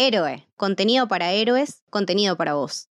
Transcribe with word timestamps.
Héroe, 0.00 0.46
contenido 0.56 1.08
para 1.08 1.32
héroes, 1.32 1.82
contenido 1.90 2.36
para 2.36 2.54
vos. 2.54 2.88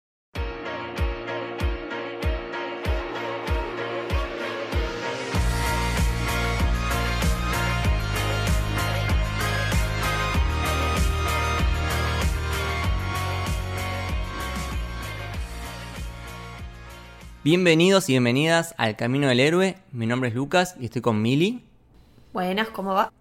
Bienvenidos 17.44 18.08
y 18.08 18.14
bienvenidas 18.14 18.74
al 18.78 18.96
Camino 18.96 19.28
del 19.28 19.38
Héroe. 19.38 19.78
Mi 19.92 20.08
nombre 20.08 20.30
es 20.30 20.34
Lucas 20.34 20.74
y 20.80 20.86
estoy 20.86 21.02
con 21.02 21.22
Mili. 21.22 21.64
Buenas, 22.32 22.70
¿cómo 22.70 22.94
va? 22.94 23.12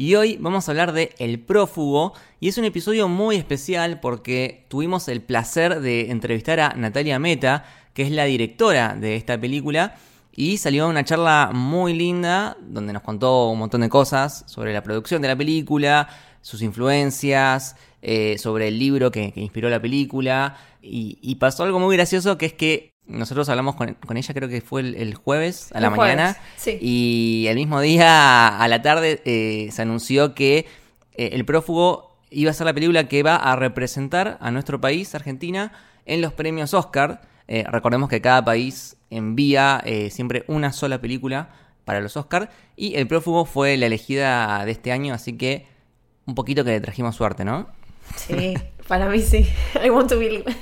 Y 0.00 0.14
hoy 0.14 0.36
vamos 0.36 0.68
a 0.68 0.70
hablar 0.70 0.92
de 0.92 1.12
El 1.18 1.40
prófugo 1.40 2.12
y 2.38 2.46
es 2.46 2.56
un 2.56 2.64
episodio 2.64 3.08
muy 3.08 3.34
especial 3.34 3.98
porque 3.98 4.64
tuvimos 4.68 5.08
el 5.08 5.22
placer 5.22 5.80
de 5.80 6.12
entrevistar 6.12 6.60
a 6.60 6.74
Natalia 6.74 7.18
Meta, 7.18 7.64
que 7.94 8.02
es 8.02 8.12
la 8.12 8.26
directora 8.26 8.94
de 8.94 9.16
esta 9.16 9.40
película, 9.40 9.96
y 10.30 10.58
salió 10.58 10.86
una 10.88 11.02
charla 11.02 11.50
muy 11.52 11.94
linda 11.94 12.56
donde 12.60 12.92
nos 12.92 13.02
contó 13.02 13.48
un 13.48 13.58
montón 13.58 13.80
de 13.80 13.88
cosas 13.88 14.44
sobre 14.46 14.72
la 14.72 14.84
producción 14.84 15.20
de 15.20 15.26
la 15.26 15.36
película, 15.36 16.08
sus 16.42 16.62
influencias, 16.62 17.74
eh, 18.00 18.38
sobre 18.38 18.68
el 18.68 18.78
libro 18.78 19.10
que, 19.10 19.32
inspiró 19.34 19.68
la 19.68 19.82
película, 19.82 20.58
y 20.80 21.34
pasó 21.40 21.64
algo 21.64 21.80
muy 21.80 21.96
gracioso 21.96 22.38
que 22.38 22.46
es 22.46 22.52
que 22.52 22.97
nosotros 23.08 23.48
hablamos 23.48 23.74
con, 23.74 24.16
ella, 24.16 24.34
creo 24.34 24.48
que 24.48 24.60
fue 24.60 24.82
el, 24.82 25.14
jueves 25.14 25.70
a 25.74 25.80
la 25.80 25.90
mañana. 25.90 26.36
Y 26.80 27.46
el 27.48 27.56
mismo 27.56 27.80
día 27.80 28.58
a 28.58 28.68
la 28.68 28.82
tarde 28.82 29.22
eh, 29.24 29.70
se 29.72 29.82
anunció 29.82 30.34
que 30.34 30.66
eh, 31.14 31.30
El 31.32 31.44
prófugo 31.44 32.16
iba 32.30 32.50
a 32.50 32.54
ser 32.54 32.66
la 32.66 32.74
película 32.74 33.08
que 33.08 33.22
va 33.22 33.36
a 33.36 33.56
representar 33.56 34.36
a 34.40 34.50
nuestro 34.50 34.80
país, 34.80 35.14
Argentina, 35.14 35.72
en 36.04 36.20
los 36.20 36.34
premios 36.34 36.74
Oscar. 36.74 37.22
Eh, 37.48 37.64
recordemos 37.66 38.10
que 38.10 38.20
cada 38.20 38.44
país 38.44 38.96
envía 39.08 39.82
siempre 40.10 40.44
una 40.48 40.72
sola 40.72 41.00
película 41.00 41.48
para 41.86 42.02
los 42.02 42.16
Oscar. 42.18 42.50
Y 42.76 42.94
El 42.96 43.08
prófugo 43.08 43.46
fue 43.46 43.78
la 43.78 43.86
elegida 43.86 44.64
de 44.66 44.72
este 44.72 44.92
año, 44.92 45.14
así 45.14 45.38
que 45.38 45.66
un 46.26 46.34
poquito 46.34 46.62
que 46.62 46.72
le 46.72 46.80
trajimos 46.80 47.16
suerte, 47.16 47.46
¿no? 47.46 47.68
Sí, 48.16 48.54
para 48.86 49.08
mí 49.08 49.20
sí. 49.20 49.48
I 49.84 49.88
want 49.88 50.10
to 50.10 50.18
believe. 50.18 50.44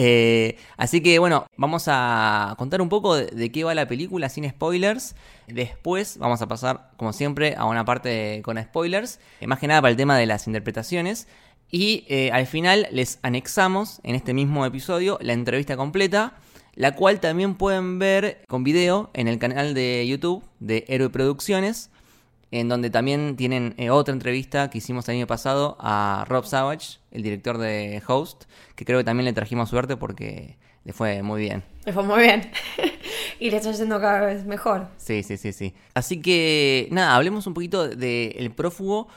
Eh, 0.00 0.56
así 0.76 1.00
que 1.00 1.18
bueno, 1.18 1.48
vamos 1.56 1.86
a 1.88 2.54
contar 2.56 2.80
un 2.80 2.88
poco 2.88 3.16
de, 3.16 3.50
qué 3.50 3.64
va 3.64 3.74
la 3.74 3.88
película 3.88 4.28
sin 4.28 4.48
spoilers. 4.48 5.16
Después 5.48 6.18
vamos 6.18 6.40
a 6.40 6.46
pasar, 6.46 6.92
como 6.96 7.12
siempre, 7.12 7.56
a 7.56 7.64
una 7.64 7.84
parte 7.84 8.40
con 8.44 8.62
spoilers. 8.62 9.18
Eh, 9.40 9.48
más 9.48 9.58
que 9.58 9.66
nada 9.66 9.82
para 9.82 9.90
el 9.90 9.96
tema 9.96 10.16
de 10.16 10.26
las 10.26 10.46
interpretaciones. 10.46 11.26
Y 11.68 12.04
eh, 12.08 12.30
al 12.32 12.46
final 12.46 12.86
les 12.92 13.18
anexamos 13.22 14.00
en 14.04 14.14
este 14.14 14.34
mismo 14.34 14.64
episodio 14.64 15.18
la 15.20 15.32
entrevista 15.32 15.76
completa, 15.76 16.34
la 16.74 16.94
cual 16.94 17.18
también 17.18 17.56
pueden 17.56 17.98
ver 17.98 18.44
con 18.46 18.62
video 18.62 19.10
en 19.14 19.26
el 19.26 19.40
canal 19.40 19.74
de 19.74 20.06
YouTube 20.06 20.44
de 20.60 20.84
Héroe 20.86 21.10
Producciones 21.10 21.90
en 22.50 22.68
donde 22.68 22.90
también 22.90 23.36
tienen 23.36 23.74
eh, 23.76 23.90
otra 23.90 24.14
entrevista 24.14 24.70
que 24.70 24.78
hicimos 24.78 25.08
el 25.08 25.16
año 25.16 25.26
pasado 25.26 25.76
a 25.80 26.24
Rob 26.28 26.46
Savage, 26.46 26.98
el 27.10 27.22
director 27.22 27.58
de 27.58 28.02
Host, 28.06 28.44
que 28.74 28.84
creo 28.84 28.98
que 28.98 29.04
también 29.04 29.26
le 29.26 29.32
trajimos 29.32 29.68
suerte 29.68 29.96
porque 29.96 30.56
le 30.84 30.92
fue 30.92 31.22
muy 31.22 31.42
bien. 31.42 31.62
Le 31.84 31.92
fue 31.92 32.02
muy 32.02 32.20
bien. 32.20 32.50
y 33.40 33.50
le 33.50 33.58
está 33.58 33.72
yendo 33.72 34.00
cada 34.00 34.20
vez 34.20 34.46
mejor. 34.46 34.88
Sí, 34.96 35.22
sí, 35.22 35.36
sí, 35.36 35.52
sí. 35.52 35.74
Así 35.94 36.22
que, 36.22 36.88
nada, 36.90 37.14
hablemos 37.14 37.46
un 37.46 37.54
poquito 37.54 37.88
de 37.88 38.28
El 38.38 38.50
Prófugo. 38.50 39.08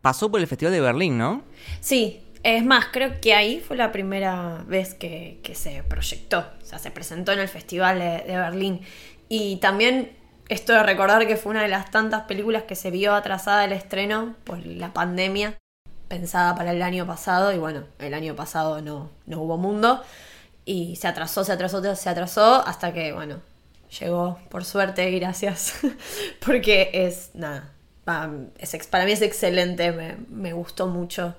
Pasó 0.00 0.30
por 0.30 0.40
el 0.40 0.46
Festival 0.46 0.72
de 0.72 0.80
Berlín, 0.80 1.18
¿no? 1.18 1.44
Sí, 1.80 2.22
es 2.42 2.64
más, 2.64 2.86
creo 2.90 3.20
que 3.20 3.34
ahí 3.34 3.60
fue 3.60 3.76
la 3.76 3.92
primera 3.92 4.64
vez 4.66 4.94
que, 4.94 5.38
se 5.52 5.82
proyectó, 5.84 6.38
o 6.40 6.64
sea, 6.64 6.78
se 6.78 6.90
presentó 6.90 7.32
en 7.32 7.38
el 7.38 7.48
Festival 7.48 7.98
de 7.98 8.36
Berlín. 8.36 8.80
Y 9.28 9.58
también 9.58 10.10
esto 10.50 10.72
de 10.72 10.82
recordar 10.82 11.28
que 11.28 11.36
fue 11.36 11.50
una 11.50 11.62
de 11.62 11.68
las 11.68 11.92
tantas 11.92 12.22
películas 12.22 12.64
que 12.64 12.74
se 12.74 12.90
vio 12.90 13.14
atrasada 13.14 13.64
el 13.64 13.72
estreno 13.72 14.34
por 14.42 14.66
la 14.66 14.92
pandemia, 14.92 15.56
pensada 16.08 16.56
para 16.56 16.72
el 16.72 16.82
año 16.82 17.06
pasado, 17.06 17.52
y 17.52 17.58
bueno, 17.58 17.84
el 18.00 18.14
año 18.14 18.34
pasado 18.34 18.82
no, 18.82 19.10
no 19.26 19.40
hubo 19.40 19.56
mundo, 19.56 20.02
y 20.64 20.96
se 20.96 21.06
atrasó, 21.06 21.44
se 21.44 21.52
atrasó, 21.52 21.94
se 21.94 22.08
atrasó, 22.08 22.66
hasta 22.66 22.92
que, 22.92 23.12
bueno, 23.12 23.40
llegó, 24.00 24.40
por 24.48 24.64
suerte, 24.64 25.08
gracias, 25.12 25.74
porque 26.44 26.90
es, 26.94 27.30
nada, 27.34 27.70
para 28.04 28.26
mí 28.26 28.50
es 29.12 29.22
excelente, 29.22 29.92
me, 29.92 30.16
me 30.28 30.52
gustó 30.52 30.88
mucho 30.88 31.36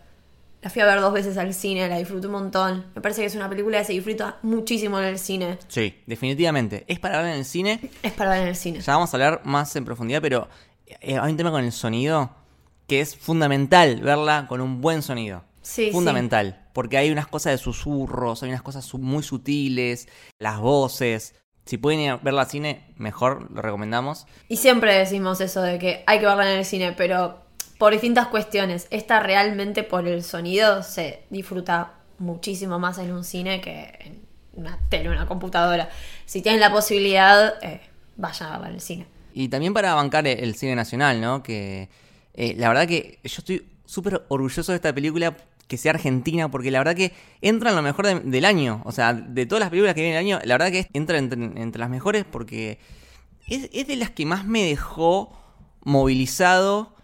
la 0.62 0.70
fui 0.70 0.82
a 0.82 0.86
ver 0.86 1.02
dos 1.02 1.12
veces 1.12 1.38
al 1.38 1.54
cine, 1.54 1.88
la 1.90 1.98
disfruté 1.98 2.28
un 2.28 2.34
montón. 2.34 2.86
Me 2.94 3.02
parece 3.02 3.22
que 3.22 3.28
es 3.28 3.36
una 3.36 3.50
película 3.50 3.80
que 3.80 3.86
se 3.86 3.94
disfruta 3.94 4.38
muchísimo 4.44 5.00
en 5.00 5.06
el 5.06 5.18
cine. 5.18 5.58
Sí, 5.68 5.96
definitivamente. 6.06 6.86
¿Es 6.88 7.00
para 7.00 7.22
ver 7.22 7.32
en 7.32 7.40
el 7.40 7.46
cine? 7.46 7.80
Es 8.04 8.14
para 8.14 8.32
ver 8.32 8.42
en 8.44 8.48
el 8.50 8.56
cine. 8.56 8.80
Ya 8.80 8.94
vamos 8.94 9.12
a 9.14 9.18
hablar 9.18 9.42
más 9.44 9.76
en 9.76 9.86
profundidad, 9.86 10.22
pero 10.22 10.48
eh, 10.86 11.18
hay 11.18 11.32
un 11.32 11.38
tema 11.38 11.52
con 11.52 11.64
el 11.64 11.72
sonido 11.72 12.30
que 12.88 13.02
es 13.02 13.16
fundamental 13.16 14.02
verla 14.02 14.46
con 14.48 14.62
un 14.62 14.82
buen 14.82 15.02
sonido. 15.02 15.44
Sí, 15.64 15.92
fundamental. 15.92 16.68
Porque 16.74 16.98
hay 16.98 17.10
unas 17.10 17.28
cosas 17.28 17.54
de 17.54 17.58
susurros, 17.58 18.44
hay 18.44 18.50
unas 18.50 18.62
cosas 18.62 18.94
muy 18.96 19.24
sutiles, 19.24 20.08
las 20.38 20.60
voces. 20.60 21.36
Si 21.66 21.78
pueden 21.78 22.02
ir 22.02 22.10
a 22.12 22.18
verla 22.18 22.42
al 22.42 22.50
cine, 22.50 22.94
mejor, 22.98 23.52
lo 23.52 23.62
recomendamos. 23.62 24.28
Y 24.48 24.58
siempre 24.58 24.94
decimos 24.96 25.42
eso 25.42 25.62
de 25.62 25.80
que 25.80 26.04
hay 26.06 26.20
que 26.20 26.26
verla 26.26 26.52
en 26.52 26.60
el 26.60 26.66
cine, 26.66 26.94
pero 26.94 27.41
por 27.82 27.94
distintas 27.94 28.28
cuestiones. 28.28 28.86
Esta 28.92 29.20
realmente 29.22 29.82
por 29.82 30.08
el 30.08 30.22
sonido 30.22 30.84
se 30.84 31.24
disfruta 31.32 31.94
muchísimo 32.20 32.78
más 32.78 33.00
en 33.00 33.12
un 33.12 33.24
cine 33.24 33.60
que 33.60 33.98
en 34.02 34.22
una 34.54 34.78
tele, 34.90 35.10
una 35.10 35.26
computadora. 35.26 35.90
Si 36.28 36.44
tienen 36.44 36.62
la 36.62 36.72
posibilidad, 36.72 37.56
eh, 37.64 37.82
vayan 38.18 38.64
el 38.66 38.82
cine. 38.82 39.08
Y 39.34 39.48
también 39.48 39.74
para 39.74 39.96
bancar 39.96 40.28
el 40.28 40.54
cine 40.54 40.76
nacional, 40.76 41.20
¿no? 41.20 41.42
Que 41.42 41.90
eh, 42.36 42.54
la 42.56 42.68
verdad 42.68 42.88
que 42.88 43.18
yo 43.24 43.40
estoy 43.40 43.66
súper 43.88 44.26
orgulloso 44.28 44.74
de 44.74 44.76
esta 44.76 44.94
película 44.94 45.36
que 45.68 45.78
sea 45.78 45.94
argentina, 45.94 46.52
porque 46.52 46.70
la 46.70 46.78
verdad 46.78 46.94
que 46.96 47.14
entra 47.42 47.72
en 47.72 47.76
lo 47.78 47.82
mejor 47.82 48.22
del 48.24 48.46
año. 48.46 48.84
O 48.86 48.92
sea, 48.92 49.16
de 49.16 49.48
todas 49.48 49.60
las 49.60 49.72
películas 49.72 49.96
que 49.96 50.02
vienen 50.02 50.20
el 50.20 50.24
año, 50.24 50.40
la 50.44 50.54
verdad 50.54 50.72
que 50.72 50.88
entra 50.94 51.18
entre, 51.18 51.80
las 51.80 51.90
mejores 51.90 52.26
porque 52.32 52.78
es, 53.48 53.88
de 53.88 53.96
las 53.96 54.12
que 54.12 54.28
más 54.28 54.46
me 54.46 54.64
dejó 54.66 55.36
movilizado 55.84 57.01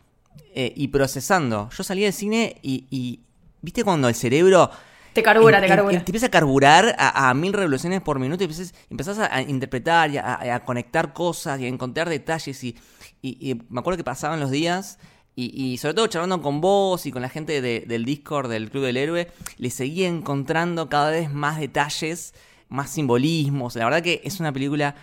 eh, 0.59 0.73
y 0.75 0.87
procesando. 0.87 1.69
Yo 1.75 1.83
salí 1.83 2.01
del 2.01 2.13
cine 2.13 2.57
y, 2.63 3.19
¿viste 3.61 3.83
cuando 3.83 4.09
el 4.09 4.15
cerebro... 4.15 4.71
Te 5.13 5.21
carbura, 5.21 5.61
te 5.61 5.67
carbura. 5.67 5.91
te 5.91 5.97
empieza 5.97 6.27
a 6.27 6.29
carburar 6.29 6.95
a, 6.97 7.33
mil 7.35 7.53
revoluciones 7.53 8.01
por 8.01 8.17
minuto 8.17 8.43
y 8.43 8.47
empezás, 8.89 9.19
a, 9.19 9.41
interpretar 9.41 10.09
y 10.11 10.17
a, 10.17 10.61
conectar 10.65 11.13
cosas 11.13 11.59
y 11.59 11.65
a 11.65 11.67
encontrar 11.67 12.09
detalles. 12.09 12.63
Y, 12.63 12.75
me 13.69 13.79
acuerdo 13.79 13.97
que 13.97 14.03
pasaban 14.03 14.39
los 14.39 14.49
días 14.51 14.99
y, 15.35 15.77
sobre 15.77 15.93
todo 15.93 16.07
charlando 16.07 16.41
con 16.41 16.59
vos 16.59 17.05
y 17.05 17.11
con 17.11 17.21
la 17.21 17.29
gente 17.29 17.61
del 17.61 18.05
Discord 18.05 18.49
del 18.49 18.71
Club 18.71 18.85
del 18.85 18.97
Héroe, 18.97 19.27
le 19.57 19.69
seguía 19.69 20.07
encontrando 20.07 20.89
cada 20.89 21.11
vez 21.11 21.31
más 21.31 21.59
detalles, 21.59 22.33
más 22.67 22.89
simbolismos. 22.89 23.75
La 23.75 23.85
verdad 23.85 24.01
que 24.01 24.21
es 24.23 24.39
una 24.39 24.51
película 24.51 24.95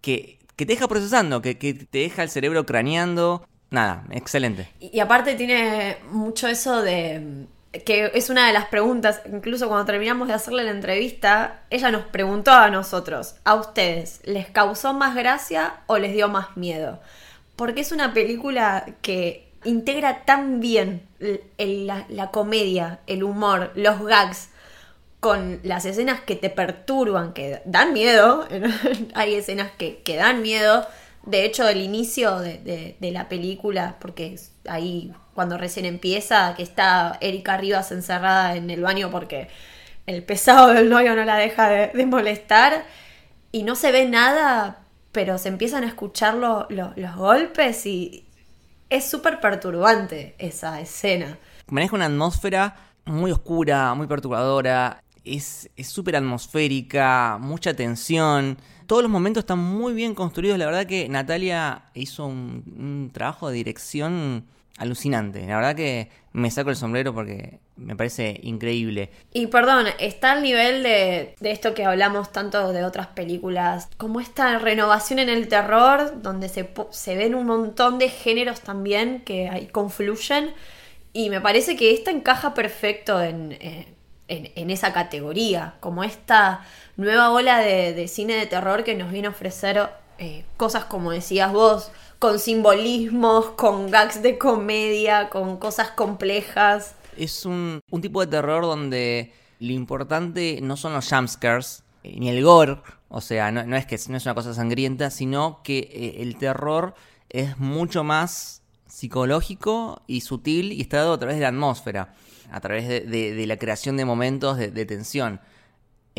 que, 0.00 0.38
te 0.54 0.64
deja 0.66 0.86
procesando, 0.86 1.42
que, 1.42 1.58
que 1.58 1.74
te 1.74 1.98
deja 1.98 2.22
el 2.22 2.30
cerebro 2.30 2.64
craneando 2.66 3.44
nada, 3.70 4.04
excelente. 4.10 4.68
Y, 4.80 5.00
aparte 5.00 5.34
tiene 5.34 5.98
mucho 6.10 6.48
eso 6.48 6.82
de 6.82 7.46
que 7.84 8.10
es 8.14 8.30
una 8.30 8.46
de 8.46 8.52
las 8.52 8.66
preguntas, 8.66 9.20
incluso 9.30 9.68
cuando 9.68 9.84
terminamos 9.84 10.28
de 10.28 10.34
hacerle 10.34 10.64
la 10.64 10.70
entrevista, 10.70 11.60
ella 11.70 11.90
nos 11.90 12.04
preguntó 12.04 12.50
a 12.52 12.70
nosotros, 12.70 13.36
a 13.44 13.54
ustedes, 13.54 14.20
¿les 14.24 14.48
causó 14.48 14.94
más 14.94 15.14
gracia 15.14 15.80
o 15.86 15.98
les 15.98 16.12
dio 16.12 16.28
más 16.28 16.56
miedo? 16.56 17.00
Porque 17.56 17.82
es 17.82 17.92
una 17.92 18.14
película 18.14 18.86
que 19.02 19.48
integra 19.64 20.24
tan 20.24 20.60
bien 20.60 21.02
la, 21.18 22.30
comedia, 22.30 23.00
el 23.06 23.22
humor, 23.22 23.72
los 23.74 24.02
gags, 24.02 24.48
con 25.20 25.58
las 25.64 25.84
escenas 25.84 26.20
que 26.20 26.36
te 26.36 26.48
perturban, 26.48 27.32
que 27.32 27.60
dan 27.64 27.92
miedo, 27.92 28.46
hay 29.14 29.34
escenas 29.34 29.72
que, 29.72 30.00
que 30.02 30.16
dan 30.16 30.42
miedo, 30.42 30.86
de 31.24 31.44
hecho, 31.44 31.68
el 31.68 31.80
inicio 31.80 32.38
de, 32.38 32.96
la 33.00 33.28
película, 33.28 33.96
porque 34.00 34.38
ahí 34.66 35.12
cuando 35.34 35.58
recién 35.58 35.84
empieza, 35.86 36.54
que 36.56 36.62
está 36.62 37.18
Erika 37.20 37.56
Rivas 37.56 37.92
encerrada 37.92 38.56
en 38.56 38.70
el 38.70 38.82
baño 38.82 39.10
porque 39.10 39.48
el 40.06 40.22
pesado 40.22 40.72
del 40.72 40.88
novio 40.88 41.14
no 41.14 41.24
la 41.24 41.36
deja 41.36 41.68
de, 41.68 42.06
molestar 42.06 42.84
y 43.52 43.62
no 43.62 43.74
se 43.74 43.92
ve 43.92 44.08
nada, 44.08 44.80
pero 45.12 45.38
se 45.38 45.48
empiezan 45.48 45.84
a 45.84 45.88
escuchar 45.88 46.34
los 46.34 47.16
golpes 47.16 47.84
y 47.86 48.26
es 48.88 49.08
súper 49.08 49.40
perturbante 49.40 50.34
esa 50.38 50.80
escena. 50.80 51.38
Maneja 51.66 51.94
una 51.94 52.06
atmósfera 52.06 52.76
muy 53.04 53.30
oscura, 53.30 53.92
muy 53.94 54.06
perturbadora, 54.06 55.02
es 55.24 55.68
súper 55.84 56.16
atmosférica, 56.16 57.36
mucha 57.38 57.74
tensión 57.74 58.56
todos 58.88 59.02
los 59.02 59.12
momentos 59.12 59.42
están 59.42 59.58
muy 59.58 59.92
bien 59.92 60.14
construidos. 60.14 60.58
La 60.58 60.64
verdad 60.64 60.86
que 60.86 61.10
Natalia 61.10 61.82
hizo 61.92 62.26
un, 62.26 63.10
trabajo 63.12 63.50
de 63.50 63.54
dirección 63.56 64.46
alucinante. 64.78 65.46
La 65.46 65.56
verdad 65.56 65.76
que 65.76 66.08
me 66.32 66.50
saco 66.50 66.70
el 66.70 66.76
sombrero 66.76 67.12
porque 67.12 67.58
me 67.76 67.94
parece 67.96 68.40
increíble. 68.42 69.10
Y 69.34 69.48
perdón, 69.48 69.88
está 70.00 70.32
al 70.32 70.42
nivel 70.42 70.82
de, 70.82 71.34
esto 71.42 71.74
que 71.74 71.84
hablamos 71.84 72.32
tanto 72.32 72.72
de 72.72 72.82
otras 72.82 73.08
películas, 73.08 73.90
como 73.98 74.20
esta 74.20 74.58
renovación 74.58 75.18
en 75.18 75.28
el 75.28 75.48
terror, 75.48 76.22
donde 76.22 76.48
se, 76.48 76.70
se 76.90 77.16
ven 77.18 77.34
un 77.34 77.46
montón 77.46 77.98
de 77.98 78.08
géneros 78.08 78.62
también 78.62 79.20
que 79.20 79.50
ahí 79.50 79.66
confluyen. 79.66 80.54
Y 81.12 81.28
me 81.28 81.42
parece 81.42 81.76
que 81.76 81.92
esta 81.92 82.10
encaja 82.10 82.54
perfecto 82.54 83.22
en, 83.22 83.52
eh, 83.60 83.94
en, 84.28 84.70
esa 84.70 84.92
categoría, 84.92 85.74
como 85.80 86.04
esta 86.04 86.64
nueva 86.98 87.30
ola 87.30 87.60
de, 87.60 88.08
cine 88.08 88.34
de 88.34 88.46
terror 88.46 88.84
que 88.84 88.94
nos 88.94 89.10
viene 89.10 89.28
a 89.28 89.30
ofrecer 89.30 89.88
eh, 90.18 90.44
cosas 90.56 90.84
como 90.84 91.12
decías 91.12 91.52
vos, 91.52 91.92
con 92.18 92.40
simbolismos, 92.40 93.50
con 93.50 93.90
gags 93.90 94.20
de 94.20 94.36
comedia, 94.36 95.30
con 95.30 95.56
cosas 95.58 95.92
complejas. 95.92 96.96
Es 97.16 97.46
un, 97.46 97.80
tipo 98.02 98.20
de 98.20 98.26
terror 98.26 98.64
donde 98.64 99.32
lo 99.60 99.72
importante 99.72 100.58
no 100.60 100.76
son 100.76 100.92
los 100.92 101.08
jumpscares, 101.08 101.84
eh, 102.02 102.16
ni 102.18 102.28
el 102.28 102.42
gore, 102.42 102.78
o 103.08 103.20
sea, 103.20 103.52
no, 103.52 103.76
es 103.76 103.86
que 103.86 103.98
no 104.08 104.16
es 104.16 104.26
una 104.26 104.34
cosa 104.34 104.52
sangrienta, 104.52 105.10
sino 105.10 105.60
que 105.62 105.78
eh, 105.78 106.22
el 106.22 106.36
terror 106.36 106.94
es 107.30 107.58
mucho 107.58 108.02
más 108.02 108.62
psicológico 108.88 110.02
y 110.08 110.22
sutil 110.22 110.72
y 110.72 110.80
está 110.80 110.98
dado 110.98 111.12
a 111.12 111.18
través 111.18 111.36
de 111.36 111.42
la 111.42 111.48
atmósfera, 111.48 112.12
a 112.50 112.60
través 112.60 112.88
de, 112.88 113.00
de, 113.02 113.34
de 113.34 113.46
la 113.46 113.56
creación 113.56 113.96
de 113.96 114.04
momentos 114.04 114.56
de, 114.56 114.72
de 114.72 114.84
tensión. 114.84 115.40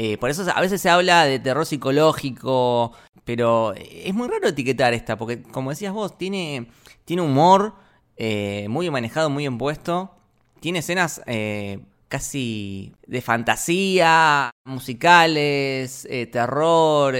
Eh, 0.01 0.18
por 0.18 0.30
eso 0.30 0.46
a 0.56 0.62
veces 0.62 0.80
se 0.80 0.90
habla 0.90 1.25
de 1.25 1.40
terror 1.40 1.66
psicológico, 1.66 2.94
pero 3.25 3.74
es 3.74 4.13
muy 4.13 4.30
raro 4.30 4.48
etiquetar 4.48 4.94
esta, 4.94 5.18
porque 5.18 5.42
como 5.42 5.72
decías 5.72 5.92
vos, 5.92 6.18
tiene, 6.18 6.68
tiene 7.04 7.22
humor 7.22 7.74
eh, 8.16 8.68
muy 8.69 8.90
manejado, 8.90 9.30
muy 9.30 9.46
impuesto, 9.46 10.16
tiene 10.62 10.80
escenas 10.80 11.22
eh, 11.25 11.80
casi 12.07 12.94
de 13.07 13.22
fantasía, 13.22 14.51
musicales, 14.63 16.07
terror, 16.31 17.13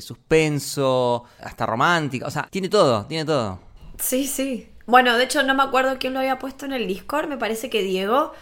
suspenso, 0.00 1.24
hasta 1.40 1.66
romántica, 1.66 2.26
o 2.26 2.30
sea, 2.30 2.48
tiene 2.50 2.70
todo, 2.70 3.04
tiene 3.04 3.26
todo. 3.26 3.60
Sí, 3.98 4.26
sí. 4.26 4.66
Bueno, 4.86 5.18
de 5.18 5.24
hecho 5.24 5.42
no 5.42 5.54
me 5.54 5.62
acuerdo 5.62 5.98
quién 5.98 6.14
lo 6.14 6.20
había 6.20 6.38
puesto 6.38 6.64
en 6.64 6.72
el 6.72 6.88
Discord, 6.88 7.28
me 7.28 7.36
parece 7.36 7.68
que 7.68 7.82
Diego 7.82 8.32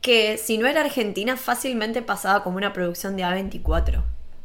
que 0.00 0.38
si 0.38 0.58
no 0.58 0.66
era 0.66 0.80
Argentina 0.80 1.36
fácilmente 1.36 2.02
pasaba 2.02 2.42
como 2.42 2.56
una 2.56 2.72
producción 2.72 3.16
de 3.16 3.24
A24. 3.24 4.02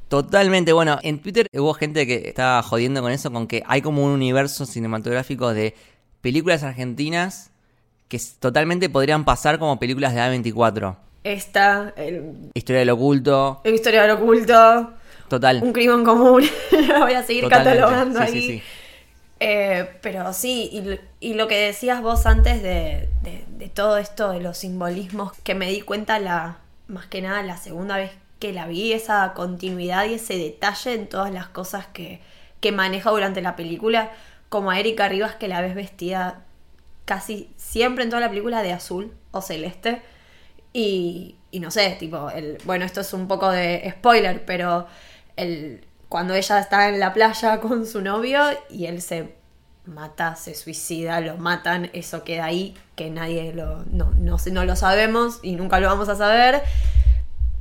Totalmente, 0.07 0.71
bueno, 0.71 0.99
en 1.01 1.19
Twitter 1.19 1.47
hubo 1.53 1.73
gente 1.73 2.05
que 2.05 2.29
estaba 2.29 2.61
jodiendo 2.61 3.01
con 3.01 3.11
eso, 3.11 3.31
con 3.31 3.47
que 3.47 3.63
hay 3.65 3.81
como 3.81 4.03
un 4.03 4.11
universo 4.11 4.65
cinematográfico 4.65 5.53
de 5.53 5.73
películas 6.21 6.63
argentinas 6.63 7.51
que 8.07 8.19
totalmente 8.39 8.89
podrían 8.89 9.25
pasar 9.25 9.57
como 9.57 9.79
películas 9.79 10.13
de 10.13 10.21
A24. 10.21 10.95
Esta, 11.23 11.93
el... 11.97 12.51
Historia 12.53 12.79
del 12.81 12.91
oculto. 12.91 13.61
El 13.63 13.73
Historia 13.73 14.03
del 14.03 14.11
oculto. 14.11 14.93
Total. 15.27 15.59
Un 15.63 15.73
crimen 15.73 16.03
común. 16.03 16.43
Voy 16.99 17.13
a 17.13 17.23
seguir 17.23 17.45
Totalmente. 17.45 17.79
catalogando 17.79 18.19
sí, 18.19 18.25
ahí. 18.25 18.31
Sí, 18.31 18.47
sí. 18.47 18.63
Eh, 19.47 19.99
pero 20.01 20.33
sí, 20.33 20.99
y, 21.19 21.35
lo 21.35 21.47
que 21.47 21.67
decías 21.67 22.01
vos 22.01 22.25
antes 22.25 22.63
de, 22.63 23.07
todo 23.75 23.99
esto, 23.99 24.31
de 24.31 24.39
los 24.39 24.57
simbolismos, 24.57 25.37
que 25.43 25.53
me 25.53 25.69
di 25.69 25.81
cuenta 25.81 26.17
la, 26.17 26.57
más 26.87 27.05
que 27.05 27.21
nada 27.21 27.43
la 27.43 27.57
segunda 27.57 27.95
vez 27.95 28.09
que 28.39 28.53
la 28.53 28.65
vi, 28.65 28.91
esa 28.91 29.33
continuidad 29.35 30.05
y 30.05 30.15
ese 30.15 30.35
detalle 30.39 30.95
en 30.95 31.07
todas 31.07 31.31
las 31.31 31.47
cosas 31.47 31.85
que, 31.85 32.21
que 32.59 32.71
maneja 32.71 33.11
durante 33.11 33.39
la 33.43 33.55
película, 33.55 34.11
como 34.49 34.71
a 34.71 34.79
Erika 34.79 35.09
Rivas 35.09 35.35
que 35.35 35.47
la 35.47 35.61
ves 35.61 35.75
vestida 35.75 36.41
casi 37.05 37.51
siempre 37.55 38.03
en 38.03 38.09
toda 38.09 38.21
la 38.21 38.29
película 38.29 38.63
de 38.63 38.73
azul 38.73 39.13
o 39.29 39.43
celeste. 39.43 40.01
Y, 40.73 41.35
y 41.51 41.59
no 41.59 41.69
sé, 41.69 41.95
tipo, 41.99 42.31
el, 42.31 42.57
bueno, 42.63 42.83
esto 42.83 43.01
es 43.01 43.13
un 43.13 43.27
poco 43.27 43.51
de 43.51 43.93
spoiler, 43.95 44.43
pero 44.43 44.87
el, 45.35 45.84
cuando 46.09 46.33
ella 46.33 46.59
está 46.59 46.89
en 46.89 46.99
la 46.99 47.13
playa 47.13 47.59
con 47.61 47.85
su 47.85 48.01
novio 48.01 48.41
y 48.69 48.85
él 48.85 49.01
se 49.01 49.35
mata, 49.85 50.35
se 50.35 50.55
suicida, 50.55 51.19
lo 51.21 51.37
matan, 51.37 51.89
eso 51.93 52.23
queda 52.23 52.45
ahí, 52.45 52.75
que 52.95 53.09
nadie 53.09 53.53
lo, 53.53 53.83
no, 53.85 54.11
no, 54.17 54.37
no 54.51 54.65
lo 54.65 54.75
sabemos 54.75 55.39
y 55.43 55.55
nunca 55.55 55.79
lo 55.79 55.87
vamos 55.87 56.09
a 56.09 56.15
saber. 56.15 56.63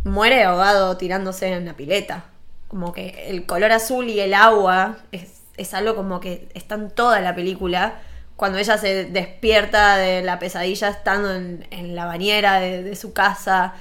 Muere 0.05 0.45
ahogado 0.45 0.97
tirándose 0.97 1.49
en 1.49 1.67
la 1.67 1.75
pileta. 1.75 2.25
Como 2.69 2.93
que 2.93 3.29
el 3.29 3.47
color 3.47 3.73
azul 3.73 4.09
y 4.09 4.21
el 4.21 4.35
agua 4.35 4.99
es, 5.13 5.43
es 5.57 5.75
algo 5.75 5.95
como 5.95 6.21
que 6.21 6.49
está 6.55 6.75
en 6.77 6.91
toda 6.91 7.21
la 7.21 7.35
película. 7.35 8.01
Cuando 8.37 8.59
ella 8.59 8.79
se 8.79 9.05
despierta 9.05 9.97
de 9.97 10.23
la 10.23 10.39
pesadilla 10.39 10.89
estando 10.89 11.33
en, 11.33 11.95
la 11.95 12.07
bañera 12.07 12.59
de 12.59 12.97
su 12.97 13.13
casa, 13.13 13.75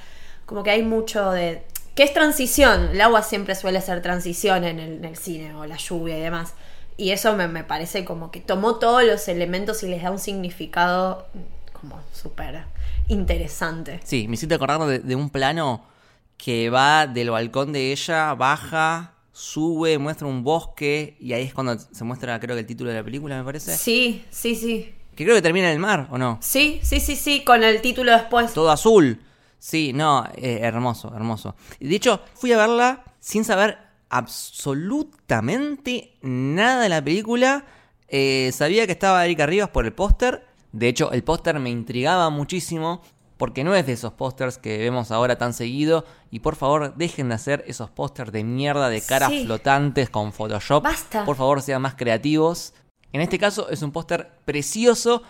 como 0.46 0.64
que 0.64 0.72
hay 0.72 0.84
mucho 0.84 1.32
de, 1.32 1.64
que 1.96 2.04
es 2.04 2.14
transición. 2.14 2.90
El 2.92 3.02
agua 3.02 3.22
siempre 3.24 3.56
suele 3.56 3.82
ser 3.82 4.02
transición 4.02 4.64
en 4.64 4.80
el, 4.80 4.94
en 4.98 5.06
el 5.06 5.18
cine, 5.18 5.54
o 5.56 5.66
la 5.66 5.78
lluvia 5.78 6.18
y 6.18 6.22
demás. 6.22 6.54
Y 6.98 7.12
eso 7.12 7.36
me, 7.36 7.48
me, 7.48 7.64
parece 7.64 8.06
como 8.06 8.32
que 8.32 8.40
tomó 8.40 8.76
todos 8.76 9.04
los 9.04 9.28
elementos 9.28 9.82
y 9.84 9.88
les 9.88 10.04
da 10.04 10.12
un 10.12 10.20
significado 10.20 11.28
como 11.74 12.00
súper 12.14 12.64
interesante. 13.08 14.00
Sí, 14.04 14.28
me 14.28 14.36
hiciste 14.36 14.56
acordar 14.56 14.80
de, 14.82 15.00
de, 15.00 15.16
un 15.16 15.30
plano 15.30 15.86
que 16.38 16.70
va 16.70 17.08
del 17.08 17.32
balcón 17.32 17.74
de 17.74 17.92
ella, 17.92 18.34
baja, 18.36 19.14
sube, 19.32 19.98
muestra 19.98 20.28
un 20.28 20.44
bosque, 20.44 21.18
y 21.20 21.34
ahí 21.34 21.44
es 21.44 21.54
cuando 21.54 21.78
se 21.78 22.04
muestra, 22.04 22.40
creo 22.40 22.56
que 22.56 22.62
el 22.62 22.66
título 22.68 22.92
de 22.92 22.98
la 22.98 23.04
película, 23.04 23.38
me 23.38 23.44
parece. 23.44 23.76
Sí, 23.76 24.24
sí, 24.30 24.56
sí. 24.56 24.94
Que 25.16 25.26
creo 25.26 25.36
que 25.36 25.42
termina 25.42 25.68
en 25.68 25.74
el 25.74 25.80
mar, 25.80 26.08
¿o 26.12 26.18
no? 26.18 26.40
Sí, 26.42 26.80
sí, 26.84 27.00
sí, 27.00 27.16
sí, 27.16 27.44
con 27.44 27.64
el 27.64 27.82
título 27.82 28.12
después. 28.12 28.54
Todo 28.54 28.72
azul. 28.72 29.20
Sí, 29.64 29.94
no, 29.94 30.26
eh, 30.36 30.60
hermoso, 30.62 31.14
hermoso. 31.16 31.56
De 31.80 31.96
hecho, 31.96 32.20
fui 32.34 32.52
a 32.52 32.58
verla 32.58 33.06
sin 33.22 33.46
saber 33.46 33.78
absolutamente 34.10 36.18
nada 36.22 36.82
de 36.82 36.90
la 36.90 37.02
película. 37.02 37.64
Eh, 38.10 38.52
sabía 38.54 38.86
que 38.86 38.92
estaba 38.92 39.24
Erika 39.24 39.46
Rivas 39.46 39.70
por 39.70 39.86
el 39.86 39.94
póster. 39.94 40.46
De 40.74 40.90
hecho, 40.90 41.14
el 41.14 41.24
póster 41.24 41.62
me 41.62 41.70
intrigaba 41.70 42.30
muchísimo. 42.30 43.02
Porque 43.38 43.64
no 43.64 43.74
es 43.74 43.86
de 43.86 43.94
esos 43.94 44.12
pósters 44.12 44.58
que 44.58 44.80
vemos 44.80 45.12
ahora 45.12 45.38
tan 45.38 45.54
seguido. 45.54 46.04
Y 46.30 46.40
por 46.40 46.58
favor, 46.58 46.94
dejen 46.98 47.30
de 47.30 47.36
hacer 47.36 47.64
esos 47.66 47.90
pósters 47.90 48.34
de 48.34 48.44
mierda 48.44 48.90
de 48.90 49.00
caras 49.00 49.30
sí. 49.30 49.46
flotantes 49.46 50.10
con 50.10 50.34
Photoshop. 50.34 50.84
Basta. 50.84 51.24
Por 51.24 51.38
favor, 51.38 51.62
sean 51.62 51.82
más 51.82 51.96
creativos. 51.96 52.74
En 53.14 53.22
este 53.22 53.40
caso, 53.40 53.70
es 53.70 53.82
un 53.82 53.94
póster 53.94 54.30
precioso 54.44 55.24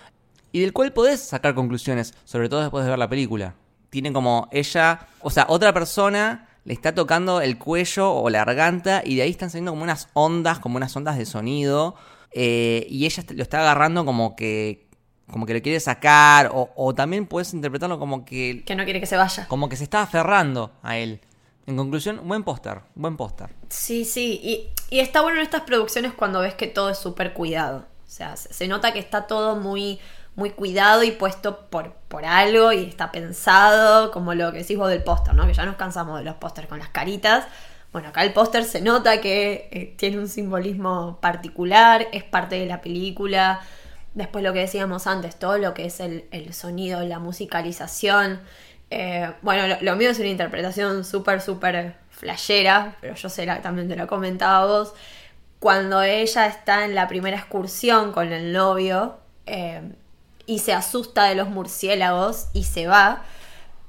y 0.52 0.62
del 0.62 0.74
cual 0.74 0.92
podés 0.92 1.20
sacar 1.20 1.54
conclusiones, 1.54 2.16
sobre 2.26 2.50
todo 2.50 2.62
después 2.62 2.84
de 2.84 2.90
ver 2.90 2.98
la 2.98 3.10
película 3.10 3.58
tiene 3.94 4.12
como 4.12 4.50
ella, 4.52 5.08
o 5.20 5.30
sea, 5.30 5.46
otra 5.48 5.72
persona 5.72 6.50
le 6.66 6.74
está 6.74 6.96
tocando 6.96 7.42
el 7.42 7.60
cuello 7.60 8.12
o 8.12 8.28
la 8.32 8.44
garganta 8.44 9.04
y 9.06 9.18
de 9.18 9.22
ahí 9.22 9.30
están 9.30 9.52
saliendo 9.52 9.72
como 9.72 9.84
unas 9.84 10.10
ondas, 10.14 10.58
como 10.58 10.78
unas 10.78 10.96
ondas 10.96 11.16
de 11.16 11.28
sonido 11.28 11.94
eh, 12.32 12.88
y 12.90 13.06
ella 13.06 13.24
lo 13.36 13.44
está 13.44 13.60
agarrando 13.60 14.04
como 14.04 14.36
que 14.36 14.88
como 15.30 15.46
que 15.46 15.54
le 15.54 15.62
quiere 15.62 15.80
sacar 15.80 16.50
o, 16.54 16.72
o, 16.76 16.96
también 16.96 17.28
puedes 17.28 17.54
interpretarlo 17.54 18.00
como 18.00 18.26
que 18.26 18.64
que 18.66 18.76
no 18.76 18.84
quiere 18.84 19.00
que 19.00 19.06
se 19.06 19.16
vaya. 19.16 19.48
como 19.48 19.70
que 19.70 19.76
se 19.76 19.84
está 19.84 20.02
aferrando 20.02 20.72
a 20.82 20.98
él. 20.98 21.22
En 21.68 21.78
conclusión 21.78 22.20
buen 22.28 22.44
póster 22.44 22.82
buen 22.96 23.16
póster. 23.16 23.52
Sí 23.70 24.06
sí 24.06 24.42
y, 24.44 24.70
y 24.90 25.02
está 25.02 25.22
bueno 25.22 25.38
en 25.38 25.44
estas 25.44 25.62
producciones 25.62 26.14
cuando 26.14 26.40
ves 26.40 26.56
que 26.56 26.66
todo 26.66 26.90
es 26.90 26.98
súper 26.98 27.34
cuidado 27.34 27.86
o 28.08 28.10
sea 28.10 28.38
se 28.38 28.68
nota 28.68 28.92
que 28.92 29.00
está 29.00 29.28
todo 29.28 29.56
muy 29.56 30.00
muy 30.36 30.50
cuidado 30.50 31.04
y 31.04 31.12
puesto 31.12 31.68
por, 31.70 31.94
por 32.08 32.26
algo 32.26 32.72
y 32.72 32.86
está 32.86 33.12
pensado, 33.12 34.12
como 34.12 34.34
lo 34.34 34.52
que 34.52 34.60
decís 34.60 34.78
vos 34.78 34.90
del 34.90 35.04
póster, 35.04 35.36
¿no? 35.36 35.46
Que 35.46 35.54
ya 35.54 35.66
nos 35.66 35.76
cansamos 35.76 36.18
de 36.20 36.26
los 36.26 36.36
pósters 36.36 36.68
con 36.68 36.80
las 36.80 36.90
caritas. 36.90 37.46
Bueno, 37.92 38.10
acá 38.10 38.24
el 38.24 38.34
póster 38.34 38.64
se 38.64 38.82
nota 38.82 39.22
que 39.22 39.70
eh, 39.72 39.94
tiene 39.98 40.18
un 40.18 40.28
simbolismo 40.28 41.20
particular, 41.22 42.08
es 42.12 42.24
parte 42.24 42.56
de 42.56 42.66
la 42.66 42.82
película. 42.82 43.62
Después 44.16 44.44
lo 44.44 44.54
que 44.54 44.60
decíamos 44.60 45.06
antes, 45.06 45.38
todo 45.38 45.58
lo 45.60 45.74
que 45.76 45.86
es 45.86 46.00
el, 46.00 46.26
el 46.32 46.54
sonido, 46.54 47.02
la 47.04 47.20
musicalización. 47.20 48.40
Eh, 48.90 49.32
bueno, 49.42 49.78
lo, 49.82 49.96
mío 49.96 50.10
es 50.10 50.20
una 50.20 50.28
interpretación 50.30 51.04
súper, 51.06 51.42
súper 51.42 51.96
flashera, 52.10 52.96
pero 53.02 53.16
yo 53.16 53.30
sé, 53.30 53.46
la, 53.46 53.62
también 53.62 53.88
te 53.88 53.96
lo 53.96 54.08
comentaba 54.08 54.66
vos. 54.66 54.94
Cuando 55.60 56.02
ella 56.02 56.48
está 56.48 56.86
en 56.86 56.96
la 56.96 57.08
primera 57.08 57.38
excursión 57.38 58.12
con 58.12 58.32
el 58.34 58.54
novio, 58.54 59.18
eh, 59.46 59.82
y 60.46 60.60
se 60.60 60.74
asusta 60.74 61.26
de 61.26 61.36
los 61.36 61.50
murciélagos 61.50 62.48
y 62.54 62.64
se 62.64 62.88
va. 62.88 63.24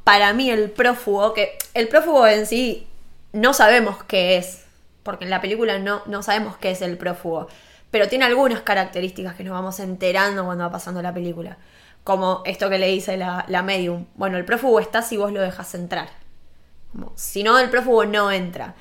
Para 0.05 0.33
mí 0.33 0.51
el 0.51 0.71
prófugo, 0.71 1.35
que 1.35 1.59
el 1.73 1.89
prófugo 1.89 2.27
en 2.27 2.47
sí 2.47 2.87
no 3.33 3.55
sabemos 3.55 4.03
qué 4.05 4.37
es, 4.37 4.65
porque 5.03 5.25
en 5.25 5.31
la 5.31 5.41
película 5.41 5.79
no, 5.79 6.03
no 6.07 6.23
sabemos 6.23 6.57
qué 6.57 6.71
es 6.71 6.83
el 6.83 6.97
prófugo, 6.99 7.49
pero 7.91 8.09
tiene 8.09 8.25
algunas 8.25 8.61
características 8.61 9.35
que 9.35 9.45
nos 9.45 9.53
vamos 9.53 9.81
enterando 9.81 10.45
cuando 10.45 10.65
va 10.65 10.71
pasando 10.71 11.01
la 11.03 11.15
película. 11.15 11.59
Como 12.03 12.43
esto 12.45 12.69
que 12.69 12.79
le 12.79 12.89
dice 12.89 13.17
la, 13.17 13.47
la 13.49 13.63
medium. 13.63 14.07
Bueno, 14.15 14.37
el 14.37 14.45
prófugo 14.45 14.79
está 14.79 15.01
si 15.01 15.17
vos 15.17 15.33
lo 15.33 15.41
dejas 15.41 15.75
entrar. 15.75 16.09
Como, 16.93 17.13
si 17.15 17.43
no, 17.43 17.59
el 17.59 17.71
prófugo 17.71 18.05
no 18.05 18.31
entra. 18.31 18.75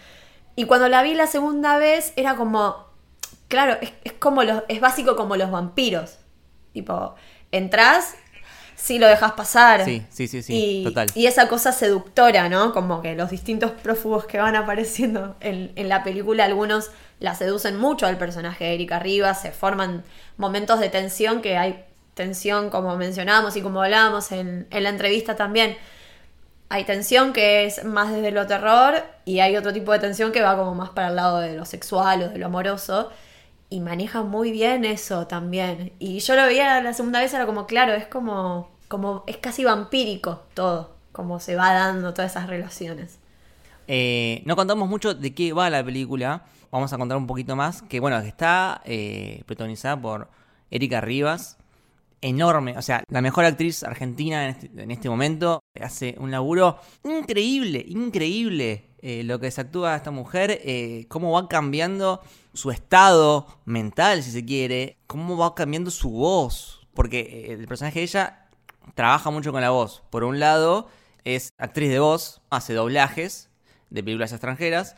Y 0.56 0.66
cuando 0.66 0.90
la 0.90 1.04
vi 1.04 1.14
la 1.14 1.28
segunda 1.28 1.78
vez, 1.78 2.12
era 2.16 2.36
como. 2.36 2.88
Claro, 3.48 3.78
es, 3.82 3.94
es 4.04 4.14
como 4.14 4.44
los. 4.44 4.64
es 4.68 4.82
básico 4.82 5.16
como 5.16 5.38
los 5.38 5.52
vampiros. 5.52 6.18
Tipo, 6.74 7.16
Entrás, 7.54 8.16
sí 8.76 8.98
lo 8.98 9.08
dejas 9.08 9.34
pasar. 9.34 9.86
Sí, 9.86 10.04
sí, 10.10 10.28
sí, 10.28 10.42
sí, 10.42 10.82
y, 10.82 10.84
total. 10.84 11.08
Y 11.14 11.28
esa 11.28 11.48
cosa 11.48 11.72
seductora, 11.72 12.50
¿no? 12.50 12.74
Como 12.74 13.02
que 13.04 13.16
los 13.16 13.30
distintos 13.30 13.72
prófugos 13.72 14.26
que 14.26 14.40
van 14.40 14.56
apareciendo 14.56 15.36
en, 15.40 15.72
en 15.76 15.88
la 15.88 16.04
película, 16.04 16.46
algunos 16.46 16.90
la 17.20 17.36
seducen 17.36 17.78
mucho 17.78 18.08
al 18.08 18.18
personaje 18.18 18.66
de 18.66 18.74
Erika 18.74 18.98
Rivas, 18.98 19.42
se 19.42 19.52
forman 19.52 20.04
momentos 20.38 20.80
de 20.80 20.90
tensión 20.90 21.42
que 21.42 21.58
hay 21.58 21.86
tensión 22.16 22.72
como 22.72 22.98
mencionábamos 22.98 23.56
y 23.56 23.62
como 23.62 23.84
hablábamos 23.84 24.32
en, 24.32 24.68
en 24.72 24.84
la 24.84 24.90
entrevista 24.90 25.36
también. 25.36 25.78
Hay 26.70 26.86
tensión 26.86 27.34
que 27.34 27.66
es 27.66 27.84
más 27.84 28.12
desde 28.12 28.32
lo 28.32 28.48
terror 28.48 29.04
y 29.26 29.42
hay 29.42 29.56
otro 29.58 29.72
tipo 29.72 29.92
de 29.92 30.00
tensión 30.00 30.32
que 30.32 30.42
va 30.42 30.58
como 30.58 30.74
más 30.74 30.90
para 30.90 31.10
el 31.10 31.16
lado 31.16 31.38
de 31.38 31.56
lo 31.56 31.66
sexual 31.66 32.24
o 32.24 32.30
de 32.30 32.40
lo 32.40 32.48
amoroso 32.48 33.12
y 33.74 33.80
maneja 33.80 34.22
muy 34.22 34.52
bien 34.52 34.86
eso 34.86 35.26
también. 35.26 35.94
Y 35.98 36.20
yo 36.20 36.36
lo 36.36 36.44
veía 36.44 36.80
la 36.80 36.94
segunda 36.94 37.20
vez, 37.20 37.34
era 37.34 37.48
como, 37.48 37.66
claro, 37.66 37.94
es 37.94 38.06
como, 38.06 38.70
como 38.88 39.24
es 39.26 39.38
casi 39.38 39.64
vampírico 39.64 40.44
todo, 40.54 40.96
como 41.12 41.40
se 41.40 41.56
va 41.56 41.74
dando 41.74 42.14
todas 42.14 42.30
esas 42.30 42.46
relaciones. 42.46 43.18
Eh, 43.88 44.44
no 44.46 44.56
contamos 44.56 44.88
mucho 44.88 45.16
de 45.16 45.34
qué 45.34 45.54
va 45.54 45.72
la 45.72 45.84
película, 45.84 46.44
vamos 46.70 46.94
a 46.94 47.00
contar 47.00 47.18
un 47.18 47.26
poquito 47.26 47.56
más, 47.56 47.82
que 47.82 48.00
bueno, 48.00 48.20
está 48.20 48.84
eh, 48.86 49.42
protagonizada 49.48 50.00
por 50.00 50.30
Erika 50.70 51.02
Rivas, 51.02 51.58
enorme, 52.22 52.78
o 52.78 52.82
sea, 52.84 53.04
la 53.10 53.22
mejor 53.22 53.44
actriz 53.44 53.82
argentina 53.82 54.44
en 54.44 54.50
este, 54.52 54.84
en 54.84 54.92
este 54.92 55.10
momento, 55.10 55.62
hace 55.82 56.16
un 56.20 56.30
laburo 56.30 56.78
increíble, 57.04 57.84
increíble 57.88 58.93
eh, 59.06 59.24
lo 59.26 59.38
que 59.40 59.52
se 59.52 59.60
actúa 59.62 59.96
esta 59.98 60.12
mujer, 60.12 60.62
eh, 60.64 61.06
cómo 61.10 61.32
va 61.34 61.50
cambiando 61.50 62.22
su 62.54 62.72
estado 62.72 63.46
mental, 63.66 64.24
si 64.24 64.32
se 64.32 64.46
quiere, 64.46 64.98
cómo 65.08 65.36
va 65.38 65.54
cambiando 65.56 65.92
su 65.92 66.10
voz, 66.10 66.88
porque 66.94 67.20
eh, 67.20 67.54
el 67.54 67.68
personaje 67.68 68.00
de 68.00 68.04
ella 68.06 68.48
trabaja 68.96 69.30
mucho 69.30 69.52
con 69.52 69.60
la 69.62 69.72
voz. 69.72 70.04
Por 70.10 70.24
un 70.24 70.40
lado, 70.40 70.88
es 71.26 71.50
actriz 71.58 71.90
de 71.90 72.00
voz, 72.00 72.42
hace 72.50 72.74
doblajes 72.74 73.50
de 73.90 74.04
películas 74.04 74.32
extranjeras 74.32 74.96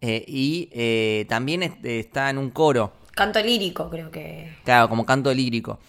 eh, 0.00 0.24
y 0.28 1.24
también 1.26 1.64
es- 1.64 1.72
está 1.82 2.30
en 2.30 2.38
un 2.38 2.50
coro, 2.50 2.92
Canto 3.14 3.42
lírico, 3.42 3.90
creo 3.90 4.12
que. 4.12 4.56
claro, 4.64 4.88
como 4.88 5.04
canto 5.04 5.34
lírico. 5.34 5.80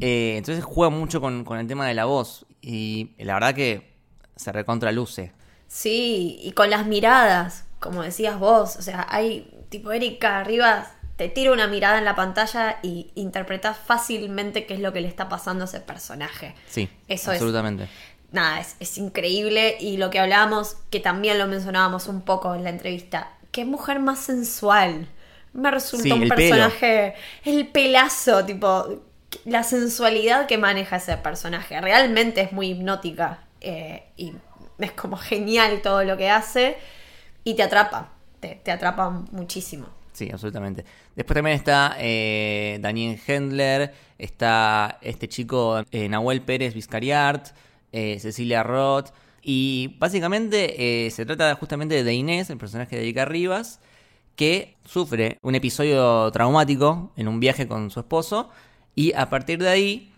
Entonces 0.00 0.64
juega 0.64 0.90
mucho 0.90 1.20
con, 1.20 1.44
con 1.44 1.58
el 1.60 1.66
tema 1.68 1.86
de 1.86 1.94
la 1.94 2.04
voz 2.06 2.44
y 2.60 3.10
la 3.18 3.34
verdad 3.34 3.54
que 3.54 3.94
se 4.34 4.50
recontraluce. 4.50 5.32
Sí, 5.68 6.38
y 6.42 6.52
con 6.52 6.70
las 6.70 6.86
miradas, 6.86 7.64
como 7.80 8.02
decías 8.02 8.38
vos, 8.38 8.76
o 8.76 8.82
sea, 8.82 9.06
hay 9.10 9.50
tipo 9.68 9.92
Erika 9.92 10.38
arriba 10.38 10.90
te 11.16 11.28
tira 11.30 11.50
una 11.52 11.66
mirada 11.66 11.96
en 11.98 12.04
la 12.04 12.14
pantalla 12.14 12.78
y 12.82 13.10
interpretas 13.14 13.78
fácilmente 13.78 14.66
qué 14.66 14.74
es 14.74 14.80
lo 14.80 14.92
que 14.92 15.00
le 15.00 15.08
está 15.08 15.30
pasando 15.30 15.64
a 15.64 15.66
ese 15.66 15.80
personaje. 15.80 16.54
Sí, 16.66 16.90
Eso 17.08 17.32
es. 17.32 17.38
absolutamente. 17.40 17.88
Nada, 18.32 18.60
es, 18.60 18.76
es 18.80 18.98
increíble 18.98 19.76
y 19.80 19.96
lo 19.96 20.10
que 20.10 20.18
hablábamos, 20.18 20.76
que 20.90 21.00
también 21.00 21.38
lo 21.38 21.46
mencionábamos 21.46 22.06
un 22.08 22.20
poco 22.20 22.54
en 22.54 22.64
la 22.64 22.70
entrevista, 22.70 23.32
qué 23.50 23.64
mujer 23.64 23.98
más 23.98 24.18
sensual. 24.18 25.08
Me 25.54 25.70
resultó 25.70 26.02
Sí, 26.02 26.12
un 26.12 26.22
el 26.24 26.28
pelo. 26.28 26.54
personaje, 26.56 27.14
el 27.44 27.68
pelazo, 27.68 28.44
tipo, 28.44 29.00
la 29.46 29.62
sensualidad 29.62 30.46
que 30.46 30.58
maneja 30.58 30.96
ese 30.96 31.16
personaje. 31.16 31.80
Realmente 31.80 32.42
es 32.42 32.52
muy 32.52 32.68
hipnótica 32.72 33.38
eh, 33.62 34.04
y 34.18 34.34
es 34.78 34.92
como 34.92 35.16
genial 35.16 35.80
todo 35.82 36.04
lo 36.04 36.16
que 36.16 36.30
hace 36.30 36.76
y 37.44 37.54
te 37.54 37.62
atrapa, 37.62 38.12
te, 38.40 38.60
te 38.62 38.70
atrapa 38.70 39.10
muchísimo. 39.10 39.86
Sí, 40.16 40.30
absolutamente. 40.32 40.82
Después 41.14 41.34
también 41.34 41.56
está 41.56 41.94
eh, 41.98 42.78
Daniel 42.80 43.20
Hendler, 43.26 43.92
está 44.16 44.98
este 45.02 45.28
chico 45.28 45.82
eh, 45.90 46.08
Nahuel 46.08 46.40
Pérez 46.40 46.72
Vizcariart, 46.72 47.48
eh, 47.92 48.18
Cecilia 48.18 48.62
Roth. 48.62 49.10
Y 49.42 49.94
básicamente 49.98 51.10
se 51.10 51.26
trata 51.26 51.54
justamente 51.54 52.02
de 52.02 52.14
Inés, 52.14 52.48
el 52.48 52.56
personaje 52.56 52.96
de 52.96 53.02
Erika 53.02 53.26
Rivas, 53.26 53.78
que 54.36 54.74
sufre 54.86 55.38
un 55.42 55.54
episodio 55.54 56.30
traumático 56.32 57.12
en 57.16 57.28
un 57.28 57.38
viaje 57.38 57.68
con 57.68 57.90
su 57.90 58.00
esposo. 58.00 58.48
Y 58.94 59.12
a 59.12 59.28
partir 59.28 59.58
de 59.58 59.68
ahí 59.68 60.12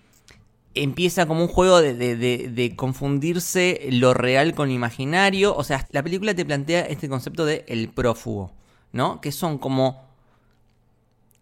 empieza 0.74 1.26
como 1.26 1.42
un 1.42 1.48
juego 1.48 1.80
de, 1.82 1.94
de- 1.94 2.16
de- 2.48 2.76
confundirse 2.76 3.88
lo 3.92 4.14
real 4.14 4.54
con 4.54 4.68
lo 4.68 4.74
imaginario. 4.74 5.54
O 5.56 5.64
sea, 5.64 5.86
la 5.90 6.02
película 6.02 6.34
te 6.34 6.44
plantea 6.44 6.82
este 6.82 7.08
concepto 7.08 7.44
de 7.46 7.64
el 7.68 7.88
prófugo, 7.90 8.52
¿no? 8.92 9.20
Que 9.20 9.32
son 9.32 9.58
como 9.58 10.02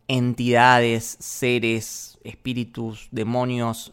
entidades, 0.08 1.16
seres, 1.20 2.18
espíritus, 2.24 3.08
demonios. 3.10 3.92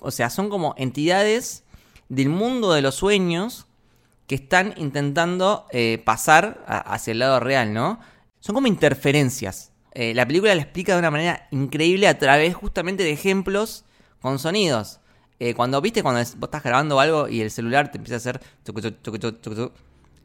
O 0.00 0.10
sea, 0.10 0.30
son 0.30 0.48
como 0.48 0.74
entidades 0.76 1.64
del 2.08 2.28
mundo 2.28 2.72
de 2.72 2.82
los 2.82 2.96
sueños 2.96 3.66
que 4.26 4.34
están 4.34 4.74
intentando 4.76 5.66
eh, 5.70 6.02
pasar 6.04 6.64
a- 6.66 6.78
hacia 6.78 7.12
el 7.12 7.20
lado 7.20 7.40
real, 7.40 7.72
¿no? 7.72 8.00
Son 8.40 8.54
como 8.54 8.66
interferencias. 8.66 9.72
Eh, 9.94 10.14
la 10.14 10.26
película 10.26 10.54
la 10.54 10.62
explica 10.62 10.94
de 10.94 10.98
una 10.98 11.10
manera 11.10 11.46
increíble 11.50 12.08
a 12.08 12.18
través 12.18 12.54
justamente 12.54 13.02
de 13.04 13.12
ejemplos 13.12 13.84
con 14.22 14.38
sonidos. 14.38 15.00
Eh, 15.38 15.54
cuando 15.54 15.80
viste, 15.80 16.02
cuando 16.02 16.20
estás 16.20 16.62
grabando 16.62 17.00
algo 17.00 17.28
y 17.28 17.40
el 17.40 17.50
celular 17.50 17.90
te 17.90 17.98
empieza 17.98 18.14
a 18.14 18.18
hacer... 18.18 18.40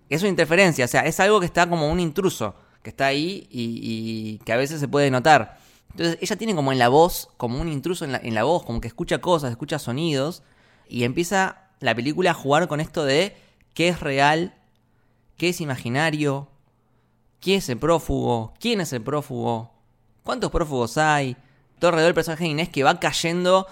Es 0.10 0.22
una 0.22 0.30
interferencia, 0.30 0.86
o 0.86 0.88
sea, 0.88 1.02
es 1.02 1.20
algo 1.20 1.40
que 1.40 1.48
está 1.48 1.68
como 1.68 1.92
un 1.92 2.00
intruso, 2.00 2.56
que 2.82 2.92
está 2.92 3.08
ahí 3.08 3.48
y, 3.52 4.38
que 4.46 4.54
a 4.54 4.58
veces 4.58 4.80
se 4.80 4.88
puede 4.88 5.12
notar. 5.12 5.58
Entonces 5.92 6.18
ella 6.22 6.36
tiene 6.36 6.56
como 6.56 6.72
en 6.72 6.80
la 6.80 6.88
voz, 6.88 7.30
como 7.38 7.60
un 7.60 7.68
intruso 7.68 8.06
en 8.06 8.12
la, 8.14 8.20
en 8.20 8.36
la 8.36 8.44
voz, 8.44 8.64
como 8.64 8.80
que 8.80 8.88
escucha 8.88 9.20
cosas, 9.20 9.52
escucha 9.52 9.80
sonidos, 9.80 10.44
y 10.88 11.04
empieza 11.04 11.64
la 11.80 11.96
película 11.96 12.32
a 12.32 12.34
jugar 12.34 12.68
con 12.68 12.80
esto 12.80 13.04
de 13.04 13.36
qué 13.74 13.90
es 13.90 14.00
real, 14.00 14.54
qué 15.36 15.50
es 15.50 15.60
imaginario, 15.60 16.48
quién 17.42 17.58
es 17.58 17.70
el 17.70 17.78
prófugo, 17.78 18.54
quién 18.60 18.82
es 18.82 18.94
el 18.94 19.02
prófugo, 19.02 19.72
cuántos 20.24 20.52
prófugos 20.52 20.98
hay, 20.98 21.36
todo 21.80 21.90
alrededor 21.90 22.10
del 22.10 22.16
personaje 22.16 22.44
de 22.44 22.50
Inés 22.52 22.70
que 22.70 22.84
va 22.84 23.00
cayendo 23.00 23.68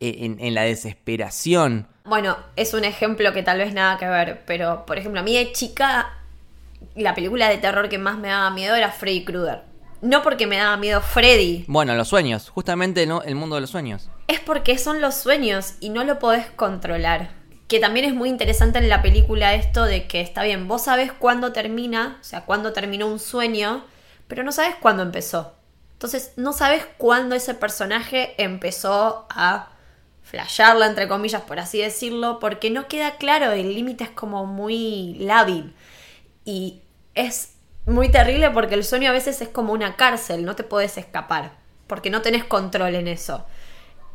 en, 0.00 0.38
en 0.40 0.54
la 0.54 0.62
desesperación. 0.62 1.86
Bueno, 2.04 2.36
es 2.56 2.74
un 2.74 2.84
ejemplo 2.84 3.32
que 3.32 3.42
tal 3.42 3.58
vez 3.58 3.72
nada 3.74 3.98
que 3.98 4.06
ver, 4.06 4.42
pero 4.46 4.84
por 4.86 4.98
ejemplo, 4.98 5.20
a 5.20 5.22
mí 5.24 5.34
de 5.36 5.52
chica, 5.52 6.18
la 6.96 7.14
película 7.14 7.48
de 7.48 7.58
terror 7.58 7.88
que 7.88 7.98
más 7.98 8.18
me 8.18 8.28
daba 8.28 8.50
miedo 8.50 8.74
era 8.74 8.90
Freddy 8.90 9.24
Krueger. 9.24 9.62
No 10.02 10.22
porque 10.22 10.46
me 10.46 10.56
daba 10.56 10.76
miedo 10.78 11.02
Freddy, 11.02 11.64
Bueno, 11.68 11.94
los 11.94 12.08
sueños, 12.08 12.48
justamente 12.48 13.06
¿no? 13.06 13.22
el 13.22 13.34
mundo 13.34 13.56
de 13.56 13.60
los 13.60 13.70
sueños. 13.70 14.08
es 14.28 14.40
porque 14.40 14.78
son 14.78 15.00
los 15.02 15.14
sueños 15.14 15.74
y 15.80 15.90
no 15.90 16.04
lo 16.04 16.18
podés 16.18 16.46
controlar. 16.50 17.30
Que 17.68 17.78
también 17.80 18.06
es 18.06 18.14
muy 18.14 18.28
interesante 18.30 18.78
en 18.78 18.88
la 18.88 19.02
película 19.02 19.54
esto 19.54 19.84
de 19.84 20.06
que 20.08 20.22
está 20.22 20.42
bien, 20.42 20.66
vos 20.68 20.84
sabés 20.84 21.12
cuándo 21.12 21.52
termina, 21.52 22.16
o 22.20 22.24
sea, 22.24 22.40
cuándo 22.46 22.72
terminó 22.72 23.06
un 23.06 23.18
sueño, 23.20 23.84
pero 24.26 24.42
no 24.42 24.52
sabés 24.52 24.74
cuándo 24.80 25.02
empezó. 25.02 25.54
Entonces, 25.92 26.32
no 26.36 26.52
sabes 26.54 26.86
cuándo 26.96 27.34
ese 27.36 27.52
personaje 27.54 28.34
empezó 28.42 29.26
a 29.28 29.68
flashearla, 30.30 30.86
entre 30.86 31.08
comillas, 31.08 31.42
por 31.42 31.58
así 31.58 31.80
decirlo, 31.80 32.38
porque 32.38 32.70
no 32.70 32.86
queda 32.86 33.16
claro, 33.16 33.50
el 33.50 33.74
límite 33.74 34.04
es 34.04 34.10
como 34.10 34.46
muy 34.46 35.16
lábil. 35.18 35.74
Y 36.44 36.80
es 37.14 37.54
muy 37.84 38.10
terrible 38.10 38.50
porque 38.50 38.76
el 38.76 38.84
sueño 38.84 39.10
a 39.10 39.12
veces 39.12 39.40
es 39.42 39.48
como 39.48 39.72
una 39.72 39.96
cárcel, 39.96 40.44
no 40.44 40.54
te 40.54 40.62
puedes 40.62 40.96
escapar, 40.98 41.52
porque 41.88 42.10
no 42.10 42.22
tenés 42.22 42.44
control 42.44 42.94
en 42.94 43.08
eso. 43.08 43.44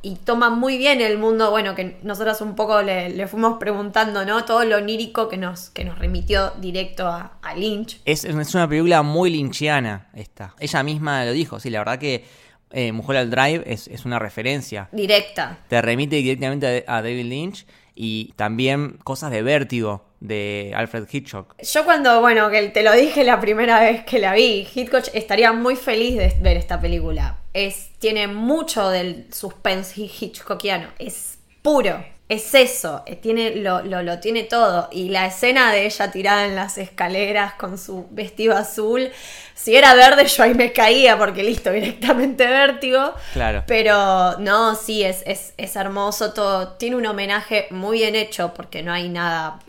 Y 0.02 0.16
toma 0.18 0.50
muy 0.52 0.78
bien 0.78 1.02
el 1.02 1.18
mundo, 1.18 1.50
bueno, 1.52 1.76
que 1.76 1.98
nosotros 2.04 2.40
un 2.40 2.56
poco 2.56 2.82
le, 2.82 3.28
fuimos 3.28 3.58
preguntando, 3.58 4.24
¿no? 4.24 4.46
Todo 4.46 4.64
lo 4.64 4.78
onírico 4.78 5.28
que 5.28 5.36
nos, 5.36 5.72
que 5.72 5.84
nos 5.84 5.98
remitió 6.00 6.52
directo 6.62 7.08
a, 7.08 7.40
a 7.42 7.56
Lynch. 7.56 8.00
Es, 8.06 8.24
es 8.24 8.56
una 8.56 8.70
película 8.70 9.02
muy 9.02 9.32
lynchiana 9.32 10.08
esta. 10.14 10.54
Ella 10.60 10.84
misma 10.84 11.26
lo 11.26 11.32
dijo, 11.32 11.60
sí, 11.60 11.72
la 11.72 11.80
verdad 11.80 11.98
que 11.98 12.24
eh, 12.72 12.92
Mujer 12.92 13.18
al 13.18 13.30
Drive 13.30 13.64
es, 13.66 13.88
es 13.88 14.06
una 14.06 14.20
referencia. 14.20 14.90
Directa. 14.92 15.60
Te 15.68 15.82
remite 15.82 16.18
directamente 16.18 16.84
a, 16.88 16.98
a 16.98 17.02
David 17.02 17.26
Lynch 17.26 17.66
y 17.96 18.34
también 18.36 18.98
cosas 19.04 19.32
de 19.32 19.42
vértigo 19.42 20.06
de 20.20 20.74
Alfred 20.76 21.08
Hitchcock. 21.10 21.56
Yo 21.62 21.86
cuando, 21.86 22.20
bueno, 22.20 22.50
que 22.50 22.70
te 22.70 22.84
lo 22.84 22.92
dije 22.94 23.24
la 23.24 23.40
primera 23.40 23.80
vez 23.80 24.04
que 24.04 24.20
la 24.20 24.34
vi, 24.34 24.68
Hitchcock 24.74 25.06
estaría 25.14 25.54
muy 25.54 25.76
feliz 25.76 26.18
de 26.18 26.36
ver 26.42 26.58
esta 26.58 26.80
película. 26.82 27.38
Es, 27.54 27.92
tiene 28.00 28.28
mucho 28.28 28.90
del 28.90 29.28
suspense 29.32 30.02
hitchcockiano. 30.02 30.90
Es 31.00 31.40
puro. 31.62 32.04
Es 32.28 32.56
eso. 32.56 33.04
eh, 33.06 33.16
Tiene, 33.16 33.56
lo, 33.58 33.84
lo, 33.84 34.02
lo 34.02 34.20
tiene 34.20 34.44
todo. 34.44 34.90
Y 34.92 35.10
la 35.10 35.28
escena 35.28 35.72
de 35.72 35.86
ella 35.86 36.12
tirada 36.12 36.46
en 36.46 36.56
las 36.56 36.78
escaleras 36.80 37.54
con 37.54 37.78
su 37.78 38.08
vestido 38.10 38.56
azul. 38.58 39.10
Si 39.54 39.76
era 39.76 39.94
verde, 39.94 40.26
yo 40.28 40.44
ahí 40.44 40.54
me 40.56 40.72
caía 40.74 41.18
porque 41.18 41.44
listo, 41.44 41.72
directamente 41.72 42.48
vértigo. 42.48 43.14
Claro. 43.34 43.64
Pero 43.68 44.38
no, 44.40 44.76
sí, 44.76 45.04
es, 45.04 45.22
es, 45.28 45.54
es 45.58 45.76
hermoso 45.76 46.34
todo. 46.34 46.70
Tiene 46.74 46.96
un 46.96 47.06
homenaje 47.06 47.68
muy 47.70 48.00
bien 48.00 48.16
hecho 48.16 48.54
porque 48.56 48.82
no 48.82 48.92
hay 48.92 49.08
nada. 49.10 49.60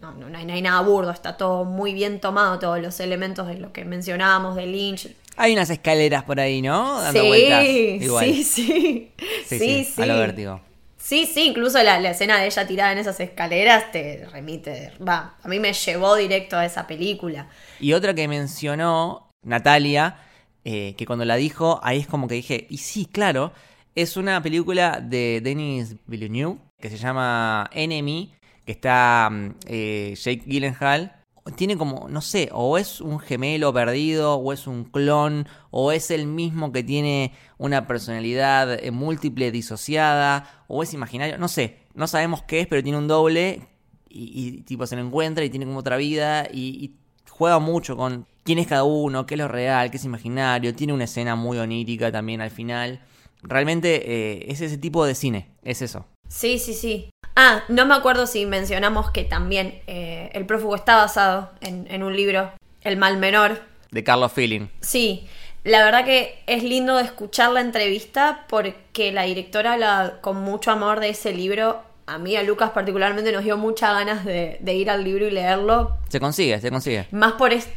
No, 0.00 0.12
no, 0.12 0.28
no 0.28 0.38
hay, 0.38 0.44
no 0.44 0.52
hay 0.52 0.62
nada 0.62 0.80
burdo, 0.82 1.10
está 1.10 1.36
todo 1.38 1.64
muy 1.64 1.94
bien 1.94 2.20
tomado, 2.20 2.58
todos 2.58 2.80
los 2.80 3.00
elementos 3.00 3.46
de 3.48 3.54
lo 3.54 3.72
que 3.72 3.84
mencionábamos 3.86 4.54
de 4.54 4.66
Lynch, 4.66 5.08
Hay 5.36 5.54
unas 5.54 5.70
escaleras 5.70 6.22
por 6.24 6.38
ahí, 6.38 6.60
¿no? 6.60 7.00
Dando 7.00 7.22
sí, 7.22 7.26
vueltas. 7.26 7.64
Igual. 7.64 8.24
sí, 8.26 8.44
sí, 8.44 9.12
Sí, 9.46 9.58
sí, 9.58 9.84
sí, 9.84 10.02
a 10.02 10.06
lo 10.06 10.18
vértigo. 10.18 10.60
Sí, 11.06 11.24
sí, 11.24 11.46
incluso 11.46 11.80
la, 11.84 12.00
la 12.00 12.10
escena 12.10 12.36
de 12.40 12.46
ella 12.46 12.66
tirada 12.66 12.90
en 12.90 12.98
esas 12.98 13.20
escaleras 13.20 13.92
te 13.92 14.26
remite, 14.32 14.90
va, 15.00 15.36
a 15.40 15.46
mí 15.46 15.60
me 15.60 15.72
llevó 15.72 16.16
directo 16.16 16.56
a 16.56 16.66
esa 16.66 16.88
película. 16.88 17.48
Y 17.78 17.92
otra 17.92 18.12
que 18.12 18.26
mencionó 18.26 19.30
Natalia, 19.44 20.18
eh, 20.64 20.96
que 20.98 21.06
cuando 21.06 21.24
la 21.24 21.36
dijo, 21.36 21.78
ahí 21.84 22.00
es 22.00 22.08
como 22.08 22.26
que 22.26 22.34
dije, 22.34 22.66
y 22.70 22.78
sí, 22.78 23.06
claro, 23.06 23.52
es 23.94 24.16
una 24.16 24.42
película 24.42 24.98
de 25.00 25.40
Denis 25.44 25.94
Villeneuve 26.08 26.58
que 26.80 26.90
se 26.90 26.96
llama 26.96 27.70
Enemy, 27.72 28.34
que 28.64 28.72
está 28.72 29.28
mm, 29.30 29.54
eh, 29.68 30.14
Jake 30.16 30.42
Gyllenhaal. 30.44 31.14
Tiene 31.54 31.76
como, 31.76 32.08
no 32.08 32.20
sé, 32.20 32.48
o 32.52 32.76
es 32.76 33.00
un 33.00 33.20
gemelo 33.20 33.72
perdido, 33.72 34.34
o 34.34 34.52
es 34.52 34.66
un 34.66 34.84
clon, 34.84 35.46
o 35.70 35.92
es 35.92 36.10
el 36.10 36.26
mismo 36.26 36.72
que 36.72 36.82
tiene 36.82 37.32
una 37.56 37.86
personalidad 37.86 38.72
eh, 38.72 38.90
múltiple 38.90 39.50
disociada, 39.52 40.64
o 40.66 40.82
es 40.82 40.92
imaginario, 40.92 41.38
no 41.38 41.48
sé, 41.48 41.78
no 41.94 42.08
sabemos 42.08 42.42
qué 42.42 42.60
es, 42.60 42.66
pero 42.66 42.82
tiene 42.82 42.98
un 42.98 43.06
doble 43.06 43.68
y, 44.08 44.62
tipo 44.62 44.86
se 44.86 44.96
lo 44.96 45.02
encuentra 45.02 45.44
y 45.44 45.50
tiene 45.50 45.66
como 45.66 45.78
otra 45.78 45.96
vida 45.96 46.48
y, 46.52 46.84
y 46.84 46.96
juega 47.30 47.58
mucho 47.58 47.96
con 47.96 48.26
quién 48.44 48.58
es 48.58 48.66
cada 48.66 48.84
uno, 48.84 49.26
qué 49.26 49.34
es 49.34 49.38
lo 49.38 49.48
real, 49.48 49.90
qué 49.90 49.98
es 49.98 50.04
imaginario, 50.04 50.74
tiene 50.74 50.92
una 50.92 51.04
escena 51.04 51.36
muy 51.36 51.58
onírica 51.58 52.10
también 52.10 52.40
al 52.40 52.50
final. 52.50 53.00
Realmente 53.42 54.10
eh, 54.10 54.46
es 54.48 54.60
ese 54.60 54.78
tipo 54.78 55.04
de 55.04 55.14
cine, 55.14 55.50
es 55.62 55.82
eso. 55.82 56.06
Sí, 56.28 56.58
sí, 56.58 56.72
sí. 56.72 57.10
Ah, 57.36 57.62
no 57.68 57.84
me 57.84 57.94
acuerdo 57.94 58.26
si 58.26 58.46
mencionamos 58.46 59.10
que 59.10 59.22
también 59.22 59.82
eh, 59.86 60.30
El 60.32 60.46
prófugo 60.46 60.74
está 60.74 60.96
basado 60.96 61.50
en, 61.60 61.86
en 61.90 62.02
un 62.02 62.16
libro, 62.16 62.50
El 62.80 62.96
mal 62.96 63.18
menor. 63.18 63.60
De 63.90 64.02
Carlos 64.02 64.32
Feeling. 64.32 64.68
Sí, 64.80 65.28
la 65.62 65.84
verdad 65.84 66.04
que 66.04 66.42
es 66.46 66.62
lindo 66.62 66.96
de 66.96 67.02
escuchar 67.04 67.50
la 67.52 67.60
entrevista 67.60 68.46
porque 68.48 69.12
la 69.12 69.24
directora 69.24 69.74
habla 69.74 70.18
con 70.22 70.36
mucho 70.36 70.70
amor 70.70 71.00
de 71.00 71.10
ese 71.10 71.34
libro. 71.34 71.82
A 72.06 72.18
mí, 72.18 72.36
a 72.36 72.42
Lucas 72.42 72.70
particularmente, 72.70 73.32
nos 73.32 73.44
dio 73.44 73.56
muchas 73.56 73.92
ganas 73.92 74.24
de, 74.24 74.58
de 74.60 74.74
ir 74.74 74.88
al 74.90 75.04
libro 75.04 75.26
y 75.26 75.30
leerlo. 75.30 75.98
Se 76.08 76.20
consigue, 76.20 76.60
se 76.60 76.70
consigue. 76.70 77.06
Más 77.10 77.32
por 77.32 77.52
esto. 77.52 77.72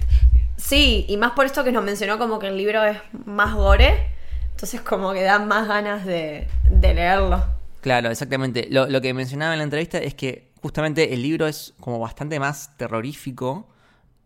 Sí, 0.56 1.06
y 1.10 1.18
más 1.18 1.32
por 1.32 1.46
esto 1.46 1.64
que 1.64 1.72
nos 1.72 1.84
mencionó 1.84 2.18
como 2.18 2.38
que 2.40 2.48
el 2.48 2.58
libro 2.58 2.84
es 2.84 2.98
más 3.26 3.56
gore. 3.56 4.08
Entonces 4.52 4.82
como 4.82 5.12
que 5.14 5.24
dan 5.24 5.48
más 5.48 5.68
ganas 5.68 6.06
de, 6.06 6.48
de 6.70 6.94
leerlo. 6.94 7.44
Claro, 7.82 8.10
exactamente. 8.10 8.68
Lo, 8.70 9.02
que 9.02 9.14
mencionaba 9.14 9.54
en 9.54 9.60
la 9.60 9.64
entrevista 9.64 10.00
es 10.00 10.14
que 10.14 10.52
justamente 10.62 11.14
el 11.14 11.22
libro 11.22 11.48
es 11.48 11.74
como 11.80 12.00
bastante 12.00 12.40
más 12.40 12.76
terrorífico 12.78 13.68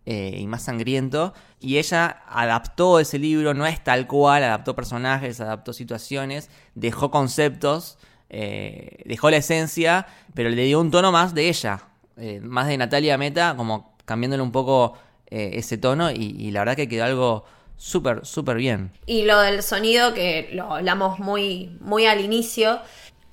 eh, 0.05 0.37
y 0.39 0.47
más 0.47 0.63
sangriento. 0.63 1.33
Y 1.59 1.77
ella 1.77 2.23
adaptó 2.27 2.99
ese 2.99 3.19
libro, 3.19 3.53
no 3.53 3.65
es 3.65 3.83
tal 3.83 4.07
cual, 4.07 4.43
adaptó 4.43 4.75
personajes, 4.75 5.39
adaptó 5.39 5.71
situaciones, 5.73 6.49
dejó 6.73 7.11
conceptos, 7.11 7.97
eh, 8.29 9.03
dejó 9.05 9.29
la 9.29 9.37
esencia, 9.37 10.07
pero 10.33 10.49
le 10.49 10.63
dio 10.63 10.81
un 10.81 10.89
tono 10.89 11.11
más 11.11 11.35
de 11.35 11.49
ella, 11.49 11.87
eh, 12.17 12.39
más 12.41 12.67
de 12.67 12.77
Natalia 12.77 13.17
Meta, 13.17 13.55
como 13.55 13.95
cambiándole 14.05 14.43
un 14.43 14.51
poco 14.51 14.97
ese 15.35 15.79
tono 15.79 16.11
y, 16.11 16.35
y 16.37 16.51
la 16.51 16.59
verdad 16.59 16.75
que 16.75 16.87
quedó 16.87 17.05
algo 17.05 17.43
súper, 17.75 18.25
súper 18.25 18.57
bien. 18.57 18.91
Y 19.05 19.23
lo 19.23 19.39
del 19.39 19.63
sonido, 19.63 20.13
que 20.13 20.49
lo 20.53 20.75
hablamos 20.75 21.19
muy, 21.19 21.75
muy 21.81 22.05
al 22.05 22.21
inicio, 22.21 22.79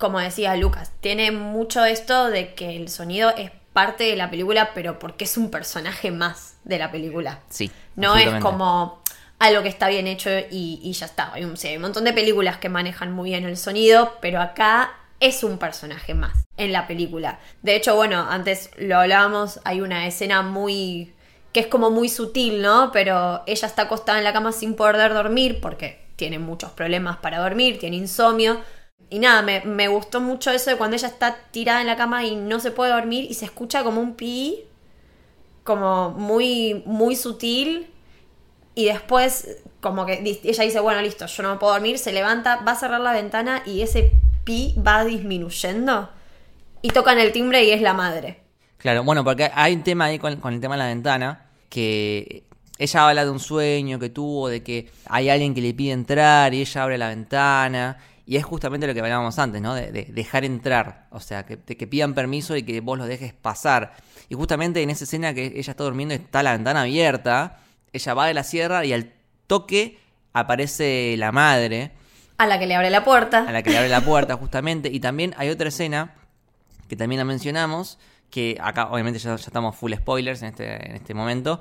como 0.01 0.19
decía 0.19 0.57
Lucas, 0.57 0.91
tiene 0.99 1.31
mucho 1.31 1.85
esto 1.85 2.29
de 2.29 2.53
que 2.55 2.75
el 2.75 2.89
sonido 2.89 3.29
es 3.37 3.51
parte 3.71 4.03
de 4.03 4.17
la 4.17 4.29
película, 4.29 4.71
pero 4.73 4.99
porque 4.99 5.23
es 5.23 5.37
un 5.37 5.49
personaje 5.49 6.11
más 6.11 6.57
de 6.65 6.79
la 6.79 6.91
película. 6.91 7.39
Sí. 7.49 7.71
No 7.95 8.17
es 8.17 8.41
como 8.41 9.01
algo 9.39 9.63
que 9.63 9.69
está 9.69 9.87
bien 9.87 10.07
hecho 10.07 10.29
y, 10.29 10.81
y 10.83 10.91
ya 10.91 11.05
está. 11.05 11.31
Hay 11.33 11.45
un, 11.45 11.55
sí, 11.55 11.67
hay 11.67 11.75
un 11.77 11.83
montón 11.83 12.03
de 12.03 12.13
películas 12.13 12.57
que 12.57 12.67
manejan 12.67 13.13
muy 13.13 13.29
bien 13.29 13.45
el 13.45 13.55
sonido, 13.57 14.17
pero 14.21 14.41
acá 14.41 14.91
es 15.19 15.43
un 15.43 15.59
personaje 15.59 16.15
más 16.15 16.45
en 16.57 16.71
la 16.71 16.87
película. 16.87 17.39
De 17.61 17.75
hecho, 17.75 17.95
bueno, 17.95 18.25
antes 18.29 18.71
lo 18.77 18.97
hablábamos, 18.97 19.59
hay 19.63 19.81
una 19.81 20.07
escena 20.07 20.41
muy 20.41 21.13
que 21.53 21.59
es 21.59 21.67
como 21.67 21.91
muy 21.91 22.09
sutil, 22.09 22.61
¿no? 22.61 22.91
Pero 22.91 23.43
ella 23.45 23.67
está 23.67 23.83
acostada 23.83 24.17
en 24.17 24.23
la 24.23 24.33
cama 24.33 24.51
sin 24.51 24.75
poder 24.75 25.13
dormir 25.13 25.59
porque 25.61 26.01
tiene 26.15 26.39
muchos 26.39 26.71
problemas 26.71 27.17
para 27.17 27.39
dormir, 27.39 27.77
tiene 27.77 27.97
insomnio. 27.97 28.61
Y 29.11 29.19
nada, 29.19 29.41
me, 29.41 29.59
me, 29.65 29.89
gustó 29.89 30.21
mucho 30.21 30.51
eso 30.51 30.69
de 30.69 30.77
cuando 30.77 30.95
ella 30.95 31.09
está 31.09 31.35
tirada 31.51 31.81
en 31.81 31.87
la 31.87 31.97
cama 31.97 32.23
y 32.23 32.37
no 32.37 32.61
se 32.61 32.71
puede 32.71 32.93
dormir 32.93 33.27
y 33.29 33.33
se 33.33 33.43
escucha 33.43 33.83
como 33.83 33.99
un 33.99 34.15
pi, 34.15 34.63
como 35.65 36.11
muy, 36.11 36.81
muy 36.85 37.17
sutil. 37.17 37.89
Y 38.73 38.85
después, 38.85 39.57
como 39.81 40.05
que 40.05 40.13
ella 40.43 40.63
dice, 40.63 40.79
bueno, 40.79 41.01
listo, 41.01 41.25
yo 41.25 41.43
no 41.43 41.51
me 41.51 41.59
puedo 41.59 41.73
dormir, 41.73 41.99
se 41.99 42.13
levanta, 42.13 42.61
va 42.65 42.71
a 42.71 42.75
cerrar 42.75 43.01
la 43.01 43.11
ventana 43.11 43.63
y 43.65 43.81
ese 43.81 44.13
pi 44.45 44.75
va 44.77 45.03
disminuyendo. 45.03 46.09
Y 46.81 46.91
tocan 46.91 47.19
el 47.19 47.33
timbre 47.33 47.65
y 47.65 47.71
es 47.71 47.81
la 47.81 47.93
madre. 47.93 48.39
Claro, 48.77 49.03
bueno, 49.03 49.25
porque 49.25 49.51
hay 49.53 49.73
un 49.73 49.83
tema 49.83 50.05
ahí 50.05 50.19
con, 50.19 50.37
con, 50.37 50.53
el 50.53 50.61
tema 50.61 50.75
de 50.75 50.79
la 50.79 50.87
ventana, 50.87 51.49
que 51.67 52.45
ella 52.77 53.09
habla 53.09 53.25
de 53.25 53.29
un 53.29 53.41
sueño 53.41 53.99
que 53.99 54.07
tuvo, 54.07 54.47
de 54.47 54.63
que 54.63 54.89
hay 55.05 55.27
alguien 55.27 55.53
que 55.53 55.59
le 55.59 55.73
pide 55.73 55.91
entrar 55.91 56.53
y 56.53 56.61
ella 56.61 56.83
abre 56.83 56.97
la 56.97 57.09
ventana. 57.09 57.97
Y 58.31 58.37
es 58.37 58.45
justamente 58.45 58.87
lo 58.87 58.93
que 58.93 59.01
hablábamos 59.01 59.37
antes, 59.39 59.61
¿no? 59.61 59.75
De, 59.75 59.91
de 59.91 60.05
dejar 60.05 60.45
entrar, 60.45 61.07
o 61.11 61.19
sea, 61.19 61.45
que, 61.45 61.57
de 61.57 61.75
que 61.75 61.85
pidan 61.85 62.13
permiso 62.13 62.55
y 62.55 62.63
que 62.63 62.79
vos 62.79 62.97
los 62.97 63.09
dejes 63.09 63.33
pasar. 63.33 63.91
Y 64.29 64.35
justamente 64.35 64.81
en 64.81 64.89
esa 64.89 65.03
escena 65.03 65.33
que 65.33 65.47
ella 65.47 65.71
está 65.71 65.83
durmiendo 65.83 66.15
está 66.15 66.41
la 66.41 66.53
ventana 66.53 66.83
abierta, 66.83 67.59
ella 67.91 68.13
va 68.13 68.27
de 68.27 68.33
la 68.33 68.45
sierra 68.45 68.85
y 68.85 68.93
al 68.93 69.11
toque 69.47 69.99
aparece 70.31 71.15
la 71.17 71.33
madre. 71.33 71.91
A 72.37 72.47
la 72.47 72.57
que 72.57 72.67
le 72.67 72.75
abre 72.75 72.89
la 72.89 73.03
puerta. 73.03 73.39
A 73.39 73.51
la 73.51 73.63
que 73.63 73.71
le 73.71 73.79
abre 73.79 73.89
la 73.89 73.99
puerta, 73.99 74.37
justamente. 74.37 74.87
Y 74.87 75.01
también 75.01 75.33
hay 75.35 75.49
otra 75.49 75.67
escena, 75.67 76.15
que 76.87 76.95
también 76.95 77.19
la 77.19 77.25
mencionamos, 77.25 77.99
que 78.29 78.57
acá 78.61 78.87
obviamente 78.91 79.19
ya, 79.19 79.35
ya 79.35 79.45
estamos 79.45 79.75
full 79.75 79.91
spoilers 79.93 80.41
en 80.41 80.47
este, 80.47 80.89
en 80.89 80.95
este 80.95 81.13
momento, 81.13 81.59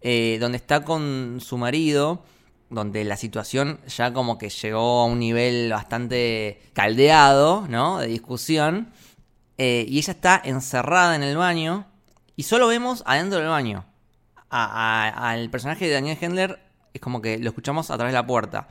eh, 0.00 0.38
donde 0.40 0.56
está 0.56 0.82
con 0.82 1.40
su 1.42 1.58
marido, 1.58 2.24
donde 2.70 3.04
la 3.04 3.16
situación 3.16 3.80
ya 3.86 4.12
como 4.12 4.38
que 4.38 4.50
llegó 4.50 5.00
a 5.00 5.04
un 5.04 5.18
nivel 5.18 5.70
bastante 5.70 6.60
caldeado, 6.72 7.66
¿no? 7.68 7.98
De 7.98 8.08
discusión, 8.08 8.88
eh, 9.58 9.84
y 9.88 9.98
ella 9.98 10.12
está 10.12 10.40
encerrada 10.44 11.14
en 11.14 11.22
el 11.22 11.36
baño, 11.36 11.86
y 12.36 12.42
solo 12.42 12.68
vemos 12.68 13.02
adentro 13.06 13.38
del 13.38 13.48
baño. 13.48 13.84
Al 14.48 15.50
personaje 15.50 15.86
de 15.86 15.94
Daniel 15.94 16.18
Hendler 16.20 16.60
es 16.92 17.00
como 17.00 17.20
que 17.20 17.38
lo 17.38 17.48
escuchamos 17.48 17.90
a 17.90 17.96
través 17.96 18.12
de 18.12 18.18
la 18.18 18.26
puerta. 18.26 18.68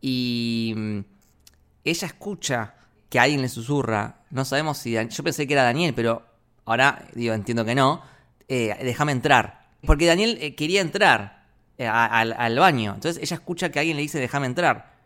Y 0.00 0.74
mm, 0.76 0.98
ella 1.84 2.06
escucha 2.06 2.74
que 3.08 3.18
alguien 3.18 3.42
le 3.42 3.48
susurra. 3.48 4.22
No 4.30 4.44
sabemos 4.44 4.78
si... 4.78 4.92
Yo 4.92 5.24
pensé 5.24 5.46
que 5.46 5.54
era 5.54 5.64
Daniel, 5.64 5.94
pero 5.94 6.22
ahora 6.64 7.06
digo, 7.14 7.34
entiendo 7.34 7.64
que 7.64 7.74
no, 7.74 8.02
eh, 8.48 8.76
déjame 8.82 9.12
entrar. 9.12 9.68
Porque 9.86 10.06
Daniel 10.06 10.38
eh, 10.40 10.54
quería 10.54 10.80
entrar 10.80 11.39
eh, 11.80 11.86
a, 11.86 12.04
a, 12.04 12.20
al 12.20 12.58
baño. 12.58 12.92
Entonces 12.94 13.22
ella 13.22 13.36
escucha 13.36 13.70
que 13.70 13.78
alguien 13.78 13.96
le 13.96 14.02
dice, 14.02 14.20
déjame 14.20 14.44
entrar. 14.44 14.98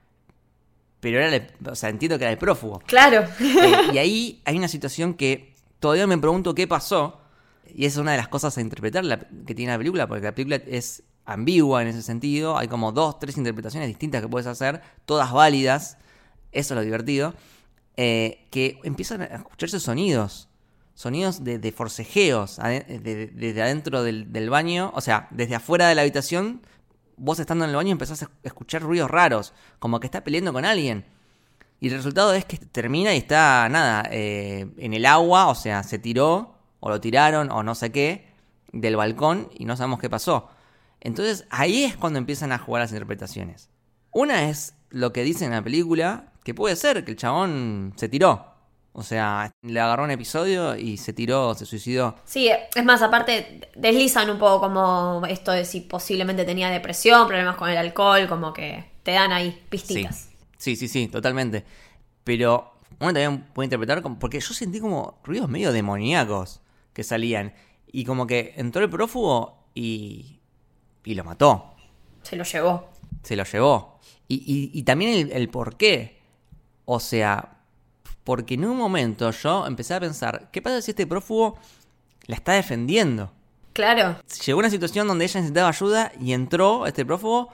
Pero 0.98 1.20
era, 1.20 1.36
el, 1.36 1.46
o 1.70 1.76
sea, 1.76 1.88
entiendo 1.88 2.18
que 2.18 2.24
era 2.24 2.32
el 2.32 2.38
prófugo. 2.38 2.82
Claro. 2.84 3.28
Eh, 3.38 3.92
y 3.92 3.98
ahí 3.98 4.42
hay 4.44 4.58
una 4.58 4.66
situación 4.66 5.14
que 5.14 5.54
todavía 5.78 6.08
me 6.08 6.18
pregunto 6.18 6.52
qué 6.52 6.66
pasó. 6.66 7.20
Y 7.72 7.84
es 7.84 7.96
una 7.96 8.10
de 8.10 8.16
las 8.16 8.26
cosas 8.26 8.58
a 8.58 8.60
interpretar 8.60 9.04
la, 9.04 9.20
que 9.20 9.54
tiene 9.54 9.70
la 9.70 9.78
película, 9.78 10.08
porque 10.08 10.24
la 10.24 10.34
película 10.34 10.56
es 10.66 11.04
ambigua 11.24 11.80
en 11.80 11.86
ese 11.86 12.02
sentido. 12.02 12.58
Hay 12.58 12.66
como 12.66 12.90
dos, 12.90 13.20
tres 13.20 13.36
interpretaciones 13.36 13.86
distintas 13.86 14.20
que 14.20 14.26
puedes 14.26 14.48
hacer, 14.48 14.82
todas 15.04 15.30
válidas. 15.32 15.96
Eso 16.50 16.74
es 16.74 16.76
lo 16.76 16.82
divertido. 16.82 17.34
que 17.94 18.80
empiezan 18.82 19.22
a 19.22 19.26
escucharse 19.26 19.78
sonidos 19.78 20.48
sonidos 20.94 21.42
de, 21.42 21.72
forcejeos 21.72 22.56
desde 22.56 23.00
de, 23.28 23.52
de 23.52 23.62
adentro 23.62 24.02
del, 24.02 24.32
del, 24.32 24.48
baño, 24.48 24.92
o 24.94 25.00
sea, 25.00 25.28
desde 25.30 25.56
afuera 25.56 25.88
de 25.88 25.94
la 25.94 26.02
habitación, 26.02 26.62
vos 27.16 27.38
estando 27.38 27.64
en 27.64 27.70
el 27.70 27.76
baño 27.76 27.92
empezás 27.92 28.22
a 28.22 28.30
escuchar 28.42 28.82
ruidos 28.82 29.10
raros, 29.10 29.52
como 29.78 30.00
que 30.00 30.06
está 30.06 30.22
peleando 30.24 30.52
con 30.52 30.64
alguien. 30.64 31.04
Y 31.80 31.88
el 31.88 31.94
resultado 31.94 32.32
es 32.32 32.44
que 32.44 32.56
termina 32.56 33.14
y 33.14 33.18
está, 33.18 33.68
nada, 33.68 34.08
eh, 34.10 34.72
en 34.78 34.94
el 34.94 35.04
agua, 35.04 35.48
o 35.48 35.54
sea, 35.54 35.82
se 35.82 35.98
tiró, 35.98 36.54
o 36.80 36.88
lo 36.88 37.00
tiraron, 37.00 37.50
o 37.50 37.62
no 37.62 37.74
sé 37.74 37.90
qué, 37.92 38.28
del 38.72 38.96
balcón, 38.96 39.50
y 39.54 39.64
no 39.64 39.76
sabemos 39.76 40.00
qué 40.00 40.08
pasó. 40.08 40.48
Entonces 41.00 41.46
ahí 41.50 41.84
es 41.84 41.96
cuando 41.96 42.18
empiezan 42.18 42.52
a 42.52 42.58
jugar 42.58 42.82
las 42.82 42.92
interpretaciones. 42.92 43.68
Una 44.10 44.48
es 44.48 44.74
lo 44.90 45.12
que 45.12 45.24
dice 45.24 45.44
en 45.44 45.50
la 45.50 45.62
película, 45.62 46.32
que 46.44 46.54
puede 46.54 46.76
ser 46.76 47.04
que 47.04 47.10
el 47.10 47.16
chabón 47.16 47.92
se 47.96 48.08
tiró, 48.08 48.53
o 48.96 49.02
sea, 49.02 49.50
le 49.62 49.80
agarró 49.80 50.04
un 50.04 50.10
episodio 50.12 50.76
y 50.76 50.96
se 50.96 51.12
tiró, 51.12 51.54
se 51.54 51.66
suicidó. 51.66 52.14
Sí, 52.24 52.48
es 52.74 52.84
más, 52.84 53.02
aparte 53.02 53.68
deslizan 53.74 54.30
un 54.30 54.38
poco 54.38 54.60
como 54.60 55.22
esto 55.28 55.50
de 55.52 55.64
si 55.64 55.80
posiblemente 55.80 56.44
tenía 56.44 56.70
depresión, 56.70 57.26
problemas 57.26 57.56
con 57.56 57.68
el 57.68 57.76
alcohol, 57.76 58.28
como 58.28 58.52
que 58.52 58.84
te 59.02 59.10
dan 59.12 59.32
ahí 59.32 59.62
pistitas. 59.68 60.28
Sí, 60.56 60.76
sí, 60.76 60.88
sí, 60.88 60.88
sí 60.88 61.08
totalmente. 61.08 61.64
Pero 62.22 62.72
uno 63.00 63.12
también 63.12 63.44
puede 63.52 63.66
interpretar 63.66 64.00
como... 64.00 64.18
Porque 64.18 64.38
yo 64.40 64.54
sentí 64.54 64.78
como 64.80 65.18
ruidos 65.24 65.48
medio 65.48 65.72
demoníacos 65.72 66.60
que 66.92 67.02
salían. 67.02 67.52
Y 67.92 68.04
como 68.04 68.26
que 68.26 68.54
entró 68.56 68.82
el 68.82 68.88
prófugo 68.90 69.66
y... 69.74 70.40
y 71.04 71.14
lo 71.14 71.24
mató. 71.24 71.74
Se 72.22 72.36
lo 72.36 72.44
llevó. 72.44 72.88
Se 73.24 73.34
lo 73.36 73.44
llevó. 73.44 73.98
Y, 74.28 74.36
y- 74.36 74.70
y 74.78 74.82
también 74.84 75.12
el, 75.28 75.32
el 75.32 75.48
por 75.50 75.76
qué. 75.76 76.22
O 76.86 77.00
sea, 77.00 77.58
porque 78.24 78.54
en 78.54 78.64
un 78.64 78.76
momento 78.76 79.30
yo 79.30 79.66
empecé 79.66 79.94
a 79.94 80.00
pensar, 80.00 80.48
¿qué 80.50 80.60
pasa 80.62 80.82
si 80.82 80.90
este 80.90 81.06
prófugo 81.06 81.58
la 82.26 82.36
está 82.36 82.52
defendiendo? 82.52 83.30
Claro. 83.74 84.16
Llegó 84.44 84.58
una 84.58 84.70
situación 84.70 85.06
donde 85.06 85.24
ella 85.24 85.40
necesitaba 85.40 85.68
ayuda 85.68 86.12
y 86.20 86.32
entró 86.32 86.86
este 86.86 87.04
prófugo 87.04 87.50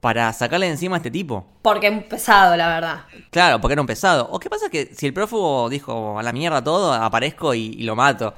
para 0.00 0.32
sacarle 0.32 0.66
de 0.66 0.72
encima 0.72 0.96
a 0.96 0.98
este 0.98 1.10
tipo. 1.10 1.46
Porque 1.62 1.88
es 1.88 2.04
pesado, 2.04 2.56
la 2.56 2.68
verdad. 2.68 3.04
Claro, 3.30 3.60
porque 3.60 3.72
era 3.72 3.82
un 3.82 3.86
pesado. 3.86 4.28
¿O 4.30 4.38
qué 4.38 4.48
pasa 4.48 4.70
que 4.70 4.94
si 4.94 5.06
el 5.06 5.12
prófugo 5.12 5.68
dijo 5.68 6.18
a 6.18 6.22
la 6.22 6.32
mierda 6.32 6.62
todo, 6.62 6.92
aparezco 6.92 7.54
y, 7.54 7.74
y 7.78 7.82
lo 7.82 7.96
mato? 7.96 8.34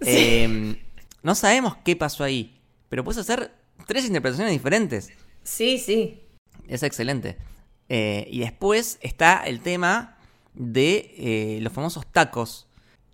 Eh, 0.00 0.76
no 1.22 1.34
sabemos 1.34 1.76
qué 1.84 1.96
pasó 1.96 2.24
ahí, 2.24 2.60
pero 2.88 3.04
puedes 3.04 3.20
hacer 3.20 3.52
tres 3.86 4.06
interpretaciones 4.06 4.52
diferentes. 4.52 5.12
Sí, 5.42 5.78
sí. 5.78 6.20
Es 6.68 6.82
excelente. 6.82 7.36
Eh, 7.88 8.26
y 8.30 8.40
después 8.40 8.98
está 9.02 9.42
el 9.44 9.60
tema 9.60 10.13
de 10.54 11.14
eh, 11.18 11.58
los 11.60 11.72
famosos 11.72 12.06
tacos. 12.06 12.66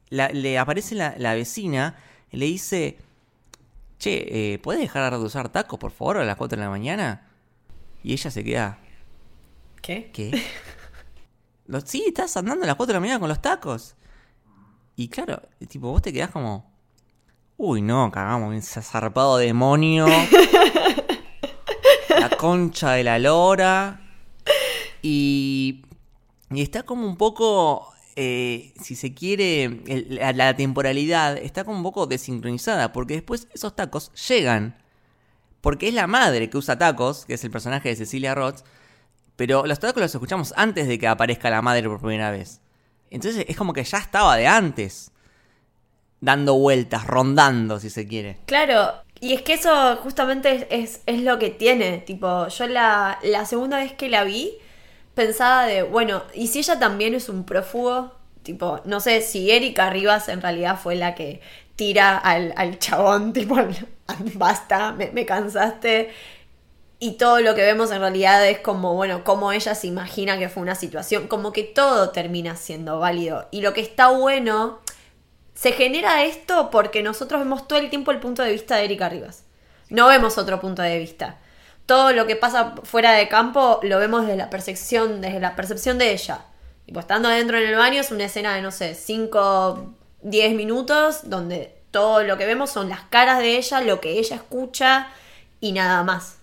La- 0.09 0.29
le 0.31 0.59
aparece 0.59 0.94
la, 0.94 1.14
la 1.18 1.35
vecina 1.35 1.96
y 2.31 2.37
le 2.38 2.46
dice, 2.46 2.98
che, 3.98 4.55
eh, 4.55 4.59
¿puedes 4.59 4.81
dejar 4.81 5.12
de 5.12 5.18
usar 5.24 5.48
tacos, 5.50 5.79
por 5.79 5.92
favor, 5.92 6.18
a 6.18 6.24
las 6.24 6.37
4 6.37 6.57
de 6.59 6.64
la 6.64 6.70
mañana? 6.70 7.26
Y 8.03 8.12
ella 8.12 8.31
se 8.31 8.42
queda, 8.44 8.79
¿Qué? 9.83 10.11
¿Qué? 10.12 10.31
Lo- 11.66 11.81
sí, 11.81 12.05
estás 12.09 12.37
andando 12.37 12.64
a 12.64 12.66
las 12.66 12.76
4 12.76 12.92
de 12.92 12.96
la 12.96 13.00
mañana 13.00 13.20
con 13.20 13.29
los 13.29 13.40
tacos. 13.40 13.94
Y 14.96 15.09
claro, 15.09 15.40
tipo, 15.68 15.90
vos 15.90 16.03
te 16.03 16.12
quedás 16.12 16.31
como. 16.31 16.68
Uy, 17.57 17.81
no, 17.83 18.11
cagamos, 18.11 18.55
ese 18.55 18.83
zarpado 18.83 19.37
demonio. 19.38 20.07
la 22.09 22.31
concha 22.37 22.92
de 22.92 23.05
la 23.05 23.18
lora. 23.18 24.00
Y. 25.03 25.85
Y 26.51 26.63
está 26.63 26.83
como 26.83 27.07
un 27.07 27.17
poco. 27.17 27.93
eh, 28.17 28.75
si 28.83 28.97
se 28.97 29.15
quiere, 29.15 29.81
la 30.35 30.57
temporalidad 30.57 31.37
está 31.37 31.65
como 31.65 31.77
un 31.77 31.83
poco 31.83 32.07
desincronizada. 32.07 32.93
Porque 32.93 33.15
después 33.15 33.49
esos 33.55 33.75
tacos 33.77 34.13
llegan. 34.29 34.77
Porque 35.61 35.89
es 35.89 35.95
la 35.95 36.07
madre 36.07 36.51
que 36.51 36.57
usa 36.57 36.79
tacos, 36.79 37.27
que 37.27 37.35
es 37.35 37.45
el 37.45 37.51
personaje 37.51 37.91
de 37.91 37.97
Cecilia 37.97 38.35
Roth. 38.35 38.61
Pero 39.37 39.67
los 39.67 39.79
tacos 39.79 40.03
los 40.03 40.15
escuchamos 40.15 40.53
antes 40.57 40.89
de 40.89 40.99
que 40.99 41.07
aparezca 41.07 41.51
la 41.51 41.63
madre 41.63 41.89
por 41.89 42.01
primera 42.01 42.31
vez. 42.31 42.61
Entonces 43.11 43.45
es 43.49 43.57
como 43.57 43.73
que 43.73 43.85
ya 43.85 43.99
estaba 43.99 44.37
de 44.37 44.47
antes. 44.47 45.13
Dando 46.21 46.55
vueltas, 46.55 47.07
rondando, 47.07 47.81
si 47.81 47.89
se 47.89 48.07
quiere. 48.07 48.39
Claro, 48.45 48.93
y 49.21 49.33
es 49.33 49.41
que 49.43 49.55
eso 49.55 49.97
justamente 50.03 50.55
es, 50.55 50.67
es, 50.71 51.01
es 51.07 51.23
lo 51.23 51.39
que 51.39 51.49
tiene. 51.49 51.99
Tipo, 51.99 52.49
yo 52.49 52.67
la, 52.67 53.19
la 53.23 53.47
segunda 53.47 53.79
vez 53.79 53.95
que 53.95 54.11
la 54.11 54.25
vi 54.25 54.53
pensaba 55.20 55.66
de, 55.66 55.83
bueno, 55.83 56.22
¿y 56.33 56.46
si 56.46 56.61
ella 56.61 56.78
también 56.78 57.14
es 57.14 57.28
un 57.28 57.44
prófugo? 57.44 58.12
Tipo, 58.42 58.80
no 58.87 59.00
sé 59.00 59.20
si 59.20 59.50
Erika 59.50 59.90
Rivas 59.90 60.30
en 60.30 60.40
realidad 60.40 60.78
fue 60.83 60.94
la 60.94 61.14
que 61.14 61.42
tira 61.76 62.16
al, 62.16 62.54
al 62.56 62.78
chabón, 62.78 63.33
tipo, 63.35 63.56
basta, 64.35 64.92
me, 64.92 65.11
me 65.11 65.26
cansaste. 65.26 66.11
Y 66.98 67.12
todo 67.12 67.40
lo 67.40 67.54
que 67.54 67.61
vemos 67.61 67.90
en 67.90 68.00
realidad 68.00 68.46
es 68.48 68.61
como, 68.61 68.94
bueno, 68.94 69.24
cómo 69.24 69.52
ella 69.52 69.74
se 69.74 69.88
imagina 69.88 70.38
que 70.38 70.48
fue 70.48 70.62
una 70.62 70.74
situación, 70.74 71.28
como 71.28 71.52
que 71.52 71.64
todo 71.64 72.11
termina 72.11 72.56
siendo 72.56 72.98
válido. 72.98 73.46
Y 73.50 73.61
lo 73.61 73.74
que 73.74 73.83
está 73.83 74.09
bueno, 74.09 74.80
se 75.54 75.72
genera 75.72 76.24
esto 76.24 76.70
porque 76.70 77.02
nosotros 77.02 77.40
vemos 77.40 77.68
todo 77.68 77.78
el 77.78 77.90
tiempo 77.90 78.11
el 78.11 78.20
punto 78.20 78.42
de 78.42 78.52
vista 78.52 78.76
de 78.76 78.85
Erika 78.85 79.11
Rivas. 79.11 79.44
No 79.90 80.09
vemos 80.09 80.38
otro 80.38 80.61
punto 80.61 80.80
de 80.80 80.98
vista. 80.98 81.38
Todo 81.87 82.12
lo 82.12 82.27
que 82.27 82.37
pasa 82.37 82.75
fuera 82.85 83.12
de 83.12 83.29
campo 83.29 83.81
lo 83.83 83.99
vemos 83.99 84.23
desde 84.23 84.37
la 84.37 84.51
percepción, 84.51 85.21
desde 85.21 85.40
la 85.40 85.57
percepción 85.57 85.99
de 85.99 86.12
ella. 86.12 86.45
Y 86.87 86.93
pues 86.93 87.05
estando 87.05 87.29
adentro 87.29 87.59
en 87.59 87.69
el 87.69 87.77
baño 87.77 88.01
es 88.01 88.11
una 88.11 88.25
escena 88.25 88.55
de, 88.55 88.62
no 88.62 88.71
sé, 88.71 88.95
5, 88.95 89.95
10 90.23 90.55
minutos, 90.55 91.29
donde 91.29 91.77
todo 91.90 92.23
lo 92.23 92.37
que 92.37 92.47
vemos 92.47 92.71
son 92.71 92.88
las 92.88 93.03
caras 93.03 93.38
de 93.38 93.57
ella, 93.57 93.81
lo 93.81 94.01
que 94.01 94.19
ella 94.19 94.37
escucha 94.37 95.09
y 95.61 95.73
nada 95.73 96.05
más. 96.05 96.38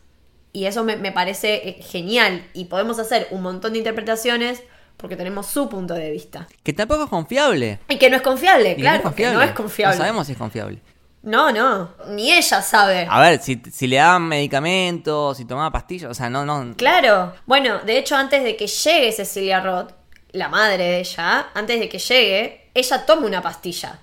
Y 0.53 0.65
eso 0.65 0.83
me, 0.83 0.97
me 0.97 1.11
parece 1.11 1.69
eh, 1.69 1.81
genial. 1.81 2.45
Y 2.53 2.65
podemos 2.65 2.99
hacer 2.99 3.27
un 3.31 3.41
montón 3.41 3.73
de 3.73 3.79
interpretaciones 3.79 4.63
porque 4.97 5.15
tenemos 5.15 5.45
su 5.45 5.69
punto 5.69 5.93
de 5.93 6.11
vista. 6.11 6.47
Que 6.63 6.73
tampoco 6.73 7.03
es 7.03 7.09
confiable. 7.09 7.79
Y 7.87 7.97
que 7.97 8.09
no 8.09 8.15
es 8.15 8.23
confiable, 8.23 8.71
Y 8.71 8.81
claro, 8.81 9.13
que 9.13 9.31
no 9.31 9.41
es 9.41 9.51
confiable. 9.51 9.95
No 9.95 10.01
sabemos 10.03 10.25
si 10.25 10.33
es 10.33 10.37
confiable. 10.37 10.79
No, 11.27 11.51
no, 11.51 11.91
ni 12.09 12.31
ella 12.31 12.61
sabe. 12.61 13.05
A 13.09 13.19
ver, 13.19 13.41
si, 13.41 13.61
si 13.71 13.85
le 13.87 13.97
daban 13.97 14.23
medicamentos, 14.29 15.35
si 15.37 15.45
tomaba 15.45 15.71
pastillas, 15.71 16.09
o 16.09 16.13
sea, 16.13 16.29
no, 16.29 16.45
no. 16.45 16.73
Claro. 16.77 17.33
Bueno, 17.45 17.79
de 17.79 17.97
hecho, 17.97 18.15
antes 18.15 18.43
de 18.43 18.55
que 18.55 18.65
llegue 18.67 19.11
Cecilia 19.11 19.59
Roth, 19.59 19.91
la 20.31 20.47
madre 20.47 20.83
de 20.85 20.99
ella, 20.99 21.47
antes 21.53 21.79
de 21.79 21.89
que 21.89 21.99
llegue, 21.99 22.69
ella 22.73 23.05
toma 23.05 23.25
una 23.27 23.41
pastilla. 23.41 23.99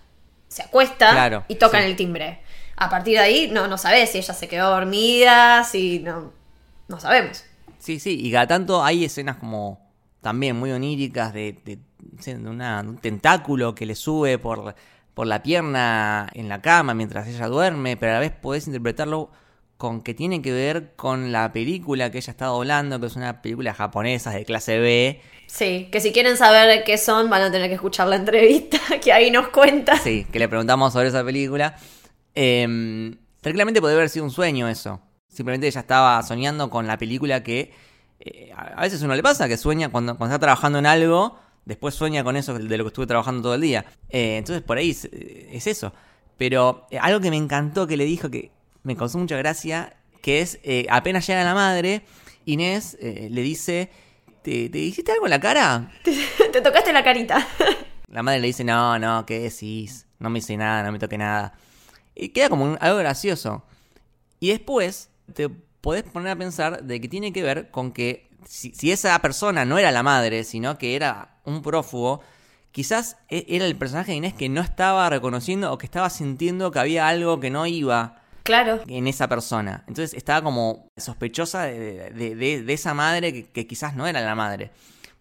Se 0.48 0.62
acuesta 0.62 1.10
Claro, 1.12 1.44
y 1.48 1.54
tocan 1.56 1.82
sí. 1.82 1.88
el 1.90 1.96
timbre. 1.96 2.40
A 2.76 2.88
partir 2.90 3.14
de 3.14 3.20
ahí, 3.24 3.48
no, 3.50 3.68
no 3.68 3.78
sabes 3.78 4.10
si 4.10 4.18
ella 4.18 4.34
se 4.34 4.46
quedó 4.48 4.70
dormida, 4.70 5.64
si 5.64 6.00
no. 6.00 6.32
No 6.88 7.00
sabemos. 7.00 7.44
Sí, 7.78 7.98
sí, 8.00 8.18
y 8.20 8.30
cada 8.32 8.46
tanto 8.46 8.84
hay 8.84 9.04
escenas 9.04 9.36
como 9.36 9.80
también 10.20 10.56
muy 10.56 10.72
oníricas 10.72 11.32
de, 11.32 11.58
de, 11.64 11.78
de 11.98 12.48
una- 12.48 12.82
de 12.82 12.88
un 12.90 12.98
tentáculo 12.98 13.74
que 13.74 13.86
le 13.86 13.94
sube 13.94 14.38
por, 14.38 14.74
por 15.14 15.26
la 15.26 15.42
pierna 15.42 16.28
en 16.34 16.48
la 16.48 16.60
cama 16.60 16.94
mientras 16.94 17.26
ella 17.28 17.46
duerme, 17.46 17.96
pero 17.96 18.12
a 18.12 18.14
la 18.16 18.20
vez 18.20 18.32
podés 18.32 18.66
interpretarlo 18.66 19.30
con 19.76 20.02
que 20.02 20.14
tiene 20.14 20.42
que 20.42 20.52
ver 20.52 20.94
con 20.96 21.32
la 21.32 21.52
película 21.52 22.10
que 22.10 22.18
ella 22.18 22.30
está 22.30 22.46
doblando, 22.46 23.00
que 23.00 23.06
es 23.06 23.16
una 23.16 23.42
película 23.42 23.74
japonesa 23.74 24.30
de 24.30 24.44
clase 24.44 24.78
B. 24.78 25.20
Sí, 25.46 25.88
que 25.90 26.00
si 26.00 26.12
quieren 26.12 26.36
saber 26.36 26.84
qué 26.84 26.98
son, 26.98 27.28
van 27.30 27.42
a 27.42 27.50
tener 27.50 27.68
que 27.68 27.74
escuchar 27.74 28.08
la 28.08 28.16
entrevista, 28.16 28.78
que 29.02 29.12
ahí 29.12 29.30
nos 29.30 29.48
cuenta. 29.48 29.98
Sí, 29.98 30.26
que 30.30 30.38
le 30.38 30.48
preguntamos 30.48 30.92
sobre 30.92 31.08
esa 31.08 31.24
película. 31.24 31.76
Eh, 32.34 33.14
tranquilamente 33.40 33.80
podría 33.80 33.98
haber 33.98 34.08
sido 34.08 34.24
un 34.24 34.30
sueño 34.30 34.68
eso. 34.68 35.00
Simplemente 35.28 35.66
ella 35.66 35.80
estaba 35.80 36.22
soñando 36.22 36.70
con 36.70 36.86
la 36.86 36.96
película 36.96 37.42
que 37.42 37.72
eh, 38.20 38.52
a 38.56 38.78
a 38.78 38.82
veces 38.82 39.02
uno 39.02 39.14
le 39.14 39.22
pasa, 39.22 39.48
que 39.48 39.56
sueña 39.56 39.90
cuando, 39.90 40.16
cuando 40.16 40.34
está 40.34 40.40
trabajando 40.40 40.78
en 40.78 40.86
algo, 40.86 41.36
después 41.64 41.94
sueña 41.94 42.22
con 42.24 42.36
eso 42.36 42.54
de 42.58 42.76
lo 42.78 42.84
que 42.84 42.88
estuve 42.88 43.06
trabajando 43.06 43.42
todo 43.42 43.54
el 43.54 43.60
día. 43.60 43.84
Eh, 44.10 44.36
entonces 44.38 44.62
por 44.62 44.78
ahí 44.78 44.90
es, 44.90 45.04
es 45.12 45.66
eso. 45.66 45.92
Pero 46.36 46.86
eh, 46.90 46.98
algo 46.98 47.20
que 47.20 47.30
me 47.30 47.36
encantó 47.36 47.86
que 47.86 47.96
le 47.96 48.04
dijo 48.04 48.30
que 48.30 48.50
me 48.82 48.96
causó 48.96 49.18
mucha 49.18 49.36
gracia, 49.36 49.96
que 50.20 50.40
es 50.40 50.58
eh, 50.62 50.86
apenas 50.90 51.26
llega 51.26 51.44
la 51.44 51.54
madre, 51.54 52.02
Inés 52.44 52.96
eh, 53.00 53.28
le 53.30 53.42
dice, 53.42 53.90
¿Te, 54.42 54.68
¿te 54.68 54.78
hiciste 54.78 55.12
algo 55.12 55.26
en 55.26 55.30
la 55.30 55.40
cara? 55.40 55.90
Te 56.52 56.60
tocaste 56.60 56.92
la 56.92 57.02
carita. 57.04 57.46
La 58.08 58.22
madre 58.22 58.38
le 58.40 58.46
dice, 58.46 58.62
no, 58.62 58.96
no, 58.98 59.26
¿qué 59.26 59.40
decís? 59.40 60.06
No 60.20 60.30
me 60.30 60.38
hice 60.38 60.56
nada, 60.56 60.84
no 60.84 60.92
me 60.92 61.00
toqué 61.00 61.18
nada. 61.18 61.54
Y 62.14 62.28
queda 62.28 62.48
como 62.48 62.64
un- 62.64 62.78
algo 62.80 62.98
gracioso. 62.98 63.64
Y 64.38 64.50
después 64.50 65.10
te 65.32 65.48
podés 65.48 66.04
poner 66.04 66.28
a 66.30 66.36
pensar 66.36 66.84
de 66.84 67.00
que 67.00 67.08
tiene 67.08 67.32
que 67.32 67.42
ver 67.42 67.70
con 67.72 67.90
que 67.90 68.28
si, 68.46 68.72
si 68.74 68.92
esa 68.92 69.18
persona 69.20 69.64
no 69.64 69.78
era 69.78 69.90
la 69.90 70.02
madre, 70.02 70.44
sino 70.44 70.78
que 70.78 70.96
era 70.96 71.36
un 71.44 71.62
prófugo, 71.62 72.20
quizás 72.72 73.16
e- 73.28 73.44
era 73.48 73.64
el 73.66 73.76
personaje 73.76 74.12
de 74.12 74.16
Inés 74.18 74.34
que 74.34 74.48
no 74.48 74.60
estaba 74.60 75.08
reconociendo 75.10 75.72
o 75.72 75.78
que 75.78 75.86
estaba 75.86 76.10
sintiendo 76.10 76.70
que 76.70 76.78
había 76.78 77.08
algo 77.08 77.40
que 77.40 77.50
no 77.50 77.66
iba 77.66 78.20
Claro. 78.42 78.80
en 78.86 79.06
esa 79.06 79.28
persona. 79.28 79.84
Entonces 79.88 80.14
estaba 80.14 80.42
como 80.42 80.88
sospechosa 80.96 81.64
de, 81.64 82.10
de- 82.10 82.34
de- 82.34 82.62
de 82.62 82.72
esa 82.72 82.92
madre 82.94 83.32
que, 83.32 83.44
que 83.50 83.66
quizás 83.66 83.94
no 83.94 84.06
era 84.06 84.20
la 84.20 84.34
madre. 84.34 84.70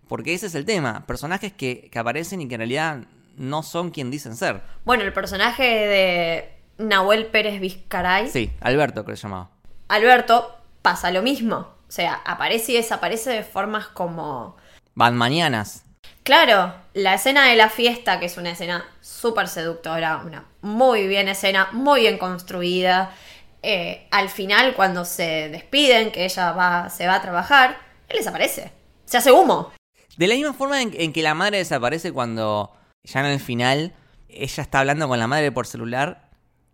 Porque 0.08 0.34
ese 0.34 0.48
es 0.48 0.56
el 0.56 0.66
tema. 0.66 1.06
Personajes 1.08 1.54
que, 1.54 1.90
que 1.92 2.00
aparecen 2.00 2.42
y 2.42 2.48
que 2.48 2.56
en 2.56 2.60
realidad 2.60 2.98
no 3.38 3.64
son 3.64 3.90
quien 3.92 4.12
dicen 4.12 4.36
ser. 4.36 4.62
Bueno, 4.86 5.04
el 5.04 5.14
personaje 5.14 5.64
de 5.64 6.54
Nahuel 6.78 7.28
Pérez 7.28 7.60
Vizcaray, 7.62 8.30
Sí, 8.30 8.52
Alberto 8.60 9.04
creo 9.06 9.14
que 9.16 9.18
se 9.18 9.24
llamaba. 9.24 9.50
Alberto, 9.88 10.56
pasa 10.82 11.10
lo 11.12 11.22
mismo. 11.22 11.68
O 11.94 11.96
sea, 11.96 12.24
aparece 12.26 12.72
y 12.72 12.76
desaparece 12.76 13.30
de 13.30 13.44
formas 13.44 13.86
como... 13.86 14.58
Van 14.96 15.16
Mañanas. 15.16 15.86
Claro, 16.24 16.74
la 16.96 17.14
escena 17.14 17.46
de 17.46 17.56
la 17.56 17.70
fiesta, 17.70 18.20
que 18.20 18.26
es 18.26 18.36
una 18.38 18.50
escena 18.50 18.84
súper 19.00 19.48
seductora, 19.48 20.24
una 20.26 20.46
muy 20.62 21.08
bien 21.08 21.28
escena, 21.28 21.70
muy 21.72 22.02
bien 22.02 22.18
construida. 22.18 23.14
Eh, 23.62 24.08
al 24.10 24.30
final, 24.30 24.74
cuando 24.74 25.06
se 25.06 25.50
despiden, 25.50 26.12
que 26.12 26.26
ella 26.26 26.54
va, 26.54 26.90
se 26.90 27.06
va 27.06 27.14
a 27.14 27.22
trabajar, 27.22 27.78
él 28.10 28.18
desaparece. 28.18 28.72
Se 29.06 29.18
hace 29.18 29.32
humo. 29.32 29.72
De 30.18 30.26
la 30.26 30.34
misma 30.34 30.54
forma 30.54 30.82
en, 30.82 30.92
en 30.96 31.14
que 31.14 31.22
la 31.22 31.36
madre 31.36 31.60
desaparece 31.60 32.12
cuando 32.12 32.76
ya 33.04 33.20
en 33.20 33.28
el 33.28 33.40
final 33.40 33.94
ella 34.30 34.64
está 34.64 34.80
hablando 34.80 35.08
con 35.08 35.20
la 35.20 35.28
madre 35.28 35.52
por 35.52 35.68
celular, 35.68 36.23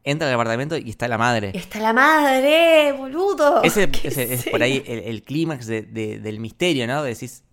entra 0.09 0.27
al 0.27 0.33
apartamento 0.33 0.77
y 0.77 0.89
está 0.89 1.07
la 1.07 1.17
madre. 1.17 1.51
Está 1.53 1.79
la 1.79 1.93
madre, 1.93 2.91
boludo. 2.93 3.61
Ese, 3.63 3.89
¿Qué 3.91 4.07
ese 4.09 4.33
es 4.33 4.45
por 4.49 4.61
ahí 4.63 4.83
el, 4.85 4.99
el 4.99 5.23
clímax 5.23 5.67
de- 5.67 5.83
de- 5.83 6.19
del 6.19 6.39
misterio, 6.39 6.87
¿no? 6.87 7.03
Decís, 7.03 7.43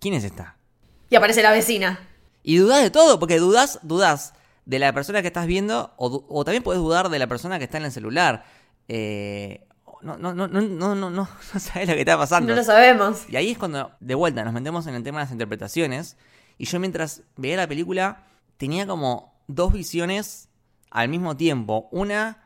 ¿quién 0.00 0.14
es 0.14 0.24
esta? 0.24 0.56
Y 1.10 1.16
aparece 1.16 1.42
la 1.42 1.52
vecina. 1.52 2.00
Y 2.42 2.56
dudás 2.56 2.82
de 2.82 2.90
todo, 2.90 3.18
porque 3.18 3.38
dudás, 3.38 3.78
dudás 3.82 4.34
de 4.66 4.78
la 4.78 4.92
persona 4.92 5.20
que 5.22 5.28
estás 5.28 5.46
viendo 5.46 5.92
o, 5.96 6.44
también 6.44 6.62
podés 6.62 6.80
dudar 6.80 7.08
de 7.08 7.18
la 7.18 7.26
persona 7.26 7.58
que 7.58 7.64
está 7.64 7.78
en 7.78 7.84
el 7.86 7.92
celular. 7.92 8.44
Eh, 8.88 9.66
no, 10.02 10.18
no, 10.18 10.34
no, 10.34 10.48
no, 10.48 10.60
no, 10.60 10.94
no, 10.94 11.10
no 11.10 11.28
sabes 11.58 11.88
lo 11.88 11.94
que 11.94 12.00
está 12.00 12.18
pasando. 12.18 12.50
No 12.50 12.56
lo 12.56 12.64
sabemos. 12.64 13.22
Y 13.28 13.36
ahí 13.36 13.50
es 13.52 13.58
cuando, 13.58 13.92
de 14.00 14.14
vuelta, 14.14 14.44
nos 14.44 14.52
metemos 14.52 14.86
en 14.86 14.94
el 14.94 15.02
tema 15.02 15.18
de 15.20 15.24
las 15.24 15.32
interpretaciones. 15.32 16.16
Y 16.58 16.66
yo 16.66 16.78
mientras 16.80 17.22
veía 17.36 17.56
la 17.56 17.66
película, 17.66 18.24
tenía 18.58 18.86
como 18.86 19.34
dos 19.46 19.72
visiones 19.72 20.48
al 20.94 21.10
mismo 21.10 21.36
tiempo. 21.36 21.88
Una, 21.92 22.42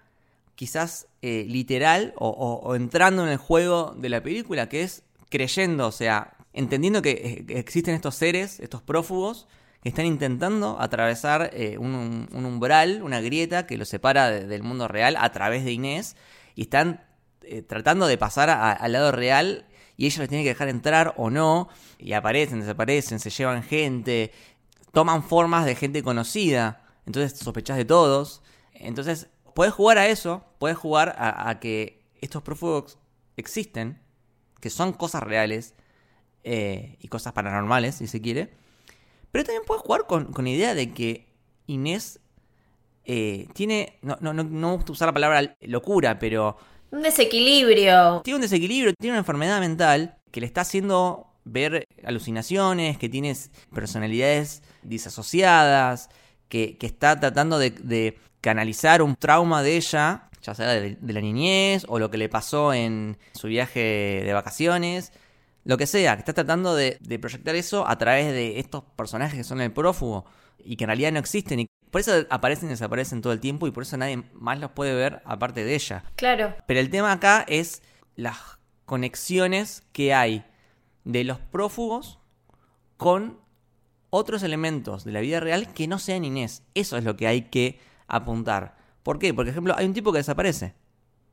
quizás 0.57 1.07
eh, 1.23 1.45
literal, 1.47 2.15
o, 2.17 2.75
entrando 2.75 3.23
en 3.23 3.29
el 3.29 3.37
juego 3.37 3.95
de 3.97 4.09
la 4.09 4.21
película, 4.23 4.69
que 4.69 4.83
es 4.83 5.05
creyendo, 5.31 5.87
o 5.87 5.93
sea, 5.93 6.35
entendiendo 6.53 7.01
que 7.03 7.11
eh, 7.49 7.59
existen 7.59 7.95
estos 7.95 8.17
seres, 8.17 8.59
estos 8.59 8.83
prófugos, 8.83 9.47
que 9.83 9.91
están 9.91 10.07
intentando 10.07 10.77
atravesar 10.81 11.51
eh, 11.53 11.79
un, 11.79 12.27
umbral, 12.33 13.03
una 13.03 13.21
grieta 13.21 13.67
que 13.67 13.77
los 13.77 13.89
separa 13.89 14.29
de- 14.31 14.47
del 14.47 14.65
mundo 14.65 14.89
real 14.89 15.15
a 15.21 15.31
través 15.31 15.65
de 15.65 15.71
Inés, 15.73 16.17
y 16.57 16.63
están 16.63 17.05
eh, 17.43 17.63
tratando 17.63 18.09
de 18.09 18.19
pasar 18.19 18.51
al 18.51 18.93
lado 18.93 19.13
real 19.13 19.67
y 19.97 20.07
ella 20.07 20.21
los 20.21 20.29
tiene 20.29 20.43
que 20.45 20.51
dejar 20.51 20.69
entrar 20.69 21.15
o 21.17 21.29
no, 21.31 21.69
y 21.99 22.13
aparecen, 22.15 22.61
desaparecen, 22.61 23.19
se 23.21 23.31
llevan 23.31 23.63
gente, 23.63 24.33
toman 24.93 25.23
formas 25.23 25.65
de 25.67 25.75
gente 25.75 26.03
conocida, 26.03 26.83
entonces 27.09 27.39
sospechás 27.39 27.79
de 27.79 27.87
todos. 27.87 28.43
Entonces, 28.75 29.29
puedes 29.55 29.73
jugar 29.73 29.97
a 29.97 30.07
eso, 30.07 30.45
puedes 30.59 30.77
jugar 30.77 31.17
a, 31.19 31.49
a 31.49 31.59
que 31.59 32.05
estos 32.21 32.43
prófugos 32.43 32.99
existen, 33.39 33.99
que 34.61 34.69
son 34.69 34.93
cosas 34.93 35.23
reales 35.23 35.75
eh, 36.45 36.97
y 37.01 37.09
cosas 37.09 37.33
paranormales, 37.33 37.95
si 37.95 38.07
se 38.07 38.21
quiere. 38.21 38.51
Pero 39.33 39.45
también 39.45 39.63
puedes 39.67 39.83
jugar 39.83 40.07
con, 40.07 40.27
con 40.33 40.45
la 40.45 40.51
idea 40.51 40.75
de 40.75 40.93
que 40.93 41.27
Inés 41.67 42.21
eh, 43.05 43.49
tiene, 43.55 43.99
no, 44.03 44.19
no, 44.21 44.35
no, 44.35 44.45
no 44.45 44.77
gusta 44.77 44.93
usar 44.93 45.09
la 45.09 45.15
palabra 45.15 45.57
locura, 45.63 46.19
pero 46.19 46.59
Un 46.91 47.01
desequilibrio. 47.03 48.21
tiene 48.23 48.37
un 48.37 48.43
desequilibrio, 48.43 48.93
tiene 48.99 49.13
una 49.13 49.21
enfermedad 49.21 49.61
mental 49.61 50.19
que 50.31 50.41
le 50.41 50.47
está 50.47 50.61
haciendo 50.61 51.25
ver 51.45 51.87
alucinaciones, 52.05 52.99
que 52.99 53.09
tiene 53.09 53.35
personalidades 53.75 54.63
disasociadas, 54.83 56.11
que, 56.49 56.77
que 56.79 56.87
está 56.87 57.19
tratando 57.19 57.59
de, 57.59 57.71
de 57.71 58.19
canalizar 58.41 59.03
un 59.03 59.17
trauma 59.17 59.63
de 59.63 59.77
ella, 59.77 60.29
ya 60.43 60.55
sea 60.55 60.69
de, 60.69 60.97
de 61.01 61.13
la 61.13 61.21
niñez 61.21 61.85
o 61.89 61.99
lo 61.99 62.11
que 62.11 62.19
le 62.19 62.29
pasó 62.29 62.73
en 62.73 63.19
su 63.33 63.49
viaje 63.49 64.23
de 64.25 64.33
vacaciones, 64.33 65.13
lo 65.65 65.77
que 65.77 65.87
sea, 65.87 66.17
que 66.17 66.21
está 66.21 66.33
tratando 66.33 66.75
de, 66.75 66.99
de 67.01 67.19
proyectar 67.19 67.55
eso 67.55 67.87
a 67.87 67.99
través 67.99 68.33
de 68.33 68.59
estos 68.59 68.85
personajes 68.97 69.37
que 69.37 69.45
son 69.45 69.61
el 69.61 69.73
prófugo 69.73 70.25
y 70.59 70.77
que 70.77 70.85
en 70.85 70.89
realidad 70.89 71.13
no 71.13 71.19
existen 71.19 71.61
y 71.61 71.67
por 71.91 72.01
eso 72.01 72.13
aparecen 72.31 72.69
y 72.69 72.71
desaparecen 72.71 73.23
todo 73.23 73.33
el 73.33 73.41
tiempo 73.41 73.67
y 73.67 73.71
por 73.71 73.83
eso 73.83 73.97
nadie 73.97 74.23
más 74.33 74.59
los 74.59 74.71
puede 74.71 74.95
ver 74.95 75.23
aparte 75.25 75.65
de 75.65 75.75
ella. 75.75 76.05
Claro. 76.17 76.55
Pero 76.67 76.81
el 76.81 76.91
tema 76.91 77.13
acá 77.13 77.45
es 77.49 77.83
las 78.17 78.39
conexiones 78.85 79.83
que 79.93 80.15
hay 80.15 80.45
de 81.05 81.25
los 81.25 81.39
prófugos 81.39 82.19
con 82.97 83.39
otros 84.11 84.43
elementos 84.43 85.05
de 85.05 85.13
la 85.13 85.21
vida 85.21 85.41
real 85.41 85.73
que 85.73 85.87
no 85.87 85.99
sean 85.99 86.25
Inés. 86.25 86.63
Eso 86.75 86.97
es 86.97 87.05
lo 87.05 87.17
que 87.17 87.27
hay 87.27 87.43
que 87.43 87.81
apuntar. 88.07 88.77
¿Por 89.03 89.19
qué? 89.19 89.33
Por 89.35 89.49
ejemplo, 89.49 89.75
hay 89.77 89.87
un 89.87 89.95
tipo 89.95 90.13
que 90.13 90.19
desaparece. 90.19 90.75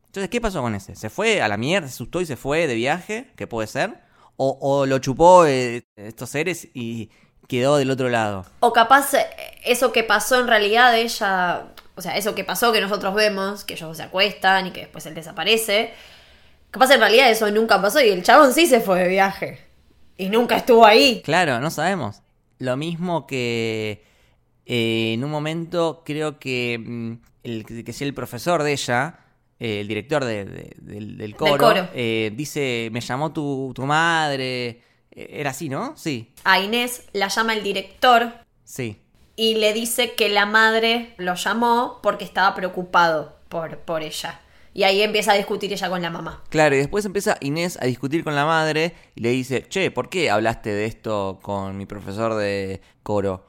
Entonces, 0.08 0.30
¿qué 0.30 0.40
pasó 0.40 0.62
con 0.62 0.76
ese? 0.76 0.96
¿Se 0.96 1.10
fue 1.10 1.42
a 1.42 1.48
la 1.48 1.58
mierda? 1.58 1.88
¿Se 1.88 1.96
asustó 1.96 2.22
y 2.22 2.26
se 2.26 2.38
fue 2.38 2.68
de 2.68 2.76
viaje? 2.76 3.32
¿Qué 3.36 3.48
puede 3.48 3.68
ser? 3.68 4.00
¿O, 4.38 4.58
o 4.62 4.86
lo 4.86 5.00
chupó 5.00 5.46
eh, 5.46 5.86
estos 5.96 6.30
seres 6.30 6.70
y 6.74 7.10
quedó 7.48 7.78
del 7.78 7.92
otro 7.92 8.10
lado? 8.10 8.46
O 8.62 8.72
capaz 8.72 9.14
eh, 9.14 9.28
eso 9.66 9.92
que 9.92 10.04
pasó 10.04 10.40
en 10.40 10.48
realidad 10.48 10.98
ella, 10.98 11.68
o 11.96 12.02
sea, 12.02 12.18
eso 12.18 12.36
que 12.36 12.44
pasó 12.44 12.72
que 12.72 12.82
nosotros 12.82 13.14
vemos, 13.14 13.64
que 13.64 13.74
ellos 13.74 13.98
se 13.98 14.04
acuestan 14.04 14.68
y 14.68 14.72
que 14.72 14.82
después 14.82 15.06
él 15.06 15.16
desaparece, 15.16 15.94
capaz 16.72 16.92
en 16.92 17.00
realidad 17.00 17.30
eso 17.30 17.50
nunca 17.52 17.82
pasó 17.82 18.02
y 18.02 18.10
el 18.10 18.24
chabón 18.24 18.54
sí 18.54 18.68
se 18.68 18.82
fue 18.82 19.00
de 19.04 19.08
viaje 19.10 19.66
y 20.18 20.30
nunca 20.30 20.58
estuvo 20.58 20.86
ahí. 20.86 21.22
Claro, 21.24 21.60
no 21.60 21.70
sabemos. 21.70 22.22
Lo 22.60 22.78
mismo 22.78 23.28
que 23.28 24.04
eh, 24.66 25.14
en 25.14 25.24
un 25.24 25.32
momento 25.32 26.04
creo 26.06 26.40
que 26.40 26.78
mm, 26.80 27.14
el 27.44 27.66
que 27.66 27.94
sea 27.94 28.08
el 28.08 28.14
profesor 28.14 28.64
de 28.64 28.72
ella, 28.74 29.20
eh, 29.60 29.82
el 29.82 29.88
director 29.88 30.24
de- 30.26 30.46
de- 30.46 30.76
del, 30.82 31.18
del 31.18 31.36
coro, 31.36 31.58
coro. 31.58 31.88
eh, 31.94 32.32
dice, 32.36 32.90
me 32.92 33.02
llamó 33.02 33.32
tu, 33.32 33.72
tu 33.76 33.86
madre. 33.86 34.82
Eh, 35.12 35.28
Era 35.40 35.52
así, 35.52 35.70
¿no? 35.70 35.96
Sí, 35.96 36.34
A 36.44 36.60
Inés 36.60 37.08
la 37.14 37.28
llama 37.30 37.54
el 37.54 37.64
director 37.64 38.34
sí. 38.64 38.98
y 39.36 39.56
le 39.56 39.74
dice 39.74 40.14
que 40.14 40.28
la 40.30 40.46
madre 40.46 41.14
lo 41.18 41.36
llamó 41.36 42.00
porque 42.04 42.26
estaba 42.26 42.54
preocupado 42.56 43.38
por, 43.50 43.78
por 43.80 44.02
ella. 44.04 44.42
Y 44.76 44.84
ahí 44.84 45.02
empieza 45.02 45.32
a 45.32 45.36
discutir 45.36 45.72
ella 45.72 45.90
con 45.90 46.02
la 46.02 46.10
mamá. 46.10 46.44
Claro, 46.50 46.76
y 46.76 46.80
después 46.80 47.06
empieza 47.06 47.38
Inés 47.40 47.80
a 47.82 47.86
discutir 47.86 48.26
con 48.26 48.36
la 48.36 48.46
madre 48.46 48.94
y 49.16 49.22
le 49.22 49.30
dice, 49.30 49.66
che, 49.70 49.90
¿por 49.90 50.10
qué 50.10 50.30
hablaste 50.30 50.70
de 50.70 50.84
esto 50.84 51.40
con 51.42 51.78
mi 51.78 51.86
profesor 51.86 52.34
de 52.36 52.82
coro? 53.02 53.46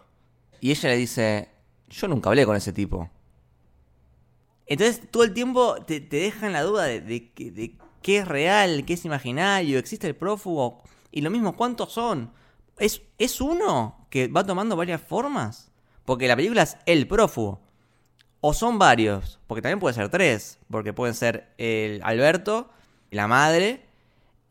Y 0.61 0.71
ella 0.71 0.91
le 0.91 0.97
dice, 0.97 1.49
yo 1.89 2.07
nunca 2.07 2.29
hablé 2.31 2.47
con 2.47 2.55
ese 2.55 2.73
tipo. 2.73 3.11
Entonces 4.67 5.03
todo 5.11 5.25
el 5.25 5.35
tiempo 5.35 5.75
te, 5.85 6.01
te 6.01 6.19
deja 6.19 6.47
en 6.47 6.53
la 6.53 6.63
duda 6.63 6.85
de, 6.85 7.01
de 7.01 7.75
qué 8.03 8.19
es 8.19 8.29
real, 8.29 8.85
qué 8.85 8.93
es 8.93 9.05
imaginario, 9.05 9.81
existe 9.81 10.07
el 10.07 10.15
prófugo. 10.15 10.85
Y 11.11 11.23
lo 11.23 11.31
mismo, 11.31 11.57
¿cuántos 11.57 11.93
son? 11.93 12.31
¿Es, 12.79 13.03
¿Es 13.19 13.41
uno 13.41 14.07
que 14.11 14.29
va 14.29 14.47
tomando 14.47 14.77
varias 14.77 15.03
formas? 15.03 15.73
Porque 16.05 16.29
la 16.29 16.37
película 16.37 16.63
es 16.63 16.77
el 16.87 17.09
prófugo. 17.09 17.66
O 18.49 18.55
son 18.55 18.79
varios, 18.79 19.41
porque 19.49 19.61
también 19.61 19.81
puede 19.81 19.97
ser 19.97 20.09
tres, 20.09 20.61
porque 20.71 20.93
pueden 20.93 21.17
ser 21.17 21.49
el 21.59 22.01
Alberto, 22.05 22.71
la 23.11 23.27
madre, 23.27 23.81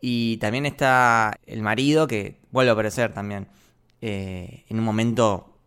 y 0.01 0.35
también 0.35 0.65
está 0.65 1.33
el 1.45 1.61
marido 1.61 2.05
que 2.05 2.37
vuelve 2.51 2.71
a 2.71 2.73
aparecer 2.73 3.13
también 3.13 3.47
eh, 4.01 4.65
en 4.67 4.79
un 4.79 4.83
momento 4.83 5.57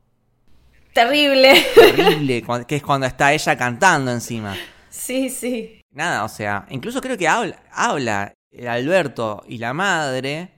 Terrible. 0.93 1.64
terrible, 1.75 2.45
que 2.69 2.77
es 2.77 2.83
cuando 2.83 3.07
está 3.07 3.33
ella 3.33 3.57
cantando 3.57 4.11
encima. 4.11 4.55
sí, 4.91 5.31
sí. 5.31 5.81
Nada, 5.91 6.25
o 6.25 6.29
sea, 6.29 6.67
incluso 6.69 7.01
creo 7.01 7.17
que 7.17 7.27
habla, 7.29 7.62
habla 7.73 8.35
el 8.53 8.69
Alberto 8.69 9.43
y 9.49 9.57
la 9.57 9.73
madre, 9.73 10.51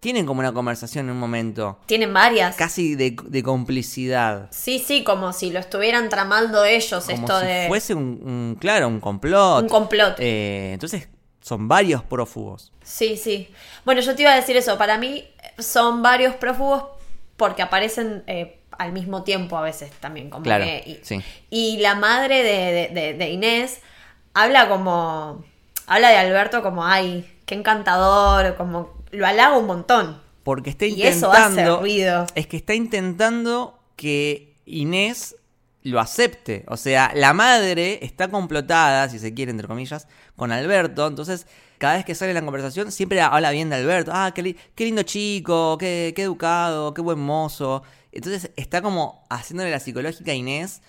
tienen 0.00 0.26
como 0.26 0.40
una 0.40 0.52
conversación 0.52 1.06
en 1.06 1.12
un 1.12 1.18
momento, 1.20 1.78
Tienen 1.86 2.12
varias. 2.12 2.54
casi 2.56 2.94
de, 2.94 3.16
de 3.24 3.42
complicidad. 3.42 4.48
Sí, 4.50 4.78
sí, 4.78 5.02
como 5.04 5.32
si 5.32 5.50
lo 5.50 5.58
estuvieran 5.58 6.08
tramando 6.08 6.64
ellos 6.64 7.04
Como 7.06 7.16
esto 7.18 7.40
si 7.40 7.46
de 7.46 7.64
fuese 7.68 7.94
un, 7.94 8.04
un- 8.22 8.56
claro, 8.60 8.88
un 8.88 9.00
complot. 9.00 9.62
un 9.62 9.68
complot. 9.68 10.16
Eh, 10.18 10.70
entonces, 10.74 11.08
son 11.40 11.66
varios 11.68 12.02
prófugos. 12.02 12.72
Sí, 12.82 13.16
sí. 13.16 13.48
Bueno, 13.84 14.00
yo 14.00 14.14
te 14.14 14.22
iba 14.22 14.32
a 14.32 14.36
decir 14.36 14.56
eso. 14.56 14.76
Para 14.78 14.98
mí 14.98 15.24
son 15.58 16.02
varios 16.02 16.34
prófugos 16.36 16.84
porque 17.36 17.62
aparecen 17.62 18.22
eh, 18.26 18.60
al 18.78 18.92
mismo 18.92 19.22
tiempo 19.24 19.56
a 19.56 19.62
veces 19.62 19.90
también. 20.00 20.28
Como 20.30 20.42
Claro, 20.44 20.64
que- 20.64 20.82
y, 20.86 21.00
sí. 21.04 21.20
y 21.50 21.78
la 21.78 21.94
madre 21.94 22.42
de, 22.42 22.72
de- 22.72 23.00
de- 23.00 23.14
de 23.14 23.30
Inés 23.30 23.80
habla 24.34 24.68
como... 24.68 25.44
Habla 25.88 26.08
de 26.10 26.16
Alberto 26.16 26.62
como, 26.64 26.84
ay, 26.84 27.30
qué 27.46 27.54
encantador, 27.54 28.56
como 28.56 28.90
lo 29.16 29.26
halaga 29.26 29.56
un 29.58 29.66
montón. 29.66 30.20
Porque 30.44 30.70
está 30.70 30.86
Y 30.86 31.02
eso 31.02 31.32
hace 31.32 31.50
intentando. 31.50 31.80
ruido. 31.80 32.26
Es 32.34 32.46
que 32.46 32.56
está 32.56 32.74
intentando 32.74 33.78
que 33.96 34.54
Inés 34.64 35.36
lo 35.82 35.98
acepte. 36.00 36.64
O 36.68 36.76
sea, 36.76 37.10
la 37.14 37.32
madre 37.32 37.98
está 38.02 38.28
complotada, 38.28 39.08
si 39.08 39.18
se 39.18 39.34
quiere, 39.34 39.50
entre 39.50 39.66
comillas, 39.68 40.06
con 40.36 40.52
Alberto. 40.52 41.06
Entonces, 41.06 41.46
cada 41.78 41.94
vez 41.96 42.04
que 42.04 42.14
sale 42.14 42.32
la 42.34 42.42
conversación, 42.42 42.92
siempre 42.92 43.20
habla 43.20 43.50
bien 43.50 43.70
de 43.70 43.76
Alberto. 43.76 44.10
Ah, 44.14 44.32
qué, 44.34 44.42
li- 44.42 44.56
qué 44.74 44.84
lindo 44.84 45.02
chico, 45.02 45.76
qué, 45.78 46.12
qué 46.14 46.22
educado, 46.22 46.94
qué 46.94 47.00
buen 47.02 47.18
mozo. 47.18 47.82
Entonces, 48.12 48.50
está 48.56 48.82
como 48.82 49.24
haciéndole 49.30 49.70
la 49.70 49.80
psicológica 49.80 50.30
a 50.32 50.34
Inés 50.34 50.80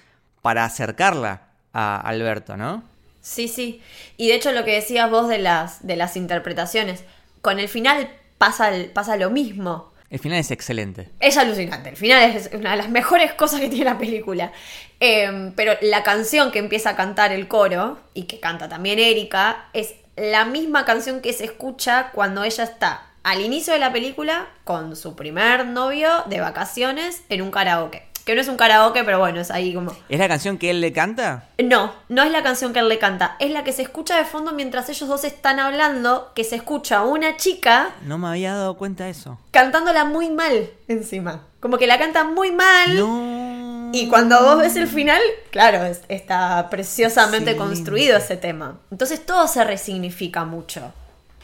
para 0.41 0.65
acercarla 0.65 1.47
a 1.73 1.99
Alberto, 1.99 2.57
¿no? 2.57 2.83
Sí, 3.21 3.47
sí. 3.47 3.81
Y 4.15 4.29
de 4.29 4.35
hecho 4.35 4.51
lo 4.53 4.63
que 4.63 4.71
decías 4.71 5.09
vos 5.11 5.27
de 5.27 5.37
las, 5.39 5.85
de 5.85 5.95
las 5.97 6.15
interpretaciones, 6.15 7.03
con 7.41 7.59
el 7.59 7.69
final 7.69 8.09
pasa, 8.37 8.73
el- 8.73 8.89
pasa 8.91 9.17
lo 9.17 9.29
mismo. 9.29 9.93
El 10.09 10.19
final 10.19 10.39
es 10.39 10.51
excelente. 10.51 11.09
Es 11.19 11.35
alucinante, 11.37 11.89
el 11.89 11.97
final 11.97 12.23
es 12.31 12.49
una 12.53 12.71
de 12.71 12.77
las 12.77 12.89
mejores 12.89 13.33
cosas 13.33 13.59
que 13.59 13.67
tiene 13.67 13.83
la 13.85 13.97
película. 13.97 14.53
Eh, 15.01 15.51
pero 15.55 15.73
la 15.81 16.03
canción 16.03 16.51
que 16.51 16.59
empieza 16.59 16.91
a 16.91 16.95
cantar 16.95 17.33
el 17.33 17.47
coro, 17.49 17.99
y 18.13 18.23
que 18.23 18.39
canta 18.39 18.69
también 18.69 18.99
Erika, 18.99 19.65
es 19.73 19.95
la 20.15 20.45
misma 20.45 20.85
canción 20.85 21.21
que 21.21 21.33
se 21.33 21.43
escucha 21.43 22.11
cuando 22.13 22.43
ella 22.43 22.63
está 22.63 23.03
al 23.23 23.41
inicio 23.41 23.73
de 23.73 23.79
la 23.79 23.91
película 23.91 24.47
con 24.63 24.95
su 24.95 25.17
primer 25.17 25.65
novio 25.67 26.09
de 26.27 26.39
vacaciones 26.39 27.23
en 27.27 27.41
un 27.41 27.51
karaoke. 27.51 28.06
Que 28.27 28.35
no 28.35 28.41
es 28.41 28.49
un 28.49 28.57
karaoke, 28.57 29.05
pero 29.05 29.19
bueno, 29.19 29.39
es 29.39 29.49
ahí 29.51 29.73
como... 29.73 29.95
¿Es 30.09 30.19
la 30.19 30.27
canción 30.27 30.57
que 30.57 30.69
él 30.69 30.81
le 30.81 30.91
canta? 30.91 31.45
No, 31.63 31.93
no 32.09 32.23
es 32.23 32.31
la 32.31 32.43
canción 32.43 32.73
que 32.73 32.79
él 32.79 32.89
le 32.89 32.99
canta, 32.99 33.37
es 33.39 33.51
la 33.51 33.63
que 33.63 33.71
se 33.71 33.81
escucha 33.83 34.17
de 34.17 34.25
fondo 34.25 34.51
mientras 34.51 34.89
ellos 34.89 35.07
dos 35.07 35.23
están 35.23 35.61
hablando, 35.61 36.33
que 36.35 36.43
se 36.43 36.57
escucha 36.57 36.97
a 36.97 37.03
una 37.05 37.37
chica 37.37 37.91
No 38.03 38.17
me 38.17 38.27
había 38.27 38.53
dado 38.53 38.75
cuenta 38.77 39.05
de 39.05 39.11
eso. 39.11 39.39
cantándola 39.51 40.03
muy 40.03 40.29
mal 40.29 40.69
encima. 40.89 41.45
Como 41.61 41.77
que 41.77 41.87
la 41.87 41.97
canta 41.97 42.25
muy 42.25 42.51
mal. 42.51 42.97
No. 42.97 43.91
Y 43.93 44.09
cuando 44.09 44.43
vos 44.43 44.57
ves 44.59 44.75
el 44.75 44.87
final, 44.89 45.21
claro, 45.49 45.85
es- 45.85 46.01
está 46.09 46.69
preciosamente 46.69 47.55
construido 47.55 48.17
ese 48.17 48.35
tema. 48.35 48.77
Entonces 48.91 49.25
todo 49.25 49.47
se 49.47 49.63
resignifica 49.63 50.43
mucho. 50.43 50.91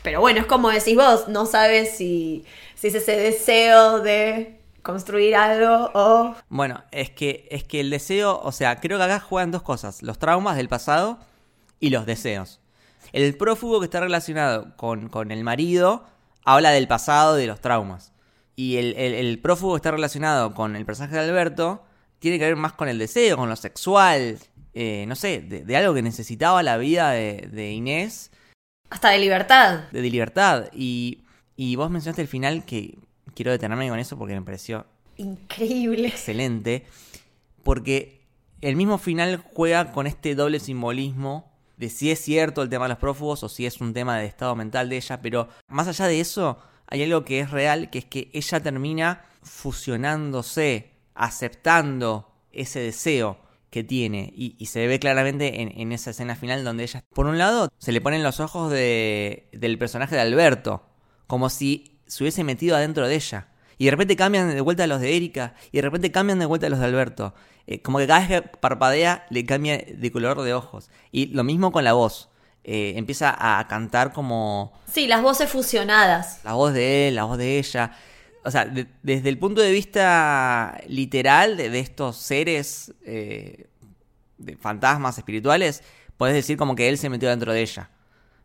Pero 0.01 0.19
bueno, 0.19 0.41
es 0.41 0.45
como 0.47 0.69
decís 0.69 0.97
vos, 0.97 1.29
no 1.29 1.45
sabes 1.45 1.95
si, 1.95 2.43
si 2.75 2.87
es 2.87 2.95
ese 2.95 3.15
deseo 3.15 4.01
de 4.01 4.59
construir 4.83 5.35
algo 5.35 5.89
o... 5.93 6.35
Bueno, 6.49 6.83
es 6.91 7.09
que, 7.09 7.47
es 7.49 7.63
que 7.63 7.79
el 7.79 7.89
deseo, 7.89 8.39
o 8.43 8.51
sea, 8.51 8.79
creo 8.79 8.97
que 8.97 9.03
acá 9.05 9.19
juegan 9.19 9.51
dos 9.51 9.63
cosas, 9.63 10.03
los 10.03 10.19
traumas 10.19 10.55
del 10.57 10.67
pasado 10.69 11.19
y 11.79 11.89
los 11.89 12.05
deseos. 12.05 12.59
El 13.11 13.35
prófugo 13.37 13.79
que 13.79 13.85
está 13.85 13.99
relacionado 13.99 14.75
con, 14.77 15.09
con 15.09 15.31
el 15.31 15.43
marido 15.43 16.05
habla 16.45 16.71
del 16.71 16.87
pasado, 16.87 17.35
de 17.35 17.47
los 17.47 17.59
traumas. 17.61 18.11
Y 18.55 18.77
el, 18.77 18.93
el- 18.97 19.13
el 19.15 19.39
prófugo 19.39 19.73
que 19.73 19.77
está 19.77 19.91
relacionado 19.91 20.53
con 20.53 20.75
el 20.75 20.85
personaje 20.85 21.15
de 21.15 21.21
Alberto 21.21 21.83
tiene 22.19 22.37
que 22.39 22.45
ver 22.45 22.55
más 22.55 22.73
con 22.73 22.87
el 22.87 22.99
deseo, 22.99 23.35
con 23.37 23.49
lo 23.49 23.55
sexual, 23.55 24.37
eh, 24.73 25.05
no 25.07 25.15
sé, 25.15 25.41
de, 25.41 25.63
de 25.65 25.77
algo 25.77 25.93
que 25.93 26.01
necesitaba 26.01 26.61
la 26.63 26.77
vida 26.77 27.11
de, 27.11 27.49
de 27.51 27.71
Inés, 27.71 28.31
Hasta 28.89 29.09
de 29.09 29.19
libertad. 29.19 29.81
de, 29.91 30.01
de 30.01 30.09
libertad. 30.09 30.65
Y, 30.73 31.23
y 31.55 31.75
vos 31.75 31.89
mencionaste 31.89 32.21
el 32.21 32.27
final 32.27 32.65
que 32.65 32.97
quiero 33.35 33.51
detenerme 33.51 33.89
con 33.89 33.99
eso 33.99 34.17
porque 34.17 34.35
me 34.35 34.41
pareció 34.41 34.85
Increíble. 35.17 36.07
excelente. 36.07 36.85
Porque 37.63 38.21
el 38.61 38.75
mismo 38.75 38.97
final 38.97 39.43
juega 39.53 39.91
con 39.91 40.07
este 40.07 40.35
doble 40.35 40.59
simbolismo 40.59 41.51
de 41.77 41.89
si 41.89 42.11
es 42.11 42.19
cierto 42.19 42.61
el 42.61 42.69
tema 42.69 42.85
de 42.85 42.89
los 42.89 42.97
prófugos 42.97 43.43
o 43.43 43.49
si 43.49 43.65
es 43.65 43.81
un 43.81 43.93
tema 43.93 44.17
de 44.17 44.25
estado 44.25 44.55
mental 44.55 44.89
de 44.89 44.97
ella. 44.97 45.21
Pero 45.21 45.49
más 45.67 45.87
allá 45.87 46.07
de 46.07 46.19
eso, 46.19 46.59
hay 46.87 47.03
algo 47.03 47.25
que 47.25 47.39
es 47.39 47.51
real, 47.51 47.89
que 47.89 47.99
es 47.99 48.05
que 48.05 48.29
ella 48.33 48.61
termina 48.61 49.25
fusionándose, 49.41 50.91
aceptando 51.15 52.31
ese 52.51 52.79
deseo 52.79 53.37
que 53.69 53.83
tiene. 53.83 54.31
Y, 54.35 54.55
y 54.59 54.67
se 54.67 54.85
ve 54.87 54.99
claramente 54.99 55.61
en, 55.61 55.79
en 55.79 55.91
esa 55.91 56.11
escena 56.11 56.35
final 56.35 56.63
donde 56.63 56.83
ella, 56.83 57.03
por 57.13 57.25
un 57.25 57.37
lado, 57.37 57.69
se 57.79 57.91
le 57.91 58.01
ponen 58.01 58.23
los 58.23 58.39
ojos 58.39 58.71
de, 58.71 59.49
del 59.51 59.77
personaje 59.77 60.15
de 60.15 60.21
Alberto, 60.21 60.83
como 61.27 61.49
si 61.49 61.92
se 62.13 62.23
hubiese 62.23 62.43
metido 62.43 62.75
adentro 62.75 63.07
de 63.07 63.15
ella. 63.15 63.47
Y 63.77 63.85
de 63.85 63.91
repente 63.91 64.15
cambian 64.15 64.53
de 64.53 64.61
vuelta 64.61 64.83
a 64.83 64.87
los 64.87 65.01
de 65.01 65.15
Erika. 65.17 65.55
Y 65.71 65.77
de 65.77 65.81
repente 65.81 66.11
cambian 66.11 66.39
de 66.39 66.45
vuelta 66.45 66.67
a 66.67 66.69
los 66.69 66.79
de 66.79 66.85
Alberto. 66.85 67.33
Eh, 67.65 67.81
como 67.81 67.97
que 67.97 68.07
cada 68.07 68.19
vez 68.19 68.27
que 68.41 68.41
parpadea 68.59 69.25
le 69.29 69.45
cambia 69.45 69.77
de 69.77 70.11
color 70.11 70.41
de 70.41 70.53
ojos. 70.53 70.89
Y 71.11 71.27
lo 71.27 71.43
mismo 71.43 71.71
con 71.71 71.83
la 71.83 71.93
voz. 71.93 72.29
Eh, 72.63 72.93
empieza 72.95 73.35
a 73.37 73.67
cantar 73.67 74.13
como 74.13 74.71
Sí, 74.91 75.07
las 75.07 75.21
voces 75.21 75.49
fusionadas. 75.49 76.39
la 76.45 76.53
voz 76.53 76.73
de 76.73 77.07
él, 77.09 77.15
la 77.15 77.23
voz 77.25 77.37
de 77.37 77.57
ella. 77.59 77.91
O 78.45 78.51
sea, 78.51 78.65
de- 78.65 78.87
desde 79.01 79.29
el 79.29 79.37
punto 79.37 79.61
de 79.61 79.71
vista 79.71 80.79
literal 80.87 81.57
de, 81.57 81.69
de 81.69 81.79
estos 81.79 82.17
seres 82.17 82.93
eh, 83.05 83.67
de 84.37 84.55
fantasmas 84.57 85.17
espirituales, 85.17 85.81
podés 86.17 86.35
decir 86.35 86.57
como 86.57 86.75
que 86.75 86.87
él 86.89 86.97
se 86.97 87.09
metió 87.09 87.29
dentro 87.29 87.51
de 87.53 87.61
ella, 87.61 87.89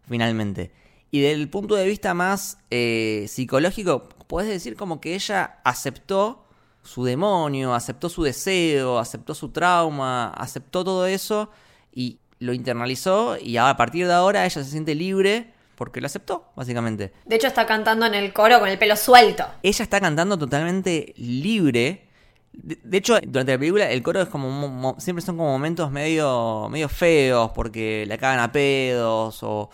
finalmente. 0.09 0.71
Y 1.11 1.21
desde 1.21 1.35
el 1.41 1.49
punto 1.49 1.75
de 1.75 1.87
vista 1.87 2.13
más 2.15 2.59
eh, 2.71 3.27
psicológico, 3.29 4.09
podés 4.27 4.49
decir 4.49 4.77
como 4.77 5.01
que 5.01 5.15
ella 5.15 5.59
aceptó 5.65 6.45
su 6.83 7.05
demonio, 7.05 7.75
aceptó 7.75 8.09
su 8.09 8.23
deseo, 8.23 8.99
aceptó 8.99 9.35
su 9.35 9.51
trauma, 9.51 10.31
aceptó 10.31 10.85
todo 10.85 11.07
eso 11.07 11.51
y 11.93 12.19
lo 12.41 12.53
internalizó 12.53 13.37
y 13.41 13.57
a 13.57 13.75
partir 13.77 14.07
de 14.07 14.13
ahora 14.13 14.45
ella 14.45 14.63
se 14.63 14.71
siente 14.71 14.95
libre 14.95 15.53
porque 15.77 16.01
lo 16.01 16.07
aceptó, 16.07 16.51
básicamente. 16.57 17.13
De 17.25 17.37
hecho, 17.37 17.47
está 17.47 17.65
cantando 17.67 18.05
en 18.07 18.15
el 18.15 18.33
coro 18.33 18.59
con 18.61 18.69
el 18.69 18.79
pelo 18.79 18.97
suelto. 18.97 19.45
Ella 19.63 19.83
está 19.83 20.01
cantando 20.01 20.37
totalmente 20.37 21.15
libre. 21.17 22.09
De, 22.53 22.79
de 22.83 22.99
hecho, 22.99 23.19
durante 23.27 23.53
la 23.53 23.59
película 23.59 23.91
el 23.91 24.03
coro 24.03 24.21
es 24.23 24.29
como 24.29 24.51
mo- 24.51 24.69
mo- 24.69 24.97
siempre 24.99 25.25
son 25.25 25.37
como 25.37 25.51
momentos 25.53 25.91
medio 25.91 26.69
medio 26.71 26.89
feos 26.89 27.53
porque 27.55 28.05
la 28.09 28.19
cagan 28.19 28.41
a 28.41 28.51
pedos 28.51 29.43
o 29.43 29.71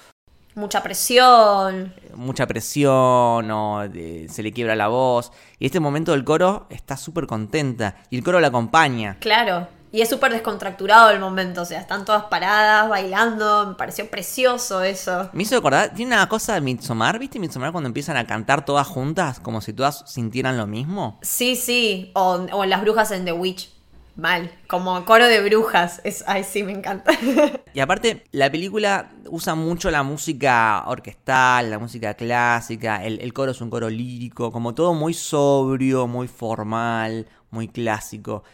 Mucha 0.54 0.82
presión. 0.82 1.94
mucha 2.14 2.46
presión 2.46 3.50
o 3.50 3.82
se 4.28 4.42
le 4.42 4.52
quiebra 4.52 4.76
la 4.76 4.88
voz. 4.88 5.32
Y 5.58 5.66
este 5.66 5.80
momento 5.80 6.12
del 6.12 6.24
coro 6.24 6.66
está 6.70 6.96
súper 6.96 7.26
contenta 7.26 7.96
y 8.10 8.16
el 8.18 8.24
coro 8.24 8.40
la 8.40 8.48
acompaña. 8.48 9.16
Claro. 9.20 9.66
Y 9.90 10.00
es 10.00 10.08
súper 10.08 10.32
descontracturado 10.32 11.10
el 11.10 11.20
momento. 11.20 11.62
O 11.62 11.64
sea, 11.64 11.80
están 11.80 12.04
todas 12.04 12.24
paradas, 12.24 12.88
bailando. 12.88 13.68
Me 13.68 13.74
pareció 13.74 14.10
precioso 14.10 14.82
eso. 14.82 15.30
Me 15.32 15.44
hizo 15.44 15.56
acordar, 15.56 15.94
tiene 15.94 16.16
una 16.16 16.28
cosa 16.28 16.54
de 16.54 16.60
Midsommar, 16.60 17.18
¿viste 17.20 17.38
Midsommar 17.38 17.70
cuando 17.70 17.86
empiezan 17.86 18.16
a 18.16 18.26
cantar 18.26 18.64
todas 18.64 18.88
juntas 18.88 19.38
como 19.38 19.60
si 19.60 19.72
todas 19.72 20.02
sintieran 20.06 20.56
lo 20.56 20.66
mismo? 20.66 21.18
Sí, 21.22 21.54
sí. 21.54 22.10
O, 22.14 22.44
o 22.52 22.64
en 22.64 22.70
las 22.70 22.80
brujas 22.80 23.12
en 23.12 23.24
The 23.24 23.32
Witch. 23.32 23.73
Mal. 24.16 24.52
Como 24.68 25.04
coro 25.04 25.26
de 25.26 25.42
brujas. 25.42 26.00
Es, 26.04 26.24
ay, 26.26 26.44
sí, 26.44 26.62
me 26.62 26.72
encanta. 26.72 27.12
Y 27.74 27.80
aparte, 27.80 28.22
la 28.30 28.52
película 28.52 29.10
usa 29.28 29.56
mucho 29.56 29.90
la 29.90 30.04
música 30.04 30.84
orquestal, 30.86 31.70
la 31.70 31.80
música 31.80 32.14
clásica, 32.14 33.04
el, 33.04 33.20
el 33.20 33.32
coro 33.32 33.50
es 33.50 33.60
un 33.60 33.68
coro 33.68 33.90
lírico, 33.90 34.52
como 34.52 34.74
todo 34.74 34.94
muy 34.94 35.12
sobrio, 35.12 36.06
muy 36.06 36.28
formal, 36.28 37.26
muy 37.50 37.66
clásico. 37.66 38.44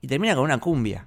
Y 0.00 0.08
termina 0.08 0.34
con 0.34 0.42
una 0.42 0.58
cumbia. 0.58 1.06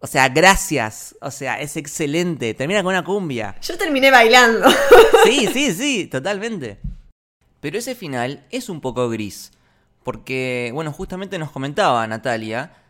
O 0.00 0.06
sea, 0.06 0.28
gracias. 0.28 1.16
O 1.22 1.30
sea, 1.30 1.60
es 1.60 1.76
excelente. 1.76 2.52
Termina 2.54 2.82
con 2.82 2.90
una 2.90 3.04
cumbia. 3.04 3.56
Yo 3.62 3.78
terminé 3.78 4.10
bailando. 4.10 4.68
Sí, 5.24 5.46
sí, 5.52 5.72
sí, 5.72 6.06
totalmente. 6.08 6.78
Pero 7.60 7.78
ese 7.78 7.94
final 7.94 8.44
es 8.50 8.68
un 8.68 8.80
poco 8.80 9.08
gris. 9.08 9.52
Porque, 10.02 10.72
bueno, 10.74 10.92
justamente 10.92 11.38
nos 11.38 11.52
comentaba 11.52 12.04
Natalia 12.08 12.81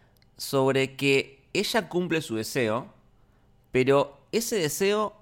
sobre 0.42 0.96
que 0.96 1.40
ella 1.52 1.88
cumple 1.88 2.20
su 2.20 2.34
deseo, 2.34 2.92
pero 3.70 4.26
ese 4.32 4.56
deseo 4.56 5.14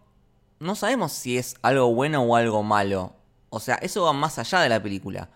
no 0.60 0.74
sabemos 0.74 1.12
si 1.12 1.36
es 1.36 1.56
algo 1.60 1.92
bueno 1.94 2.22
o 2.22 2.36
algo 2.36 2.62
malo. 2.62 3.12
O 3.50 3.60
sea, 3.60 3.74
eso 3.76 4.04
va 4.04 4.14
más 4.14 4.38
allá 4.38 4.60
de 4.60 4.70
la 4.70 4.82
película. 4.82 5.28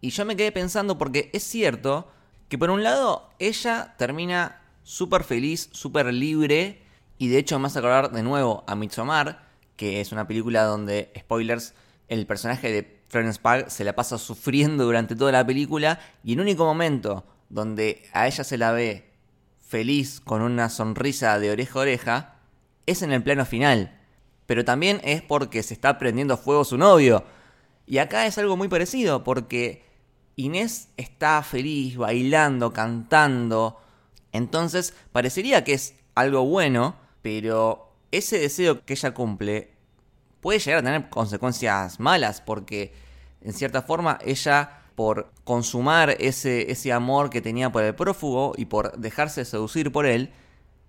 Y 0.00 0.10
yo 0.10 0.24
me 0.24 0.34
quedé 0.34 0.50
pensando 0.50 0.96
porque 0.96 1.28
es 1.34 1.42
cierto 1.42 2.08
que 2.48 2.56
por 2.56 2.70
un 2.70 2.82
lado 2.82 3.28
ella 3.38 3.94
termina 3.98 4.62
súper 4.82 5.24
feliz, 5.24 5.68
súper 5.72 6.06
libre, 6.06 6.80
y 7.18 7.28
de 7.28 7.38
hecho 7.38 7.58
me 7.58 7.66
hace 7.66 7.80
acordar 7.80 8.10
de 8.10 8.22
nuevo 8.22 8.64
a 8.66 8.74
Midsommar, 8.76 9.46
que 9.76 10.00
es 10.00 10.10
una 10.10 10.26
película 10.26 10.64
donde, 10.64 11.12
spoilers, 11.18 11.74
el 12.08 12.26
personaje 12.26 12.72
de 12.72 13.02
Florence 13.08 13.40
Pugh 13.40 13.68
se 13.68 13.84
la 13.84 13.94
pasa 13.94 14.16
sufriendo 14.16 14.84
durante 14.84 15.14
toda 15.14 15.32
la 15.32 15.46
película, 15.46 16.00
y 16.24 16.32
el 16.32 16.40
único 16.40 16.64
momento 16.64 17.26
donde 17.50 18.08
a 18.14 18.26
ella 18.26 18.44
se 18.44 18.56
la 18.56 18.72
ve 18.72 19.07
feliz 19.68 20.20
con 20.20 20.42
una 20.42 20.70
sonrisa 20.70 21.38
de 21.38 21.50
oreja 21.50 21.78
a 21.78 21.82
oreja 21.82 22.34
es 22.86 23.02
en 23.02 23.12
el 23.12 23.22
plano 23.22 23.44
final. 23.44 24.00
Pero 24.46 24.64
también 24.64 25.00
es 25.04 25.22
porque 25.22 25.62
se 25.62 25.74
está 25.74 25.98
prendiendo 25.98 26.38
fuego 26.38 26.64
su 26.64 26.78
novio. 26.78 27.24
Y 27.86 27.98
acá 27.98 28.26
es 28.26 28.38
algo 28.38 28.56
muy 28.56 28.68
parecido, 28.68 29.22
porque 29.24 29.84
Inés 30.36 30.88
está 30.96 31.42
feliz, 31.42 31.96
bailando, 31.96 32.72
cantando. 32.72 33.80
Entonces 34.32 34.94
parecería 35.12 35.64
que 35.64 35.74
es 35.74 35.94
algo 36.14 36.44
bueno, 36.44 36.96
pero 37.22 37.92
ese 38.10 38.38
deseo 38.38 38.84
que 38.84 38.94
ella 38.94 39.12
cumple 39.12 39.72
puede 40.40 40.60
llegar 40.60 40.80
a 40.80 40.82
tener 40.82 41.10
consecuencias 41.10 42.00
malas, 42.00 42.40
porque 42.40 42.94
en 43.42 43.52
cierta 43.52 43.82
forma 43.82 44.18
ella, 44.24 44.77
por 44.98 45.30
consumar 45.44 46.16
ese, 46.18 46.72
ese 46.72 46.92
amor 46.92 47.30
que 47.30 47.40
tenía 47.40 47.70
por 47.70 47.84
el 47.84 47.94
prófugo 47.94 48.54
y 48.56 48.64
por 48.64 48.98
dejarse 48.98 49.44
seducir 49.44 49.92
por 49.92 50.06
él, 50.06 50.32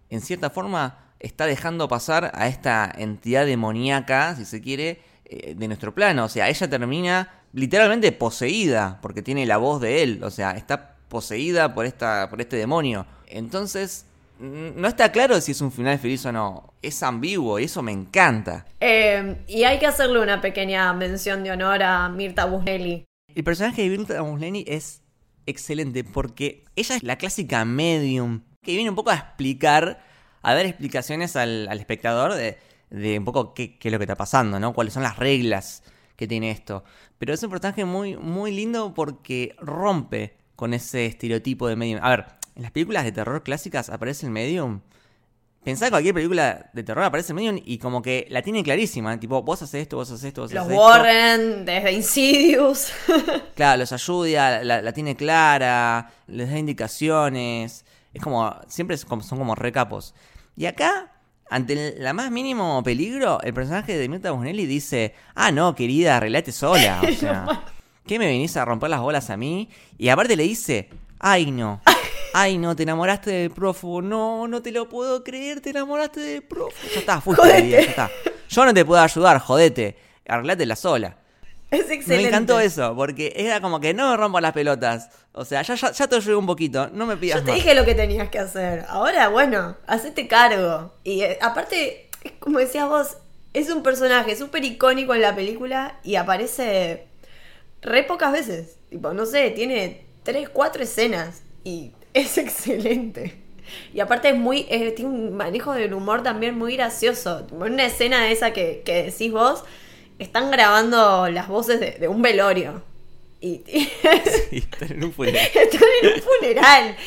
en 0.09 0.21
cierta 0.21 0.49
forma 0.49 1.13
está 1.19 1.45
dejando 1.45 1.87
pasar 1.87 2.31
a 2.33 2.47
esta 2.47 2.91
entidad 2.97 3.45
demoníaca, 3.45 4.35
si 4.35 4.45
se 4.45 4.61
quiere, 4.61 4.99
eh, 5.25 5.53
de 5.55 5.67
nuestro 5.67 5.93
plano. 5.93 6.25
O 6.25 6.27
sea, 6.27 6.49
ella 6.49 6.67
termina 6.67 7.43
literalmente 7.53 8.11
poseída, 8.11 8.97
porque 8.99 9.21
tiene 9.21 9.45
la 9.45 9.57
voz 9.57 9.79
de 9.79 10.01
él. 10.01 10.23
O 10.23 10.31
sea, 10.31 10.53
está 10.53 10.95
poseída 11.07 11.75
por, 11.75 11.85
esta, 11.85 12.31
por 12.31 12.41
este 12.41 12.55
demonio. 12.55 13.05
Entonces, 13.27 14.07
no 14.39 14.87
está 14.87 15.11
claro 15.11 15.39
si 15.39 15.51
es 15.51 15.61
un 15.61 15.71
final 15.71 15.99
feliz 15.99 16.25
o 16.25 16.31
no. 16.31 16.73
Es 16.81 17.03
ambiguo 17.03 17.59
y 17.59 17.65
eso 17.65 17.83
me 17.83 17.91
encanta. 17.91 18.65
Eh, 18.79 19.43
y 19.45 19.65
hay 19.65 19.77
que 19.77 19.85
hacerle 19.85 20.19
una 20.19 20.41
pequeña 20.41 20.91
mención 20.93 21.43
de 21.43 21.51
honor 21.51 21.83
a 21.83 22.09
Mirta 22.09 22.45
Busnelli. 22.45 23.05
El 23.39 23.45
personaje 23.45 23.83
de 23.83 23.97
Mirta 23.97 24.21
Musleni 24.21 24.65
es 24.67 25.01
excelente 25.45 26.03
porque 26.03 26.65
ella 26.75 26.97
es 26.97 27.03
la 27.03 27.17
clásica 27.17 27.63
medium 27.63 28.41
que 28.61 28.73
viene 28.73 28.89
un 28.89 28.97
poco 28.97 29.11
a 29.11 29.15
explicar, 29.15 30.03
a 30.41 30.53
dar 30.53 30.65
explicaciones 30.65 31.37
al, 31.37 31.69
espectador 31.71 32.33
de, 32.33 32.57
de 32.89 33.17
un 33.17 33.23
poco 33.23 33.53
qué, 33.53 33.79
qué 33.79 33.87
es 33.87 33.91
lo 33.93 33.97
que 33.97 34.03
está 34.03 34.17
pasando, 34.17 34.59
¿no? 34.59 34.73
Cuáles 34.73 34.93
son 34.93 35.03
las 35.03 35.15
reglas 35.15 35.83
que 36.17 36.27
tiene 36.27 36.51
esto. 36.51 36.83
Pero 37.17 37.33
es 37.33 37.41
un 37.41 37.49
personaje 37.49 37.85
muy, 37.85 38.17
muy 38.17 38.51
lindo 38.51 38.93
porque 38.93 39.55
rompe 39.61 40.35
con 40.57 40.73
ese 40.73 41.05
estereotipo 41.05 41.69
de 41.69 41.77
medium. 41.77 42.01
A 42.03 42.09
ver, 42.09 42.25
en 42.57 42.63
las 42.63 42.71
películas 42.71 43.05
de 43.05 43.13
terror 43.13 43.41
clásicas 43.43 43.89
aparece 43.89 44.25
el 44.25 44.33
medium. 44.33 44.81
Pensá 45.63 45.85
en 45.87 45.91
cualquier 45.91 46.13
película 46.13 46.69
de 46.73 46.83
terror 46.83 47.03
aparece 47.03 47.33
medium 47.33 47.59
y 47.63 47.77
como 47.79 48.01
que 48.01 48.25
la 48.29 48.41
tiene 48.41 48.63
clarísima. 48.63 49.19
Tipo, 49.19 49.41
vos 49.43 49.61
haces 49.61 49.81
esto, 49.81 49.97
vos 49.97 50.09
haces 50.09 50.23
esto, 50.23 50.41
vos 50.41 50.53
Los 50.53 50.61
haces 50.63 50.71
esto. 50.73 50.83
Warren, 50.85 51.65
desde 51.65 51.91
Insidious. 51.91 52.91
Claro, 53.55 53.79
los 53.79 53.91
ayuda, 53.91 54.63
la, 54.63 54.81
la 54.81 54.93
tiene 54.93 55.15
clara, 55.17 56.11
les 56.27 56.49
da 56.49 56.57
indicaciones. 56.57 57.85
Es 58.13 58.21
como, 58.23 58.55
siempre 58.67 58.97
son 58.97 59.19
como 59.19 59.53
recapos. 59.53 60.15
Y 60.55 60.65
acá, 60.65 61.11
ante 61.49 61.73
el- 61.73 62.03
la 62.03 62.13
más 62.13 62.31
mínimo 62.31 62.81
peligro, 62.83 63.41
el 63.41 63.53
personaje 63.53 63.97
de 63.97 64.07
Mirta 64.07 64.31
Busnelli 64.31 64.65
dice, 64.65 65.13
ah, 65.35 65.51
no, 65.51 65.75
querida, 65.75 66.17
arreglate 66.17 66.53
sola. 66.53 67.01
O 67.03 67.11
sea, 67.19 67.63
¿qué 68.07 68.17
me 68.17 68.27
venís 68.27 68.55
a 68.55 68.63
romper 68.65 68.89
las 68.89 69.01
bolas 69.01 69.29
a 69.29 69.35
mí? 69.37 69.69
Y 69.97 70.07
aparte 70.07 70.35
le 70.37 70.43
dice, 70.43 70.89
ay, 71.19 71.51
no. 71.51 71.81
Ay, 72.33 72.57
no, 72.57 72.75
te 72.75 72.83
enamoraste 72.83 73.31
del 73.31 73.51
prófugo. 73.51 74.01
No, 74.01 74.47
no 74.47 74.61
te 74.61 74.71
lo 74.71 74.87
puedo 74.89 75.23
creer, 75.23 75.61
te 75.61 75.71
enamoraste 75.71 76.19
del 76.19 76.43
prófugo. 76.43 76.73
Ya 76.93 76.99
está, 76.99 77.21
fuiste, 77.21 77.41
Jodete. 77.41 77.61
querida, 77.61 77.81
ya 77.81 77.89
está. 77.89 78.11
Yo 78.49 78.65
no 78.65 78.73
te 78.73 78.85
puedo 78.85 79.01
ayudar, 79.01 79.39
jodete. 79.39 79.97
Arreglátela 80.27 80.75
sola. 80.75 81.17
Es 81.71 81.81
excelente. 81.91 82.23
Me 82.23 82.27
encantó 82.29 82.59
eso, 82.59 82.95
porque 82.95 83.31
era 83.35 83.61
como 83.61 83.79
que 83.79 83.93
no 83.93 84.09
me 84.09 84.17
rompo 84.17 84.39
las 84.39 84.53
pelotas. 84.53 85.09
O 85.33 85.45
sea, 85.45 85.61
ya, 85.61 85.75
ya, 85.75 85.91
ya 85.91 86.07
te 86.07 86.15
ayudé 86.15 86.35
un 86.35 86.47
poquito, 86.47 86.89
no 86.93 87.05
me 87.05 87.15
pidas 87.15 87.39
Yo 87.39 87.45
te 87.45 87.51
más. 87.51 87.59
dije 87.59 87.75
lo 87.75 87.85
que 87.85 87.93
tenías 87.93 88.29
que 88.29 88.39
hacer. 88.39 88.85
Ahora, 88.89 89.29
bueno, 89.29 89.77
hacete 89.85 90.27
cargo. 90.27 90.93
Y 91.03 91.21
eh, 91.21 91.37
aparte, 91.41 92.09
como 92.39 92.57
decías 92.59 92.87
vos, 92.89 93.17
es 93.53 93.69
un 93.69 93.83
personaje 93.83 94.35
súper 94.35 94.63
icónico 94.63 95.13
en 95.13 95.21
la 95.21 95.35
película 95.35 95.99
y 96.03 96.15
aparece 96.15 97.07
re 97.81 98.03
pocas 98.03 98.31
veces. 98.31 98.77
Tipo, 98.89 99.13
no 99.13 99.25
sé, 99.27 99.51
tiene 99.51 100.05
tres, 100.23 100.49
cuatro 100.49 100.81
escenas 100.81 101.43
y 101.63 101.91
es 102.13 102.37
excelente. 102.37 103.35
Y 103.93 103.99
aparte 103.99 104.29
es 104.29 104.35
muy, 104.35 104.65
eh, 104.69 104.91
tiene 104.91 105.11
un 105.11 105.35
manejo 105.35 105.73
del 105.73 105.93
humor 105.93 106.23
también 106.23 106.57
muy 106.57 106.75
gracioso. 106.75 107.45
Una 107.51 107.85
escena 107.85 108.23
de 108.23 108.31
esa 108.31 108.51
que, 108.51 108.81
que 108.85 109.03
decís 109.03 109.31
vos, 109.31 109.63
están 110.17 110.51
grabando 110.51 111.29
las 111.29 111.47
voces 111.47 111.79
de, 111.79 111.91
de 111.91 112.07
un 112.07 112.21
velorio. 112.21 112.83
Y, 113.41 113.63
Sí, 114.49 114.57
está 114.57 114.85
en 114.85 115.03
un 115.03 115.13
funeral. 115.13 115.47
Están 115.53 115.89
en 116.01 116.13
un 116.13 116.21
funeral. 116.21 116.97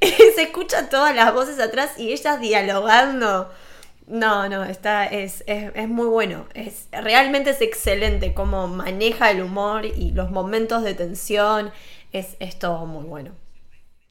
Se 0.34 0.42
escuchan 0.42 0.88
todas 0.88 1.14
las 1.14 1.32
voces 1.34 1.58
atrás 1.58 1.98
y 1.98 2.12
ellas 2.12 2.40
dialogando. 2.40 3.50
No, 4.06 4.48
no, 4.48 4.64
está, 4.64 5.06
es, 5.06 5.44
es, 5.46 5.70
es 5.74 5.88
muy 5.88 6.06
bueno. 6.06 6.46
Es, 6.54 6.88
realmente 6.90 7.50
es 7.50 7.60
excelente 7.60 8.34
cómo 8.34 8.66
maneja 8.66 9.30
el 9.30 9.42
humor 9.42 9.86
y 9.86 10.12
los 10.12 10.30
momentos 10.30 10.82
de 10.82 10.94
tensión. 10.94 11.72
Es, 12.12 12.36
es 12.40 12.58
todo 12.58 12.86
muy 12.86 13.04
bueno. 13.04 13.32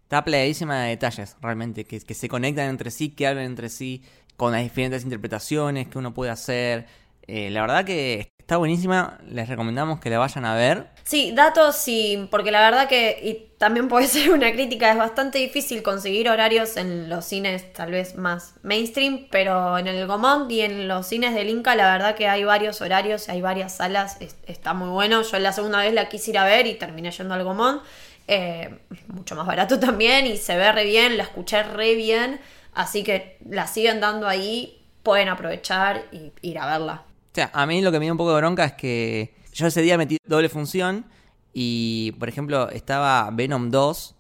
Está 0.09 0.25
playadísima 0.25 0.81
de 0.81 0.89
detalles, 0.89 1.37
realmente, 1.39 1.85
que, 1.85 1.99
se 1.99 2.27
conectan 2.27 2.67
entre 2.67 2.89
sí, 2.89 3.09
que 3.09 3.27
hablan 3.27 3.45
entre 3.45 3.69
sí, 3.69 4.01
con 4.37 4.53
las 4.53 4.63
diferentes 4.63 5.03
interpretaciones 5.03 5.87
que 5.87 5.99
uno 5.99 6.15
puede 6.15 6.31
hacer. 6.31 6.87
Eh, 7.27 7.51
la 7.51 7.61
verdad 7.61 7.85
que 7.85 8.31
está 8.39 8.57
buenísima, 8.57 9.19
les 9.27 9.47
recomendamos 9.47 9.99
que 9.99 10.09
la 10.09 10.17
vayan 10.17 10.45
a 10.45 10.55
ver. 10.55 10.87
Sí, 11.03 11.31
datos 11.35 11.75
sí, 11.75 12.27
porque 12.31 12.49
la 12.49 12.61
verdad 12.61 12.87
que, 12.87 13.19
y 13.21 13.55
también 13.59 13.87
puede 13.87 14.07
ser 14.07 14.31
una 14.31 14.51
crítica, 14.51 14.89
es 14.89 14.97
bastante 14.97 15.37
difícil 15.37 15.83
conseguir 15.83 16.27
horarios 16.27 16.75
en 16.77 17.07
los 17.07 17.25
cines 17.25 17.71
tal 17.73 17.91
vez 17.91 18.15
más 18.15 18.55
mainstream, 18.63 19.27
pero 19.29 19.77
en 19.77 19.85
el 19.85 20.07
Gomont 20.07 20.51
y 20.51 20.61
en 20.61 20.87
los 20.87 21.05
cines 21.05 21.35
del 21.35 21.49
Inca 21.49 21.75
la 21.75 21.91
verdad 21.91 22.15
que 22.15 22.27
hay 22.27 22.43
varios 22.43 22.81
horarios, 22.81 23.29
hay 23.29 23.41
varias 23.41 23.75
salas, 23.75 24.17
es- 24.21 24.37
está 24.47 24.73
muy 24.73 24.89
bueno. 24.89 25.21
Yo 25.21 25.37
la 25.37 25.53
segunda 25.53 25.77
vez 25.81 25.93
la 25.93 26.09
quise 26.09 26.31
ir 26.31 26.39
a 26.39 26.45
ver 26.45 26.65
y 26.65 26.73
terminé 26.73 27.11
yendo 27.11 27.35
al 27.35 27.43
Gomont, 27.43 27.83
eh, 28.29 28.79
mucho 29.07 29.35
más 29.35 29.45
barato 29.47 29.79
también 29.79 30.25
y 30.27 30.37
se 30.37 30.55
ve 30.55 30.71
re 30.71 30.85
bien, 30.85 31.17
la 31.17 31.23
escuché 31.23 31.63
re 31.63 31.95
bien, 31.95 32.39
así 32.73 33.03
que 33.03 33.37
la 33.49 33.67
siguen 33.67 33.99
dando 33.99 34.27
ahí, 34.27 34.81
pueden 35.03 35.27
aprovechar 35.29 36.05
y 36.11 36.31
ir 36.41 36.59
a 36.59 36.65
verla. 36.67 37.03
O 37.31 37.35
sea, 37.35 37.49
a 37.53 37.65
mí 37.65 37.81
lo 37.81 37.91
que 37.91 37.99
me 37.99 38.05
dio 38.05 38.13
un 38.13 38.17
poco 38.17 38.31
de 38.33 38.37
bronca 38.41 38.65
es 38.65 38.73
que 38.73 39.33
yo 39.53 39.67
ese 39.67 39.81
día 39.81 39.97
metí 39.97 40.17
doble 40.25 40.49
función 40.49 41.05
y, 41.53 42.13
por 42.19 42.29
ejemplo, 42.29 42.69
estaba 42.69 43.29
Venom 43.31 43.69
2, 43.71 44.15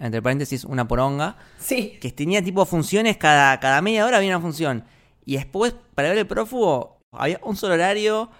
entre 0.00 0.22
paréntesis, 0.22 0.64
una 0.64 0.86
poronga, 0.86 1.36
Sí. 1.58 1.98
que 2.00 2.10
tenía 2.12 2.42
tipo 2.42 2.64
funciones, 2.66 3.16
cada, 3.16 3.58
cada 3.60 3.80
media 3.82 4.04
hora 4.06 4.18
había 4.18 4.30
una 4.30 4.40
función. 4.40 4.84
Y 5.24 5.36
después, 5.36 5.74
para 5.94 6.08
ver 6.10 6.18
el 6.18 6.26
prófugo, 6.26 6.98
había 7.12 7.40
un 7.42 7.56
solo 7.56 7.74
horario 7.74 8.30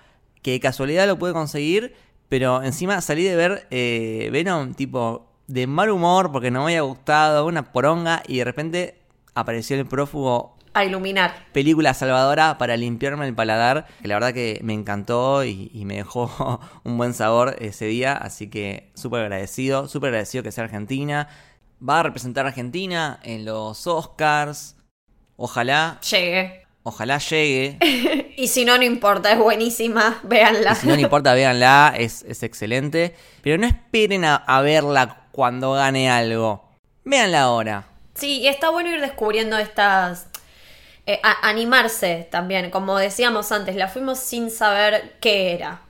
que 0.42 0.52
de 0.52 0.60
casualidad 0.60 1.06
lo 1.06 1.18
pude 1.18 1.32
conseguir, 1.32 1.94
pero 2.34 2.64
encima 2.64 3.00
salí 3.00 3.22
de 3.22 3.36
ver 3.36 3.68
eh, 3.70 4.28
Venom 4.32 4.74
tipo 4.74 5.30
de 5.46 5.68
mal 5.68 5.88
humor 5.88 6.32
porque 6.32 6.50
no 6.50 6.64
me 6.64 6.72
había 6.72 6.80
gustado, 6.80 7.46
una 7.46 7.70
poronga, 7.70 8.24
y 8.26 8.38
de 8.38 8.44
repente 8.44 8.98
apareció 9.36 9.76
el 9.78 9.86
prófugo 9.86 10.56
A 10.72 10.84
iluminar. 10.84 11.32
película 11.52 11.94
salvadora 11.94 12.58
para 12.58 12.76
limpiarme 12.76 13.28
el 13.28 13.36
paladar, 13.36 13.86
que 14.02 14.08
la 14.08 14.16
verdad 14.16 14.34
que 14.34 14.58
me 14.64 14.72
encantó 14.72 15.44
y, 15.44 15.70
y 15.72 15.84
me 15.84 15.94
dejó 15.94 16.58
un 16.82 16.98
buen 16.98 17.14
sabor 17.14 17.54
ese 17.60 17.84
día, 17.84 18.14
así 18.14 18.50
que 18.50 18.90
súper 18.94 19.20
agradecido, 19.20 19.86
súper 19.86 20.08
agradecido 20.08 20.42
que 20.42 20.50
sea 20.50 20.64
Argentina. 20.64 21.28
Va 21.88 22.00
a 22.00 22.02
representar 22.02 22.46
a 22.46 22.48
Argentina 22.48 23.20
en 23.22 23.44
los 23.44 23.86
Oscars. 23.86 24.74
Ojalá, 25.36 26.00
Llegué. 26.10 26.63
Ojalá 26.84 27.18
llegue. 27.18 27.78
Y 28.36 28.48
si 28.48 28.64
no, 28.64 28.76
no 28.76 28.82
importa, 28.82 29.30
es 29.30 29.38
buenísima, 29.38 30.18
véanla. 30.24 30.72
Y 30.72 30.74
si 30.74 30.86
no 30.88 30.96
le 30.96 31.02
importa, 31.02 31.34
véanla, 31.34 31.94
es, 31.96 32.24
es 32.28 32.42
excelente. 32.42 33.14
Pero 33.42 33.58
no 33.58 33.66
esperen 33.66 34.24
a, 34.24 34.34
a 34.34 34.60
verla 34.60 35.26
cuando 35.30 35.72
gane 35.74 36.10
algo. 36.10 36.68
Véanla 37.04 37.42
ahora. 37.42 37.86
Sí, 38.14 38.40
y 38.40 38.48
está 38.48 38.70
bueno 38.70 38.90
ir 38.90 39.00
descubriendo 39.00 39.56
estas... 39.56 40.26
eh, 41.06 41.20
a- 41.22 41.48
animarse 41.48 42.26
también, 42.30 42.70
como 42.70 42.96
decíamos 42.98 43.52
antes, 43.52 43.76
la 43.76 43.86
fuimos 43.86 44.18
sin 44.18 44.50
saber 44.50 45.14
qué 45.20 45.52
era, 45.52 45.82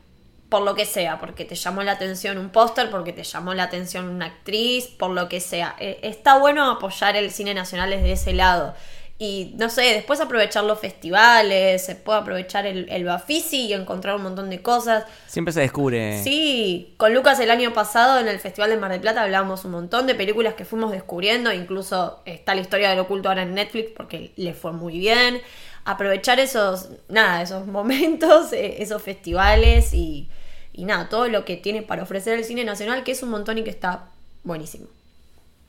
por 0.51 0.61
lo 0.63 0.75
que 0.75 0.85
sea, 0.85 1.19
porque 1.19 1.47
te 1.47 1.55
llamó 1.55 1.83
la 1.83 1.93
atención 1.93 2.37
un 2.37 2.51
póster, 2.51 2.91
porque 2.91 3.15
te 3.15 3.25
llamó 3.25 3.55
la 3.55 3.63
atención 3.65 4.09
una 4.11 4.27
actriz, 4.27 4.87
por 4.89 5.11
lo 5.13 5.31
que 5.31 5.41
sea. 5.41 5.77
Eh, 5.79 5.99
está 6.03 6.37
bueno 6.39 6.71
apoyar 6.71 7.17
el 7.17 7.31
cine 7.31 7.55
nacional 7.55 7.89
desde 7.89 8.13
ese 8.13 8.35
lado. 8.35 8.75
Y 9.17 9.55
no 9.59 9.71
sé, 9.71 9.83
después 9.83 10.21
aprovechar 10.21 10.65
los 10.65 10.81
festivales, 10.81 11.85
se 11.85 11.95
puede 11.95 12.19
aprovechar 12.19 12.67
el, 12.67 12.89
el 12.91 13.05
Bafisi 13.05 13.67
y 13.67 13.73
encontrar 13.73 14.17
un 14.17 14.25
montón 14.25 14.51
de 14.51 14.61
cosas. 14.61 15.05
Siempre 15.29 15.53
se 15.53 15.61
descubre. 15.61 16.21
Sí, 16.25 16.95
con 16.97 17.15
Lucas 17.15 17.39
el 17.39 17.53
año 17.53 17.73
pasado 17.73 18.19
en 18.19 18.27
el 18.27 18.41
Festival 18.41 18.71
de 18.71 18.77
Mar 18.77 18.91
del 18.91 19.01
Plata 19.01 19.23
hablábamos 19.23 19.65
un 19.65 19.71
montón 19.71 20.09
de 20.09 20.17
películas 20.17 20.55
que 20.55 20.65
fuimos 20.65 20.91
descubriendo, 20.91 21.53
incluso 21.53 22.23
está 22.25 22.57
la 22.57 22.62
historia 22.62 22.91
del 22.91 22.99
oculto 22.99 23.29
ahora 23.29 23.43
en 23.43 23.55
Netflix 23.55 23.93
porque 23.97 24.33
le 24.35 24.53
fue 24.53 24.73
muy 24.73 24.99
bien. 24.99 25.41
Aprovechar 25.85 26.41
esos, 26.41 26.89
nada, 27.09 27.41
esos 27.41 27.67
momentos, 27.69 28.53
eh, 28.53 28.83
esos 28.83 29.01
festivales 29.01 29.95
y, 29.95 30.29
y 30.73 30.87
nada, 30.87 31.09
todo 31.09 31.29
lo 31.29 31.45
que 31.45 31.57
tiene 31.57 31.83
para 31.83 32.03
ofrecer 32.03 32.37
el 32.37 32.45
cine 32.45 32.65
nacional, 32.65 33.05
que 33.05 33.12
es 33.12 33.23
un 33.23 33.31
montón 33.31 33.59
y 33.59 33.62
que 33.62 33.71
está 33.71 34.07
buenísimo. 34.43 34.89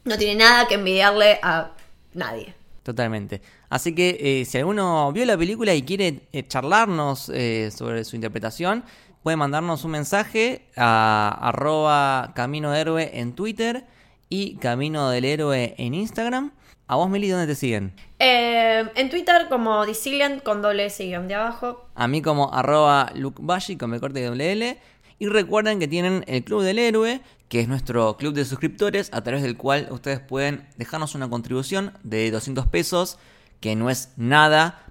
No 0.04 0.18
tiene 0.18 0.36
nada 0.36 0.68
que 0.68 0.76
envidiarle 0.76 1.40
a 1.44 1.72
nadie. 2.14 2.56
Totalmente. 2.86 3.42
Así 3.68 3.96
que 3.96 4.16
eh, 4.20 4.46
si 4.46 4.60
alguno 4.60 5.12
vio 5.12 5.26
la 5.26 5.36
película 5.36 5.74
y 5.74 5.82
quiere 5.82 6.28
eh, 6.32 6.48
charlarnos 6.48 7.32
eh, 7.34 7.72
sobre 7.76 8.04
su 8.04 8.16
interpretación, 8.16 8.84
puede 9.24 9.38
mandarnos 9.38 9.84
un 9.86 9.90
mensaje 9.90 10.68
a 10.78 11.36
arroba 11.42 12.34
Camino 12.36 12.70
de 12.70 12.80
Héroe 12.80 13.10
en 13.16 13.34
Twitter 13.34 13.86
y 14.30 14.58
Camino 14.58 15.10
del 15.10 15.26
Héroe 15.26 15.74
en 15.80 15.96
Instagram. 15.96 16.52
A 16.86 16.96
vos, 16.98 17.10
Meli, 17.10 17.28
¿dónde 17.28 17.48
te 17.48 17.56
siguen? 17.56 17.92
En 18.20 19.10
Twitter 19.10 19.48
como 19.50 19.84
Disilian 19.88 20.40
con 20.40 20.62
doble 20.62 20.86
S 20.86 21.04
de 21.04 21.34
abajo. 21.34 21.88
A 21.96 22.08
mí 22.08 22.22
como 22.22 22.54
arroba 22.54 23.12
lukebashi 23.16 23.78
con 23.78 23.90
B 23.90 24.00
corte 24.00 24.20
y 24.20 24.24
doble 24.26 24.52
L. 24.52 24.78
Y 25.18 25.28
recuerden 25.28 25.80
que 25.80 25.88
tienen 25.88 26.24
el 26.28 26.44
Club 26.44 26.62
del 26.62 26.78
Héroe, 26.78 27.22
que 27.50 27.60
es 27.60 27.68
nuestro 27.68 28.18
club 28.18 28.34
de 28.34 28.46
suscriptores, 28.46 29.10
a 29.14 29.22
través 29.22 29.44
del 29.44 29.58
cual 29.58 29.88
ustedes 29.92 30.20
pueden 30.20 30.68
dejarnos 30.78 31.16
una 31.16 31.30
contribución 31.30 31.94
de 32.04 32.32
200 32.32 32.68
pesos, 32.68 33.18
que 33.60 33.76
no 33.76 33.90
es 33.90 34.14
nada, 34.18 34.84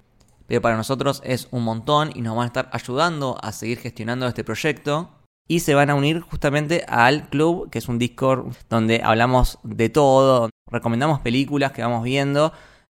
pero 0.47 0.61
para 0.61 0.77
nosotros 0.77 1.21
es 1.25 1.47
un 1.51 1.63
montón 1.63 2.11
y 2.15 2.21
nos 2.21 2.35
van 2.35 2.43
a 2.43 2.47
estar 2.47 2.69
ayudando 2.71 3.37
a 3.41 3.51
seguir 3.51 3.79
gestionando 3.79 4.27
este 4.27 4.43
proyecto. 4.43 5.09
Y 5.47 5.59
se 5.59 5.75
van 5.75 5.91
a 5.91 5.95
unir 5.95 6.21
justamente 6.21 6.83
al 6.87 7.29
club, 7.29 7.69
que 7.69 7.77
es 7.77 7.87
un 7.87 7.99
Discord 7.99 8.53
donde 8.67 9.01
hablamos 9.03 9.59
de 9.63 9.89
todo, 9.89 10.49
recomendamos 10.71 11.19
películas 11.19 11.71
que 11.71 11.83
vamos 11.83 12.03
viendo, 12.03 12.51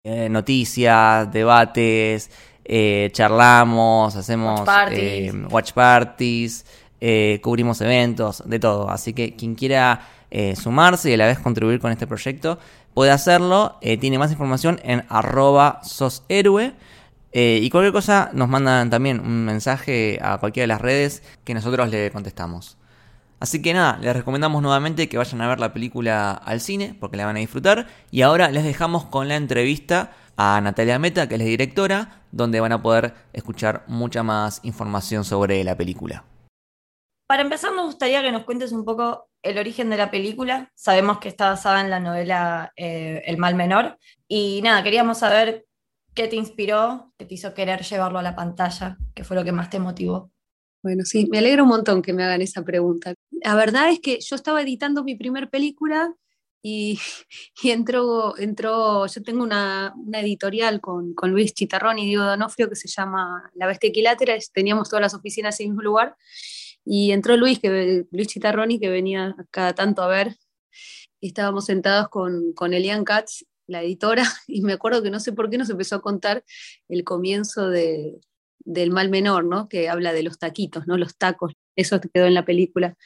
eh, 0.05 0.31
noticias, 0.31 1.31
debates, 1.31 2.31
eh, 2.65 3.11
charlamos, 3.13 4.17
hacemos 4.17 4.61
Watch 4.61 4.67
parties. 4.67 5.35
eh, 5.35 5.47
watch 5.51 5.73
parties, 5.73 6.67
eh, 7.01 7.41
cubrimos 7.43 7.81
eventos, 7.81 8.43
de 8.47 8.59
todo. 8.59 8.91
Así 8.91 9.13
que 9.13 9.37
quien 9.37 9.55
quiera 9.55 10.09
eh, 10.31 10.57
sumarse 10.57 11.11
y 11.11 11.15
a 11.15 11.17
la 11.17 11.27
vez 11.27 11.39
contribuir 11.39 11.81
con 11.81 11.93
este 11.93 12.07
proyecto 12.07 12.59
puede 12.95 13.11
hacerlo. 13.11 13.79
Eh, 13.81 13.97
tiene 13.97 14.19
más 14.19 14.31
información 14.31 14.81
en 14.83 15.05
arroba 15.09 15.81
soshéroe. 15.83 16.75
Y 17.31 17.71
cualquier 17.71 17.93
cosa 17.93 18.31
nos 18.33 18.49
mandan 18.49 18.91
también 18.91 19.21
un 19.21 19.45
mensaje 19.45 20.19
a 20.21 20.39
cualquiera 20.39 20.65
de 20.65 20.69
las 20.69 20.81
redes 20.81 21.23
que 21.45 21.55
nosotros 21.55 21.89
le 21.89 22.11
contestamos. 22.11 22.79
Así 23.39 23.63
que 23.63 23.73
nada, 23.73 23.99
les 24.01 24.17
recomendamos 24.17 24.61
nuevamente 24.61 25.09
que 25.09 25.19
vayan 25.19 25.41
a 25.43 25.47
ver 25.47 25.61
la 25.61 25.73
película 25.73 26.33
al 26.33 26.61
cine 26.61 26.97
porque 26.99 27.17
la 27.17 27.27
van 27.27 27.37
a 27.37 27.39
disfrutar. 27.39 27.87
Y 28.11 28.23
ahora 28.23 28.51
les 28.51 28.65
dejamos 28.65 29.05
con 29.05 29.29
la 29.29 29.37
entrevista 29.37 30.11
a 30.37 30.61
Natalia 30.61 30.99
Meta, 30.99 31.29
que 31.29 31.37
es 31.37 31.41
la 31.41 31.47
directora, 31.47 32.23
donde 32.33 32.59
van 32.59 32.73
a 32.73 32.83
poder 32.83 33.15
escuchar 33.33 33.85
mucha 33.87 34.25
más 34.25 34.61
información 34.65 35.25
sobre 35.25 35.63
la 35.63 35.77
película. 35.77 36.25
Para 37.29 37.43
empezar, 37.43 37.75
nos 37.75 37.85
gustaría 37.85 38.23
que 38.23 38.33
nos 38.33 38.45
cuentes 38.45 38.73
un 38.73 38.87
poco 38.87 39.29
el 39.43 39.59
origen 39.59 39.91
de 39.91 39.99
la 39.99 40.11
película. 40.11 40.73
Sabemos 40.75 41.19
que 41.19 41.29
está 41.29 41.51
basada 41.51 41.83
en 41.83 41.91
la 41.91 42.01
novela 42.01 42.73
eh, 42.75 43.23
El 43.27 43.37
mal 43.37 43.55
menor. 43.55 43.99
Y 44.27 44.63
nada, 44.63 44.83
queríamos 44.83 45.19
saber 45.19 45.67
qué 46.15 46.27
te 46.27 46.37
inspiró, 46.37 47.13
qué 47.19 47.27
te 47.27 47.35
hizo 47.35 47.53
querer 47.53 47.83
llevarlo 47.83 48.19
a 48.19 48.23
la 48.23 48.35
pantalla, 48.35 48.97
qué 49.15 49.25
fue 49.25 49.37
lo 49.37 49.45
que 49.45 49.53
más 49.53 49.69
te 49.69 49.79
motivó. 49.79 50.33
Bueno, 50.83 51.05
sí, 51.05 51.29
me 51.31 51.37
alegro 51.37 51.65
un 51.65 51.69
montón 51.69 52.01
que 52.01 52.15
me 52.15 52.25
hagan 52.25 52.41
esa 52.41 52.65
pregunta. 52.65 53.13
La 53.31 53.55
verdad 53.55 53.91
es 53.91 54.01
que 54.01 54.21
yo 54.21 54.35
estaba 54.35 54.63
editando 54.63 55.05
mi 55.05 55.15
primer 55.15 55.51
película 55.51 56.15
y, 56.63 56.99
entró, 57.63 58.39
entró, 58.39 59.07
yo 59.07 59.23
tengo 59.23 59.43
una, 59.43 59.95
editorial 60.15 60.81
con, 60.81 61.15
Luis 61.25 61.53
Chitarrón 61.53 61.99
y 61.99 62.07
Diego 62.07 62.25
Donofrio 62.25 62.71
que 62.71 62.77
se 62.77 62.89
llama 62.89 63.51
La 63.53 63.67
Bestia 63.67 63.91
Equilátera, 63.91 64.35
teníamos 64.55 64.89
todas 64.89 65.03
las 65.03 65.15
oficinas 65.15 65.61
en 65.61 65.67
el 65.67 65.71
mismo 65.73 65.83
lugar, 65.83 66.17
y 66.91 67.13
entró 67.13 67.37
Luis, 67.37 67.59
que, 67.59 68.07
Luis 68.11 68.29
Chitarroni, 68.29 68.81
que 68.81 68.89
venía 68.89 69.37
cada 69.51 69.75
tanto 69.75 70.03
a 70.03 70.09
ver, 70.09 70.37
y 71.21 71.29
estábamos 71.29 71.67
sentados 71.67 72.09
con, 72.09 72.53
con 72.55 72.73
Elian 72.73 73.05
Katz, 73.05 73.45
la 73.67 73.83
editora, 73.83 74.25
y 74.47 74.63
me 74.63 74.73
acuerdo 74.73 75.03
que 75.03 75.11
no 75.11 75.21
sé 75.21 75.33
por 75.33 75.51
qué 75.51 75.59
nos 75.59 75.71
empezó 75.71 75.97
a 75.97 76.03
contar 76.03 76.45
el 76.89 77.05
comienzo 77.05 77.69
de, 77.69 78.21
del 78.61 78.91
mal 78.91 79.11
menor, 79.11 79.45
¿no? 79.45 79.69
Que 79.69 79.89
habla 79.89 80.13
de 80.13 80.23
los 80.23 80.39
taquitos, 80.39 80.87
¿no? 80.87 80.97
Los 80.97 81.17
tacos, 81.17 81.53
eso 81.77 82.01
quedó 82.01 82.27
en 82.27 82.35
la 82.35 82.45
película. 82.45 82.97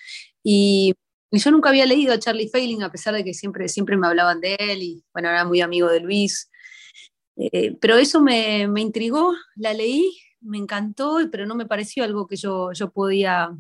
Y 0.45 0.95
y 1.35 1.39
yo 1.39 1.51
nunca 1.51 1.71
había 1.71 1.87
leído 1.87 2.13
a 2.13 2.19
Charlie 2.19 2.51
Failing, 2.51 2.83
a 2.83 2.93
pesar 2.93 3.15
de 3.15 3.25
que 3.25 3.33
siempre, 3.33 3.67
siempre 3.71 3.97
me 3.97 4.07
hablaban 4.07 4.43
de 4.43 4.55
él 4.59 4.83
y 4.83 5.03
bueno, 5.15 5.31
era 5.31 5.47
muy 5.47 5.63
amigo 5.63 5.89
de 5.89 6.01
Luis. 6.01 6.51
Eh, 7.37 7.75
pero 7.81 7.97
eso 7.97 8.21
me, 8.21 8.69
me, 8.69 8.83
intrigó, 8.83 9.35
la 9.57 9.73
leí, 9.73 10.15
me 10.43 10.59
encantó, 10.59 11.19
pero 11.31 11.47
no 11.47 11.55
me 11.55 11.67
pareció 11.67 12.05
algo 12.05 12.27
que 12.27 12.37
yo, 12.37 12.73
yo 12.73 12.91
podía 12.91 13.57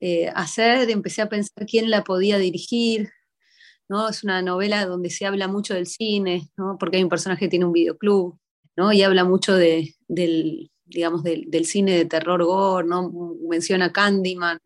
eh, 0.00 0.28
hacer. 0.34 0.88
Empecé 0.90 1.22
a 1.22 1.28
pensar 1.28 1.66
quién 1.66 1.90
la 1.90 2.04
podía 2.04 2.38
dirigir. 2.38 3.10
¿no? 3.88 4.08
Es 4.08 4.24
una 4.24 4.42
novela 4.42 4.86
donde 4.86 5.10
se 5.10 5.26
habla 5.26 5.48
mucho 5.48 5.74
del 5.74 5.86
cine, 5.86 6.50
¿no? 6.56 6.76
porque 6.78 6.96
hay 6.96 7.04
un 7.04 7.08
personaje 7.08 7.46
que 7.46 7.48
tiene 7.50 7.66
un 7.66 7.72
videoclub 7.72 8.38
¿no? 8.76 8.92
y 8.92 9.02
habla 9.02 9.24
mucho 9.24 9.54
de, 9.54 9.94
del, 10.08 10.70
digamos, 10.84 11.22
del, 11.22 11.50
del, 11.50 11.66
cine 11.66 11.92
de 11.96 12.04
terror 12.04 12.44
gore, 12.44 12.88
¿no? 12.88 13.12
menciona 13.48 13.92
Candyman, 13.92 14.58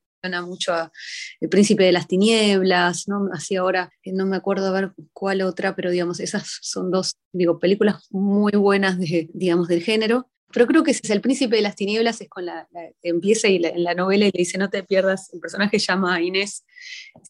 mucho 0.46 0.72
a 0.72 0.92
El 1.40 1.48
Príncipe 1.48 1.84
de 1.84 1.92
las 1.92 2.06
Tinieblas, 2.06 3.08
¿no? 3.08 3.28
Así 3.32 3.56
ahora, 3.56 3.90
eh, 4.02 4.12
no 4.12 4.26
me 4.26 4.36
acuerdo 4.36 4.66
a 4.66 4.72
ver 4.72 4.92
cuál 5.12 5.42
otra, 5.42 5.74
pero 5.74 5.90
digamos, 5.90 6.20
esas 6.20 6.58
son 6.60 6.90
dos, 6.90 7.14
digo, 7.32 7.58
películas 7.58 8.06
muy 8.10 8.52
buenas 8.52 8.98
de, 8.98 9.30
digamos, 9.32 9.68
del 9.68 9.82
género. 9.82 10.30
Pero 10.52 10.66
creo 10.66 10.82
que 10.82 10.90
ese 10.90 11.00
es 11.04 11.10
El 11.10 11.20
Príncipe 11.20 11.56
de 11.56 11.62
las 11.62 11.76
Tinieblas, 11.76 12.20
es 12.20 12.28
con 12.28 12.46
la, 12.46 12.68
empieza 13.02 13.48
y 13.48 13.56
en 13.64 13.84
la 13.84 13.94
novela 13.94 14.26
y 14.26 14.32
le 14.32 14.38
dice, 14.38 14.58
no 14.58 14.68
te 14.68 14.82
pierdas, 14.82 15.32
el 15.32 15.40
personaje 15.40 15.78
llama 15.78 16.16
a 16.16 16.22
Inés, 16.22 16.64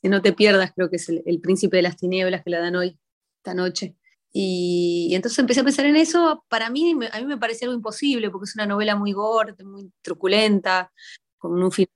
no 0.03 0.23
te 0.23 0.33
pierdas, 0.33 0.73
creo 0.75 0.89
que 0.89 0.97
es 0.97 1.09
el, 1.09 1.41
Príncipe 1.41 1.77
de 1.77 1.83
las 1.83 1.97
Tinieblas 1.97 2.43
que 2.43 2.51
la 2.51 2.61
dan 2.61 2.77
hoy, 2.77 2.99
esta 3.39 3.55
noche. 3.55 3.97
Y, 4.33 5.11
entonces 5.12 5.39
empecé 5.39 5.61
a 5.61 5.64
pensar 5.64 5.87
en 5.87 5.97
eso. 5.97 6.45
Para 6.49 6.71
mí, 6.71 6.95
a 7.12 7.21
mí 7.21 7.27
me 7.27 7.37
parece 7.37 7.64
algo 7.64 7.75
imposible, 7.75 8.31
porque 8.31 8.45
es 8.45 8.55
una 8.55 8.66
novela 8.66 8.95
muy 8.97 9.12
gorda, 9.12 9.64
muy 9.64 9.91
truculenta, 10.03 10.93
con 11.39 11.62
un 11.62 11.73
final 11.73 11.91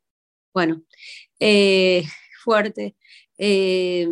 bueno, 0.54 0.82
eh, 1.40 2.04
fuerte. 2.44 2.96
Eh, 3.36 4.08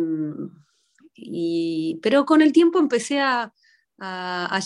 pero 2.01 2.25
con 2.25 2.41
el 2.41 2.51
tiempo 2.51 2.79
empecé 2.79 3.21
a, 3.21 3.53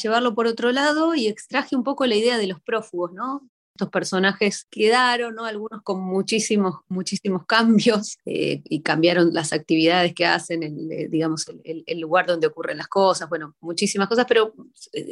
llevarlo 0.02 0.34
por 0.34 0.48
otro 0.48 0.72
lado 0.72 1.16
y 1.16 1.28
extraje 1.28 1.76
un 1.76 1.84
poco 1.84 2.06
la 2.06 2.16
idea 2.16 2.38
de 2.38 2.48
los 2.48 2.62
prófugos, 2.62 3.14
¿no? 3.14 3.48
Estos 3.76 3.90
personajes 3.90 4.66
quedaron, 4.72 5.36
¿no? 5.36 5.46
Algunos 5.46 5.84
con 5.84 6.02
muchísimos, 6.02 6.78
muchísimos 6.88 7.46
cambios 7.46 8.18
eh, 8.26 8.62
y 8.64 8.82
cambiaron 8.82 9.34
las 9.34 9.54
actividades 9.54 10.14
que 10.16 10.26
hacen, 10.26 10.64
el, 10.64 11.10
digamos, 11.12 11.46
el, 11.64 12.00
lugar 12.00 12.26
donde 12.26 12.48
ocurren 12.48 12.78
las 12.78 12.88
cosas, 12.88 13.30
bueno, 13.30 13.56
muchísimas 13.60 14.08
cosas, 14.08 14.26
pero 14.28 14.54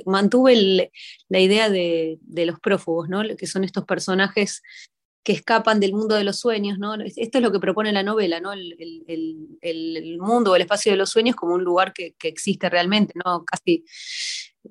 mantuve 0.05 0.91
la 1.29 1.39
idea 1.39 1.69
de, 1.69 2.17
de, 2.21 2.45
los 2.45 2.59
prófugos, 2.59 3.07
¿no? 3.07 3.21
Que 3.37 3.47
son 3.47 3.63
estos 3.63 3.85
personajes 3.85 4.63
que 5.25 5.33
escapan 5.33 5.79
del 5.79 5.91
mundo 5.93 6.13
de 6.13 6.23
los 6.23 6.37
sueños, 6.37 6.77
¿no? 6.77 6.93
Esto 6.93 7.39
es 7.39 7.41
lo 7.41 7.51
que 7.51 7.59
propone 7.59 7.91
la 7.91 8.03
novela, 8.03 8.39
¿no? 8.39 8.53
El, 8.53 10.17
mundo 10.19 10.51
o 10.51 10.55
el 10.55 10.61
espacio 10.61 10.91
de 10.91 10.99
los 10.99 11.09
sueños 11.09 11.35
como 11.35 11.55
un 11.55 11.63
lugar 11.63 11.93
que, 11.93 12.15
existe 12.21 12.69
realmente, 12.69 13.13
¿no? 13.25 13.43
Casi, 13.43 13.83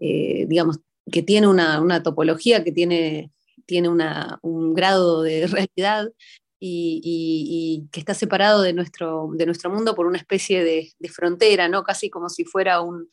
eh, 0.00 0.46
digamos, 0.48 0.78
que 1.10 1.22
tiene 1.24 1.48
una, 1.48 2.02
topología, 2.04 2.62
que 2.62 2.70
tiene, 2.70 3.32
tiene 3.66 3.88
un 3.88 4.74
grado 4.74 5.22
de 5.22 5.46
realidad 5.48 6.12
y, 6.60 7.88
que 7.90 7.98
está 7.98 8.14
separado 8.14 8.62
de 8.62 8.74
nuestro, 8.74 9.30
de 9.34 9.46
nuestro 9.46 9.70
mundo 9.70 9.96
por 9.96 10.06
una 10.06 10.18
especie 10.18 10.62
de, 10.62 10.92
frontera, 11.08 11.66
¿no? 11.66 11.82
Casi 11.82 12.10
como 12.10 12.28
si 12.28 12.44
fuera 12.44 12.80
un, 12.80 13.10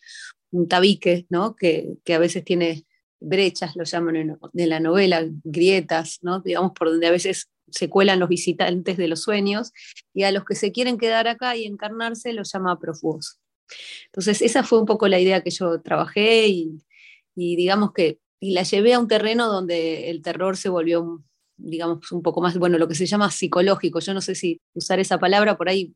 tabique, 0.70 1.26
¿no? 1.30 1.56
Que, 1.56 1.96
que 2.06 2.14
a 2.14 2.20
veces 2.20 2.44
tiene 2.44 2.86
brechas, 3.22 3.76
lo 3.76 3.84
llaman 3.84 4.16
en, 4.16 4.38
la 4.54 4.80
novela, 4.80 5.26
grietas, 5.44 6.20
¿no? 6.22 6.42
digamos, 6.42 6.74
por 6.74 6.90
donde 6.90 7.08
a 7.08 7.12
veces 7.12 7.50
se 7.70 7.90
cuelan 7.90 8.20
los 8.20 8.28
visitantes 8.28 8.98
de 8.98 9.08
los 9.08 9.22
sueños, 9.22 9.72
y 10.14 10.24
a 10.24 10.32
los 10.32 10.44
que 10.44 10.56
se 10.56 10.72
quieren 10.72 10.98
quedar 10.98 11.28
acá 11.28 11.56
y 11.56 11.66
encarnarse 11.66 12.34
los 12.34 12.52
llama 12.52 12.78
profugos. 12.80 13.40
Entonces, 14.08 14.42
esa 14.42 14.64
fue 14.64 14.80
un 14.80 14.86
poco 14.86 15.08
la 15.08 15.20
idea 15.20 15.42
que 15.42 15.52
yo 15.52 15.82
trabajé 15.82 16.48
y, 16.50 16.82
digamos 17.36 17.94
que 17.94 18.20
y 18.44 18.54
la 18.54 18.64
llevé 18.64 18.94
a 18.94 19.00
un 19.00 19.08
terreno 19.08 19.48
donde 19.48 20.10
el 20.10 20.24
terror 20.24 20.58
se 20.58 20.68
volvió, 20.68 21.24
digamos, 21.58 22.12
un 22.12 22.24
poco 22.24 22.42
más, 22.42 22.58
bueno, 22.58 22.80
lo 22.80 22.88
que 22.88 22.96
se 22.96 23.06
llama 23.06 23.30
psicológico. 23.30 24.00
Yo 24.00 24.16
no 24.16 24.22
sé 24.22 24.34
si 24.34 24.60
usar 24.74 25.00
esa 25.00 25.20
palabra 25.20 25.58
por 25.58 25.70
ahí, 25.70 25.94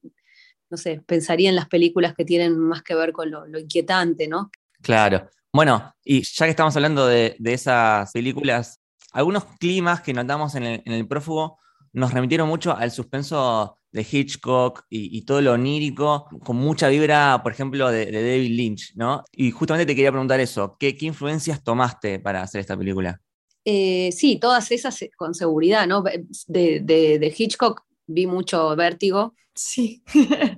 no 0.69 0.77
sé, 0.77 1.01
pensaría 1.07 1.49
en 1.49 1.55
las 1.55 1.67
películas 1.67 2.13
que 2.13 2.23
tienen 2.23 2.57
más 2.59 2.83
que 2.83 2.93
ver 2.93 3.13
con 3.13 3.31
lo 3.31 3.59
inquietante, 3.59 4.27
¿no? 4.27 4.51
Claro. 4.81 5.27
Bueno, 5.55 5.95
y 6.03 6.21
ya 6.21 6.47
que 6.47 6.49
estamos 6.49 6.75
hablando 6.75 7.07
de, 7.07 7.37
esas 7.45 8.11
películas, 8.11 8.81
algunos 9.13 9.45
climas 9.57 10.01
que 10.01 10.13
notamos 10.13 10.53
en 10.55 10.65
el, 10.65 11.07
prófugo 11.07 11.59
nos 11.93 12.11
remitieron 12.11 12.49
mucho 12.49 12.75
al 12.75 12.91
suspenso 12.91 13.79
de 13.89 14.05
Hitchcock 14.11 14.83
y, 14.89 15.21
todo 15.21 15.39
lo 15.39 15.53
onírico, 15.53 16.27
con 16.43 16.57
mucha 16.57 16.89
vibra, 16.89 17.39
por 17.41 17.53
ejemplo, 17.53 17.89
de, 17.89 18.11
David 18.11 18.49
Lynch, 18.49 18.95
¿no? 18.97 19.23
Y 19.31 19.51
justamente 19.51 19.85
te 19.85 19.95
quería 19.95 20.11
preguntar 20.11 20.41
eso, 20.41 20.75
¿qué, 20.77 20.93
influencias 20.99 21.63
tomaste 21.63 22.19
para 22.19 22.41
hacer 22.41 22.59
esta 22.59 22.75
película? 22.75 23.21
Eh, 23.63 24.11
sí, 24.11 24.37
todas 24.41 24.69
esas 24.73 25.01
eh, 25.03 25.11
con 25.15 25.33
seguridad, 25.33 25.87
¿no? 25.87 26.03
De, 26.47 26.81
de 26.81 27.33
Hitchcock 27.37 27.85
vi 28.07 28.27
mucho 28.27 28.75
vértigo. 28.75 29.33
Sí. 29.53 30.03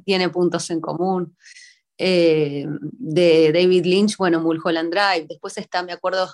Tiene 0.06 0.30
puntos 0.30 0.72
en 0.72 0.82
común. 0.82 1.36
Eh, 1.98 2.66
de 2.82 3.52
David 3.52 3.86
Lynch, 3.86 4.18
bueno, 4.18 4.40
Mulholland 4.42 4.92
Drive. 4.92 5.28
Después 5.28 5.58
está, 5.58 5.84
me 5.84 5.94
acuerdo, 5.94 6.30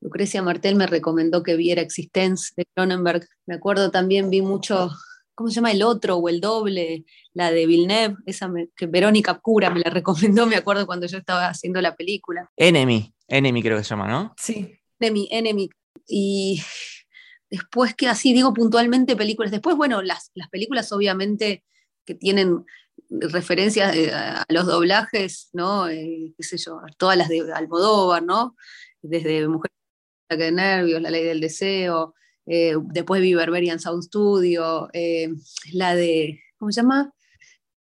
Lucrecia 0.00 0.42
Martel 0.42 0.76
me 0.76 0.86
recomendó 0.86 1.42
que 1.42 1.56
viera 1.56 1.80
Existence 1.80 2.52
de 2.56 2.66
Cronenberg. 2.74 3.26
Me 3.46 3.54
acuerdo 3.54 3.90
también, 3.90 4.28
vi 4.30 4.42
mucho, 4.42 4.90
¿cómo 5.34 5.48
se 5.48 5.56
llama? 5.56 5.72
El 5.72 5.82
otro 5.82 6.16
o 6.16 6.28
el 6.28 6.40
doble, 6.40 7.04
la 7.32 7.50
de 7.50 7.66
Villeneuve, 7.66 8.16
esa 8.26 8.50
que 8.76 8.86
Verónica 8.86 9.38
Cura 9.38 9.70
me 9.70 9.80
la 9.80 9.90
recomendó, 9.90 10.46
me 10.46 10.56
acuerdo 10.56 10.86
cuando 10.86 11.06
yo 11.06 11.18
estaba 11.18 11.48
haciendo 11.48 11.80
la 11.80 11.96
película. 11.96 12.50
Enemy, 12.56 13.14
Enemy 13.28 13.62
creo 13.62 13.78
que 13.78 13.84
se 13.84 13.90
llama, 13.90 14.08
¿no? 14.08 14.34
Sí. 14.36 14.78
Enemy, 15.00 15.28
Enemy. 15.30 15.70
Y 16.06 16.62
después 17.50 17.94
que 17.94 18.08
así 18.08 18.32
digo 18.34 18.52
puntualmente 18.52 19.16
películas, 19.16 19.50
después, 19.50 19.76
bueno, 19.76 20.02
las, 20.02 20.30
las 20.34 20.48
películas 20.50 20.92
obviamente 20.92 21.64
que 22.04 22.14
tienen 22.14 22.64
referencias 23.20 23.96
a 24.12 24.44
los 24.48 24.66
doblajes, 24.66 25.48
¿no? 25.52 25.88
Eh, 25.88 26.32
qué 26.36 26.42
sé 26.42 26.56
yo, 26.58 26.80
todas 26.98 27.16
las 27.16 27.28
de 27.28 27.52
Almodóvar, 27.52 28.22
¿no? 28.22 28.56
Desde 29.02 29.46
Mujer 29.48 29.70
de 30.30 30.52
Nervios, 30.52 31.00
La 31.00 31.10
Ley 31.10 31.24
del 31.24 31.40
Deseo, 31.40 32.14
eh, 32.46 32.74
después 32.92 33.22
vi 33.22 33.34
Berberian 33.34 33.80
Sound 33.80 34.02
Studio, 34.02 34.88
eh, 34.92 35.28
la 35.72 35.94
de, 35.94 36.40
¿cómo 36.58 36.72
se 36.72 36.80
llama? 36.80 37.12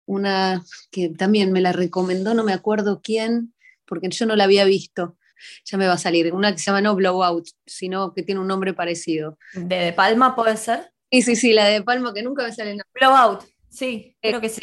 Una 0.05 0.63
que 0.91 1.09
también 1.09 1.51
me 1.51 1.61
la 1.61 1.71
recomendó, 1.71 2.33
no 2.33 2.43
me 2.43 2.53
acuerdo 2.53 3.01
quién, 3.01 3.53
porque 3.85 4.09
yo 4.09 4.25
no 4.25 4.35
la 4.35 4.45
había 4.45 4.65
visto. 4.65 5.17
Ya 5.65 5.77
me 5.77 5.87
va 5.87 5.93
a 5.93 5.97
salir. 5.97 6.33
Una 6.33 6.53
que 6.53 6.59
se 6.59 6.65
llama 6.65 6.79
no 6.79 6.95
Blowout, 6.95 7.49
sino 7.65 8.13
que 8.13 8.23
tiene 8.23 8.39
un 8.39 8.47
nombre 8.47 8.73
parecido. 8.73 9.37
¿De, 9.53 9.75
de 9.75 9.93
Palma 9.93 10.35
puede 10.35 10.55
ser? 10.55 10.93
Sí, 11.11 11.21
sí, 11.21 11.35
sí, 11.35 11.53
la 11.53 11.65
de 11.65 11.83
Palma 11.83 12.13
que 12.13 12.23
nunca 12.23 12.43
me 12.43 12.53
sale. 12.53 12.77
Blowout. 12.93 13.41
Sí, 13.69 14.15
creo 14.21 14.39
que 14.39 14.47
sí. 14.47 14.61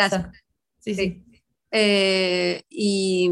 Sí, 0.80 0.94
sí. 0.94 1.22
Eh, 1.70 2.62
y, 2.68 3.30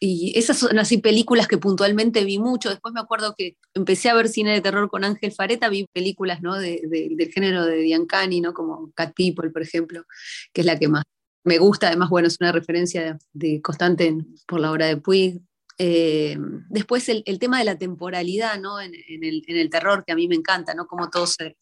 esas 0.00 0.58
son 0.58 0.78
así 0.78 0.98
películas 0.98 1.48
que 1.48 1.58
puntualmente 1.58 2.24
vi 2.24 2.38
mucho. 2.38 2.70
Después 2.70 2.94
me 2.94 3.00
acuerdo 3.00 3.34
que 3.36 3.56
empecé 3.74 4.08
a 4.08 4.14
ver 4.14 4.28
cine 4.28 4.52
de 4.52 4.60
terror 4.60 4.88
con 4.88 5.02
Ángel 5.02 5.32
Fareta, 5.32 5.68
vi 5.68 5.88
películas 5.92 6.40
¿no? 6.40 6.54
del 6.56 7.30
género 7.34 7.66
de 7.66 7.78
Biancani, 7.78 8.40
¿no? 8.40 8.54
como 8.54 8.92
Cat 8.92 9.12
People, 9.16 9.50
por 9.50 9.62
ejemplo, 9.62 10.04
que 10.52 10.60
es 10.60 10.66
la 10.66 10.78
que 10.78 10.86
más 10.86 11.02
me 11.42 11.58
gusta. 11.58 11.88
Además, 11.88 12.10
bueno, 12.10 12.28
es 12.28 12.36
una 12.40 12.52
referencia 12.52 13.18
de, 13.32 13.60
constante 13.60 14.16
por 14.46 14.60
la 14.60 14.70
obra 14.70 14.86
de 14.86 14.98
Puig. 14.98 15.40
Eh, 15.78 16.38
después 16.68 17.08
el, 17.08 17.38
tema 17.40 17.58
de 17.58 17.64
la 17.64 17.76
temporalidad 17.76 18.60
¿no? 18.60 18.80
en, 18.80 18.92
el, 18.94 19.42
en, 19.48 19.56
el, 19.56 19.68
terror, 19.68 20.04
que 20.04 20.12
a 20.12 20.16
mí 20.16 20.28
me 20.28 20.36
encanta, 20.36 20.74
¿no? 20.74 20.86
como 20.86 21.10
todo 21.10 21.26
se, 21.26 21.56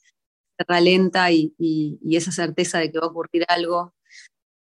tierra 0.56 0.80
lenta 0.80 1.30
y, 1.30 1.98
esa 2.10 2.32
certeza 2.32 2.78
de 2.78 2.90
que 2.90 2.98
va 2.98 3.06
a 3.06 3.10
ocurrir 3.10 3.44
algo. 3.48 3.94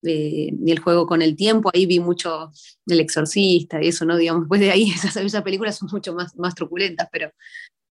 Eh, 0.03 0.51
el 0.65 0.79
juego 0.79 1.05
con 1.05 1.21
el 1.21 1.35
tiempo, 1.35 1.69
ahí 1.73 1.85
vi 1.85 1.99
mucho 1.99 2.51
del 2.85 3.01
exorcista 3.01 3.83
y 3.83 3.89
eso, 3.89 4.03
¿no? 4.03 4.17
Digamos, 4.17 4.43
después 4.43 4.59
de 4.59 4.71
ahí 4.71 4.91
esas, 4.95 5.15
esas 5.15 5.43
películas 5.43 5.77
son 5.77 5.89
mucho 5.91 6.13
más, 6.13 6.35
más 6.37 6.55
truculentas, 6.55 7.07
pero, 7.11 7.31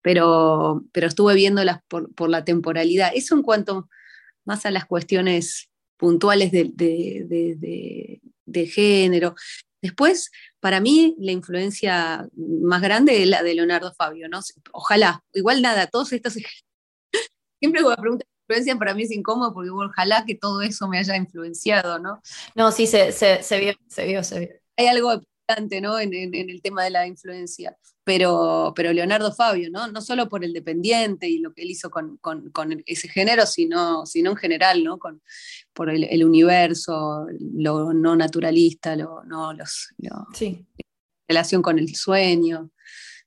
pero, 0.03 0.85
pero 0.93 1.07
estuve 1.07 1.35
viéndolas 1.35 1.81
por, 1.89 2.13
por 2.15 2.29
la 2.29 2.45
temporalidad. 2.45 3.13
Eso 3.15 3.37
en 3.37 3.43
cuanto 3.43 3.89
más 4.45 4.67
a 4.67 4.71
las 4.71 4.87
cuestiones 4.87 5.71
puntuales 5.97 6.51
de, 6.51 6.71
de, 6.75 8.21
de, 8.47 8.67
género. 8.67 9.35
Después, 9.83 10.31
para 10.59 10.81
mí, 10.81 11.15
la 11.19 11.33
influencia 11.33 12.29
más 12.35 12.83
grande 12.83 13.23
es 13.23 13.29
la 13.29 13.43
de 13.43 13.55
Leonardo 13.55 13.93
Fabio, 13.93 14.29
¿no? 14.29 14.41
Ojalá, 14.73 15.23
igual 15.35 15.63
nada, 15.63 15.87
todos 15.87 16.13
estos 16.13 16.33
siempre 17.61 17.83
cuando 17.83 17.91
me 17.91 18.03
preguntan 18.03 18.29
influencia 18.51 18.77
para 18.77 18.95
mí 18.95 19.03
es 19.05 19.13
incómodo 19.13 19.55
porque 19.55 19.71
ojalá 19.71 20.25
que 20.27 20.35
todo 20.35 20.61
eso 20.63 20.89
me 20.89 20.99
haya 20.99 21.17
influenciado, 21.17 21.99
¿no? 21.99 22.21
No, 22.55 22.73
sí, 22.73 22.87
se, 22.87 23.13
se, 23.13 23.43
se 23.43 23.61
vio, 23.61 23.75
se 23.89 24.07
vio, 24.07 24.25
se 24.25 24.41
vio. 24.41 24.49
Hay 24.77 24.87
algo 24.87 25.13
importante, 25.13 25.81
¿no? 25.81 25.99
En, 25.99 26.13
en, 26.13 26.51
el 26.51 26.61
tema 26.61 26.85
de 26.85 26.91
la 26.91 27.07
influencia. 27.07 27.77
Pero, 28.03 28.73
pero 28.75 28.93
Leonardo 28.93 29.33
Fabio, 29.33 29.71
¿no? 29.71 29.87
No 29.87 30.01
solo 30.01 30.29
por 30.29 30.45
el 30.45 30.53
dependiente 30.53 31.29
y 31.29 31.39
lo 31.39 31.53
que 31.53 31.63
él 31.63 31.71
hizo 31.71 31.91
con, 31.91 32.17
con, 32.17 32.51
con 32.51 32.83
ese 32.87 33.09
género, 33.09 33.47
sino, 33.47 34.05
sino 34.05 34.31
en 34.31 34.37
general, 34.37 34.83
¿no? 34.83 34.99
Con, 34.99 35.23
por 35.73 35.91
el, 35.91 36.05
el 36.05 36.25
universo, 36.25 37.27
lo 37.39 37.93
no 37.93 38.17
naturalista, 38.17 38.97
lo, 38.97 39.23
no, 39.25 39.53
los, 39.53 39.95
lo, 39.99 40.27
sí. 40.35 40.67
relación 41.29 41.63
con 41.63 41.79
el 41.79 41.95
sueño, 41.95 42.71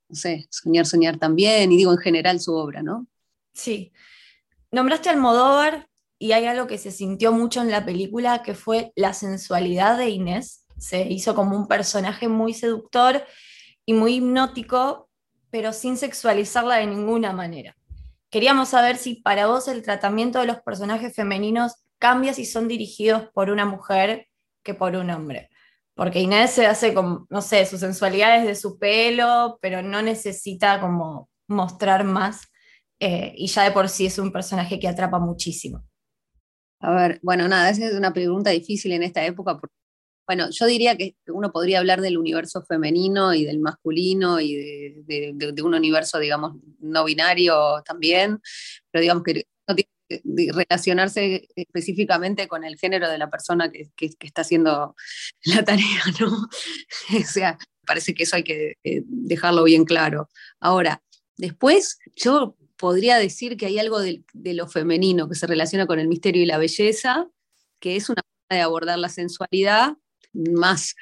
no 0.09 0.15
sé, 0.15 0.47
soñar, 0.49 0.86
soñar 0.86 1.17
también, 1.17 1.71
y 1.71 1.78
digo 1.78 1.91
en 1.91 1.99
general 1.99 2.41
su 2.41 2.53
obra, 2.53 2.84
¿no? 2.84 3.07
Sí. 3.53 3.93
Nombraste 4.74 5.11
Almodóvar 5.11 5.88
y 6.17 6.32
hay 6.32 6.47
algo 6.47 6.65
que 6.65 6.80
se 6.80 6.89
sintió 6.89 7.32
mucho 7.32 7.61
en 7.61 7.69
la 7.69 7.86
película 7.86 8.41
que 8.41 8.55
fue 8.55 8.91
la 8.95 9.13
sensualidad 9.13 9.99
de 9.99 10.09
Inés. 10.09 10.65
Se 10.80 11.03
hizo 11.03 11.36
como 11.36 11.55
un 11.55 11.67
personaje 11.67 12.28
muy 12.28 12.55
seductor 12.55 13.24
y 13.86 13.93
muy 13.93 14.15
hipnótico, 14.15 15.11
pero 15.51 15.74
sin 15.74 15.95
sexualizarla 15.95 16.78
de 16.78 16.88
ninguna 16.88 17.34
manera. 17.34 17.78
Queríamos 18.32 18.69
saber 18.69 18.97
si 18.97 19.13
para 19.13 19.45
vos 19.45 19.67
el 19.67 19.84
tratamiento 19.84 20.39
de 20.39 20.47
los 20.47 20.59
personajes 20.61 21.15
femeninos 21.15 21.76
cambia 21.99 22.34
si 22.34 22.43
son 22.43 22.67
dirigidos 22.67 23.30
por 23.32 23.51
una 23.51 23.65
mujer 23.65 24.26
que 24.63 24.74
por 24.74 24.95
un 24.95 25.11
hombre. 25.11 25.51
Porque 25.93 26.19
Inés 26.19 26.49
se 26.49 26.65
hace 26.65 26.95
como, 26.95 27.28
no 27.30 27.43
sé, 27.43 27.67
su 27.67 27.78
sensualidad 27.78 28.39
es 28.39 28.47
de 28.47 28.55
su 28.55 28.80
pelo, 28.80 29.59
pero 29.61 29.84
no 29.84 30.01
necesita 30.01 30.82
como 30.82 31.30
mostrar 31.47 32.05
más 32.05 32.47
eh, 33.06 33.34
y 33.36 33.47
ya 33.47 33.66
de 33.66 33.72
por 33.72 33.89
sí 33.89 34.06
es 34.06 34.18
un 34.18 34.32
personaje 34.32 34.80
que 34.80 34.88
atrapa 34.88 35.20
muchísimo. 35.20 35.86
A 36.80 36.95
ver, 36.95 37.20
bueno, 37.22 37.49
nada, 37.49 37.70
esa 37.70 37.86
es 37.88 37.95
una 37.95 38.14
pregunta 38.14 38.49
difícil 38.51 38.93
en 38.93 39.04
esta 39.04 39.26
época. 39.26 39.58
Porque, 39.60 39.76
bueno, 40.26 40.47
yo 40.51 40.66
diría 40.68 40.95
que 40.95 41.18
uno 41.28 41.51
podría 41.51 41.80
hablar 41.80 41.99
del 41.99 42.18
universo 42.18 42.64
femenino 42.64 43.34
y 43.34 43.43
del 43.43 43.60
masculino 43.60 44.39
y 44.39 44.56
de, 45.04 45.64
un 45.64 45.74
universo, 45.74 46.18
digamos, 46.18 46.54
no 46.80 47.04
binario 47.04 47.84
también, 47.86 48.39
pero 48.89 49.01
digamos 49.01 49.24
que 49.24 49.47
no 49.68 49.76
tiene 49.76 49.89
que 50.08 50.54
relacionarse 50.54 51.49
específicamente 51.58 52.47
con 52.47 52.64
el 52.64 52.78
género 52.78 53.10
de 53.10 53.18
la 53.18 53.30
persona 53.30 53.70
que, 53.70 53.91
está 53.97 54.43
haciendo 54.43 54.95
la 55.43 55.66
tarea, 55.66 56.04
¿no? 56.22 56.47
o 57.20 57.26
sea, 57.26 57.58
parece 57.86 58.14
que 58.14 58.24
eso 58.24 58.38
hay 58.38 58.45
que 58.45 58.78
eh, 58.86 59.01
dejarlo 59.06 59.66
bien 59.66 59.84
claro. 59.84 60.30
Ahora, 60.62 61.04
después, 61.36 61.97
yo 62.16 62.56
podría 62.84 63.17
decir 63.17 63.55
que 63.55 63.65
hay 63.65 63.79
algo 63.79 64.01
de, 64.01 64.25
lo 64.34 64.67
femenino 64.67 65.29
que 65.29 65.36
se 65.36 65.47
relaciona 65.47 65.88
con 65.88 65.99
el 65.99 66.09
misterio 66.09 66.43
y 66.43 66.45
la 66.45 66.57
belleza, 66.57 67.29
que 67.79 67.95
es 67.95 68.09
una 68.09 68.21
forma 68.21 68.57
de 68.57 68.61
abordar 68.61 68.99
la 68.99 69.07
sensualidad 69.07 69.93
más, 70.34 70.93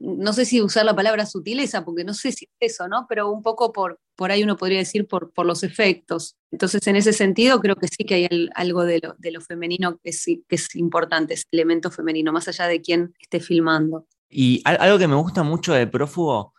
no 0.00 0.32
sé 0.32 0.46
si 0.46 0.62
usar 0.62 0.86
la 0.86 0.96
palabra 0.96 1.26
sutileza, 1.26 1.84
porque 1.84 2.02
no 2.02 2.14
sé 2.14 2.32
si 2.32 2.46
es 2.46 2.72
eso, 2.72 2.88
¿no? 2.88 3.04
Pero 3.10 3.30
un 3.30 3.42
poco 3.42 3.74
por, 3.74 4.00
por 4.16 4.30
ahí 4.30 4.42
uno 4.42 4.56
podría 4.56 4.78
decir 4.78 5.06
por, 5.06 5.30
por 5.34 5.44
los 5.44 5.64
efectos. 5.64 6.38
Entonces, 6.50 6.86
en 6.86 6.96
ese 6.96 7.12
sentido, 7.12 7.60
creo 7.60 7.76
que 7.76 7.88
sí 7.88 8.04
que 8.04 8.14
hay 8.14 8.50
algo 8.54 8.86
de 8.86 9.00
lo, 9.02 9.14
de 9.18 9.30
lo 9.30 9.42
femenino 9.42 9.98
que, 10.02 10.14
sí, 10.14 10.46
que 10.48 10.56
es 10.56 10.74
importante, 10.76 11.34
ese 11.34 11.44
elemento 11.52 11.90
femenino, 11.90 12.32
más 12.32 12.48
allá 12.48 12.68
de 12.68 12.80
quién 12.80 13.12
esté 13.20 13.40
filmando. 13.40 14.06
Y 14.30 14.62
algo 14.64 14.96
que 14.96 15.08
me 15.08 15.16
gusta 15.16 15.42
mucho 15.42 15.74
de 15.74 15.86
Prófugo 15.86 16.54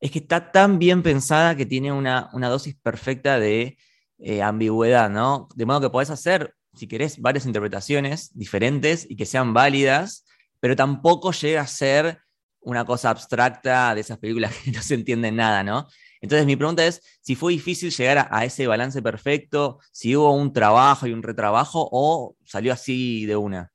es 0.00 0.10
que 0.10 0.20
está 0.20 0.50
tan 0.50 0.78
bien 0.78 1.02
pensada 1.02 1.54
que 1.54 1.66
tiene 1.66 1.92
una, 1.92 2.30
una 2.32 2.48
dosis 2.48 2.74
perfecta 2.74 3.38
de 3.38 3.76
eh, 4.18 4.42
ambigüedad, 4.42 5.10
¿no? 5.10 5.48
De 5.54 5.66
modo 5.66 5.82
que 5.82 5.90
podés 5.90 6.10
hacer, 6.10 6.54
si 6.74 6.86
querés, 6.86 7.20
varias 7.20 7.46
interpretaciones 7.46 8.30
diferentes 8.34 9.06
y 9.08 9.16
que 9.16 9.26
sean 9.26 9.52
válidas, 9.54 10.24
pero 10.60 10.76
tampoco 10.76 11.32
llega 11.32 11.62
a 11.62 11.66
ser 11.66 12.20
una 12.60 12.84
cosa 12.84 13.10
abstracta 13.10 13.94
de 13.94 14.00
esas 14.00 14.18
películas 14.18 14.54
que 14.64 14.72
no 14.72 14.82
se 14.82 14.94
entiende 14.94 15.30
nada, 15.30 15.62
¿no? 15.62 15.86
Entonces 16.24 16.46
mi 16.46 16.56
pregunta 16.56 16.86
es 16.86 17.02
si 17.20 17.34
fue 17.34 17.52
difícil 17.52 17.90
llegar 17.90 18.28
a, 18.30 18.44
ese 18.46 18.66
balance 18.66 19.02
perfecto, 19.02 19.78
si 19.92 20.16
hubo 20.16 20.34
un 20.34 20.54
trabajo 20.54 21.06
y 21.06 21.12
un 21.12 21.22
retrabajo 21.22 21.86
o 21.92 22.34
salió 22.46 22.72
así 22.72 23.26
de 23.26 23.36
una. 23.36 23.73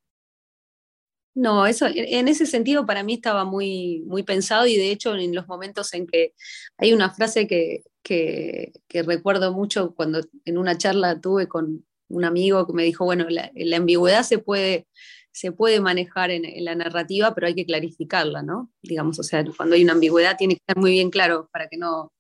No, 1.36 1.66
eso 1.68 1.86
en 1.88 2.28
ese 2.28 2.46
sentido 2.46 2.86
para 2.86 3.04
mí 3.04 3.14
estaba 3.14 3.46
muy, 3.46 4.04
muy 4.06 4.24
pensado 4.24 4.66
y 4.66 4.76
de 4.76 4.92
hecho 4.92 5.16
en 5.16 5.34
los 5.34 5.48
momentos 5.48 5.94
en 5.94 6.08
que 6.08 6.34
hay 6.78 6.92
una 6.92 7.12
frase 7.12 7.48
que, 7.48 7.84
que, 8.04 9.04
recuerdo 9.04 9.54
mucho 9.54 9.94
cuando 9.96 10.22
en 10.46 10.58
una 10.58 10.78
charla 10.78 11.22
tuve 11.22 11.48
con 11.48 11.86
un 12.10 12.26
amigo 12.26 12.66
que 12.66 12.74
me 12.74 12.84
dijo, 12.84 13.06
bueno, 13.06 13.28
la, 13.30 13.52
ambigüedad 13.76 14.24
se 14.24 14.40
puede, 14.40 14.88
se 15.32 15.52
puede 15.52 15.80
manejar 15.80 16.32
en, 16.32 16.44
la 16.66 16.76
narrativa, 16.76 17.36
pero 17.36 17.48
hay 17.48 17.56
que 17.56 17.66
clarificarla, 17.66 18.42
¿no? 18.42 18.72
Digamos, 18.82 19.20
o 19.20 19.24
sea, 19.24 19.46
cuando 19.56 19.76
hay 19.76 19.84
una 19.84 19.94
ambigüedad 19.94 20.38
tiene 20.38 20.56
que 20.56 20.62
estar 20.62 20.78
muy 20.78 20.92
bien 20.92 21.12
claro 21.12 21.50
para 21.54 21.68
que 21.68 21.78
no, 21.78 22.12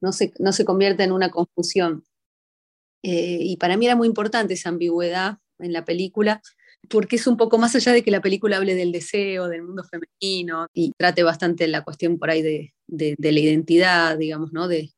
no, 0.00 0.12
se, 0.12 0.32
no 0.38 0.52
se 0.52 0.64
convierta 0.64 1.02
en 1.04 1.12
una 1.12 1.30
confusión. 1.30 2.04
Eh, 3.02 3.38
y 3.40 3.56
para 3.56 3.76
mí 3.76 3.86
era 3.86 3.96
muy 3.96 4.06
importante 4.06 4.54
esa 4.54 4.68
ambigüedad 4.68 5.38
en 5.58 5.72
la 5.72 5.84
película, 5.84 6.40
porque 6.88 7.16
es 7.16 7.26
un 7.26 7.36
poco 7.36 7.58
más 7.58 7.74
allá 7.74 7.92
de 7.92 8.02
que 8.02 8.10
la 8.10 8.20
película 8.20 8.56
hable 8.56 8.74
del 8.74 8.92
deseo, 8.92 9.48
del 9.48 9.62
mundo 9.62 9.84
femenino, 9.84 10.66
y 10.74 10.92
trate 10.96 11.22
bastante 11.22 11.66
la 11.68 11.82
cuestión 11.82 12.18
por 12.18 12.30
ahí 12.30 12.42
de, 12.42 12.74
de, 12.86 13.14
de 13.18 13.32
la 13.32 13.40
identidad, 13.40 14.18
digamos, 14.18 14.52
¿no? 14.52 14.68
De, 14.68 14.92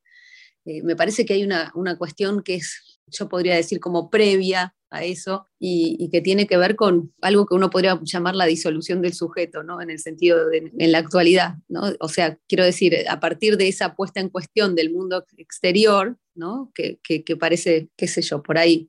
eh, 0.64 0.82
me 0.82 0.96
parece 0.96 1.24
que 1.24 1.34
hay 1.34 1.44
una, 1.44 1.72
cuestión 1.98 2.42
que 2.42 2.56
es, 2.56 3.00
yo 3.06 3.28
podría 3.28 3.54
decir, 3.54 3.80
como 3.80 4.10
previa 4.10 4.74
a 4.90 5.04
eso 5.04 5.46
y, 5.58 6.08
que 6.10 6.20
tiene 6.20 6.46
que 6.46 6.56
ver 6.56 6.76
con 6.76 7.12
algo 7.20 7.46
que 7.46 7.54
uno 7.54 7.68
podría 7.68 7.98
llamar 8.02 8.36
la 8.36 8.46
disolución 8.46 9.02
del 9.02 9.12
sujeto, 9.12 9.62
¿no? 9.62 9.80
En 9.82 9.90
el 9.90 9.98
sentido 9.98 10.48
de 10.48 10.72
en 10.78 10.92
la 10.92 10.98
actualidad, 10.98 11.56
¿no? 11.68 11.92
O 12.00 12.08
sea, 12.08 12.38
quiero 12.48 12.64
decir, 12.64 12.96
a 13.08 13.20
partir 13.20 13.56
de 13.56 13.68
esa 13.68 13.94
puesta 13.94 14.20
en 14.20 14.30
cuestión 14.30 14.74
del 14.74 14.92
mundo 14.92 15.24
exterior, 15.36 16.16
¿no? 16.34 16.70
Que, 16.74 16.98
que 17.02 17.36
parece, 17.36 17.90
qué 17.96 18.06
sé 18.06 18.22
yo, 18.22 18.42
por 18.42 18.56
ahí 18.56 18.88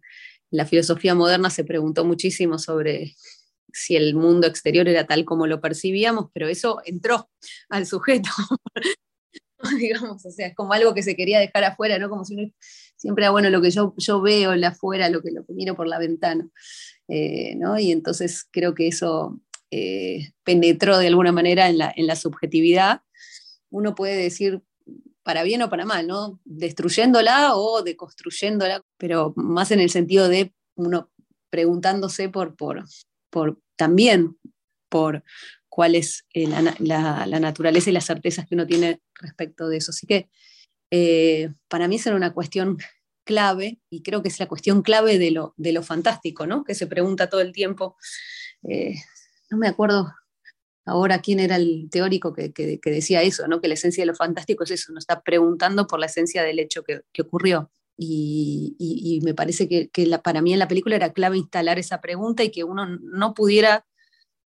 la 0.56 0.66
filosofía 0.66 1.16
moderna 1.16 1.50
se 1.50 1.64
preguntó 1.64 2.06
muchísimo 2.06 2.58
sobre 2.58 3.16
si 3.72 3.96
el 3.96 4.16
mundo 4.16 4.48
exterior 4.48 4.88
era 4.88 5.06
tal 5.06 5.26
como 5.26 5.48
lo 5.48 5.60
percibíamos, 5.60 6.30
pero 6.34 6.48
eso 6.48 6.82
entró 6.86 7.30
al 7.70 7.86
sujeto 7.86 8.30
digamos, 9.80 10.26
o 10.26 10.32
sea, 10.32 10.48
es 10.48 10.56
como 10.56 10.74
algo 10.74 10.94
que 10.94 11.04
se 11.04 11.16
quería 11.16 11.40
dejar 11.40 11.64
afuera, 11.64 11.98
¿no? 12.00 12.10
Como 12.10 12.26
si 12.26 12.36
uno 12.36 12.52
siempre, 12.96 13.28
bueno, 13.30 13.50
lo 13.50 13.62
que 13.62 13.72
yo, 13.72 13.94
yo 13.98 14.22
veo 14.22 14.54
en 14.54 14.64
afuera, 14.64 15.10
lo 15.10 15.22
que, 15.22 15.32
lo 15.32 15.46
que 15.46 15.54
miro 15.54 15.76
por 15.76 15.88
la 15.88 16.00
ventana, 16.00 16.48
eh, 17.08 17.56
¿no? 17.56 17.78
Y 17.80 17.92
entonces 17.92 18.46
creo 18.52 18.74
que 18.74 18.88
eso 18.88 19.40
eh, 19.72 20.32
penetró 20.44 20.98
de 20.98 21.08
alguna 21.08 21.32
manera 21.32 21.70
en 21.70 21.78
la, 21.78 21.94
en 21.96 22.08
la 22.08 22.16
subjetividad. 22.16 23.02
Uno 23.70 23.96
puede 23.96 24.16
decir 24.16 24.62
para 25.26 25.42
bien 25.42 25.64
o 25.64 25.70
para 25.72 25.86
mal, 25.86 26.06
¿no? 26.06 26.40
Destruyéndola 26.46 27.56
o 27.56 27.82
deconstruyéndola, 27.82 28.82
pero 28.96 29.34
más 29.36 29.72
en 29.72 29.80
el 29.80 29.90
sentido 29.90 30.30
de 30.30 30.54
uno 30.76 31.10
preguntándose 31.50 32.30
por, 32.30 32.56
por, 32.56 32.86
por 33.32 33.60
también 33.76 34.38
por 34.88 35.24
cuál 35.68 35.96
es 35.96 36.26
eh, 36.36 36.48
la, 36.78 37.40
naturaleza 37.40 37.90
y 37.90 37.94
las 37.94 38.06
certezas 38.06 38.46
que 38.46 38.54
uno 38.54 38.68
tiene 38.68 39.02
respecto 39.16 39.68
de 39.68 39.78
eso. 39.78 39.90
Así 39.90 40.06
que 40.06 40.30
eh, 40.92 41.52
para 41.70 41.88
mí 41.88 41.96
es 41.96 42.06
una 42.06 42.32
cuestión 42.32 42.78
clave 43.26 43.80
y 43.90 44.04
creo 44.04 44.22
que 44.22 44.30
es 44.30 44.40
la 44.40 44.48
cuestión 44.48 44.84
clave 44.84 45.18
de 45.18 45.32
lo, 45.32 45.56
de 45.58 45.74
lo 45.74 45.82
fantástico, 45.82 46.46
¿no? 46.46 46.64
Que 46.64 46.76
se 46.76 46.86
pregunta 46.86 47.32
todo 47.32 47.42
el 47.42 47.52
tiempo. 47.52 47.98
Eh, 48.62 48.94
no 49.50 49.58
me 49.58 49.68
acuerdo 49.68 50.14
ahora 50.86 51.20
quién 51.22 51.40
era 51.40 51.56
el 51.56 51.90
teórico 51.90 52.34
que, 52.34 52.80
decía 52.86 53.22
eso, 53.24 53.48
¿no? 53.48 53.60
Que 53.60 53.68
la 53.68 53.74
esencia 53.74 54.04
de 54.04 54.08
lo 54.08 54.16
fantástico 54.16 54.64
es 54.64 54.72
eso, 54.72 54.94
nos 54.94 55.04
está 55.04 55.22
preguntando 55.22 55.88
por 55.88 56.00
la 56.00 56.06
esencia 56.06 56.44
del 56.44 56.60
hecho 56.60 56.84
que, 56.84 57.02
ocurrió. 57.22 57.72
Y, 57.98 59.20
me 59.24 59.34
parece 59.34 59.68
que, 59.68 59.90
para 60.24 60.42
mí 60.42 60.54
en 60.54 60.60
la 60.60 60.68
película 60.68 60.96
era 60.96 61.14
clave 61.14 61.38
instalar 61.38 61.80
esa 61.80 62.02
pregunta 62.02 62.44
y 62.44 62.52
que 62.52 62.64
uno 62.64 62.86
no 62.86 63.34
pudiera 63.34 63.86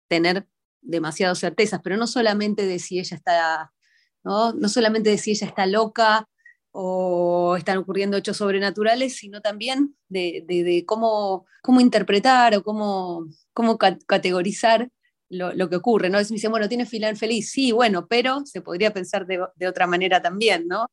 tener 0.07 0.47
demasiado 0.81 1.36
certezas, 1.36 1.81
pero 1.84 1.97
no 1.97 2.07
solamente 2.07 2.65
de 2.65 2.79
si 2.79 2.99
ella 2.99 3.15
está, 3.15 3.71
¿no? 4.23 4.53
no 4.53 4.69
solamente 4.69 5.11
de 5.11 5.17
si 5.17 5.31
ella 5.31 5.47
está 5.47 5.65
loca 5.65 6.27
o 6.71 7.55
están 7.57 7.77
ocurriendo 7.77 8.17
hechos 8.17 8.38
sobrenaturales, 8.38 9.15
sino 9.15 9.41
también 9.41 9.95
de, 10.09 10.84
cómo, 10.88 11.45
cómo, 11.61 11.79
interpretar 11.79 12.55
o 12.55 12.63
cómo, 12.63 13.27
cómo 13.53 13.77
categorizar 13.77 14.89
lo, 15.34 15.69
que 15.69 15.75
ocurre, 15.75 16.09
¿no? 16.09 16.19
Es, 16.19 16.31
me 16.31 16.36
dicen, 16.36 16.51
bueno, 16.51 16.69
tiene 16.69 16.86
final 16.86 17.17
feliz, 17.17 17.51
sí, 17.51 17.71
bueno, 17.71 18.07
pero 18.07 18.45
se 18.45 18.61
podría 18.61 18.93
pensar 18.93 19.25
de, 19.25 19.67
otra 19.67 19.88
manera 19.88 20.21
también, 20.21 20.67
¿no? 20.67 20.88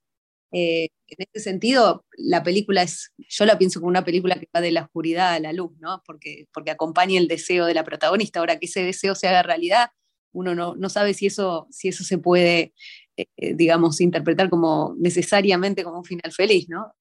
Eh, 0.52 0.88
en 1.06 1.26
ese 1.32 1.44
sentido, 1.44 2.04
la 2.16 2.42
película 2.42 2.82
es, 2.82 3.12
yo 3.18 3.44
la 3.44 3.56
pienso 3.58 3.80
como 3.80 3.88
una 3.88 4.04
película 4.04 4.34
que 4.34 4.48
va 4.54 4.60
de 4.60 4.72
la 4.72 4.82
oscuridad 4.82 5.34
a 5.34 5.40
la 5.40 5.52
luz, 5.52 5.72
¿no? 5.78 6.02
Porque, 6.04 6.48
porque 6.52 6.72
acompaña 6.72 7.18
el 7.18 7.28
deseo 7.28 7.66
de 7.66 7.74
la 7.74 7.84
protagonista. 7.84 8.40
Ahora 8.40 8.58
que 8.58 8.66
ese 8.66 8.82
deseo 8.82 9.14
se 9.14 9.28
haga 9.28 9.42
realidad, 9.42 9.90
uno 10.32 10.54
no, 10.54 10.74
no 10.76 10.88
sabe 10.88 11.14
si 11.14 11.26
eso, 11.26 11.66
si 11.70 11.88
eso 11.88 12.04
se 12.04 12.18
puede 12.18 12.72
eh, 13.20 13.26
eh, 13.36 13.54
digamos, 13.54 14.00
interpretar 14.00 14.48
como 14.48 14.94
necesariamente 14.98 15.84
como 15.84 15.98
un 15.98 16.04
final 16.04 16.32
feliz, 16.32 16.68
¿no? 16.68 16.94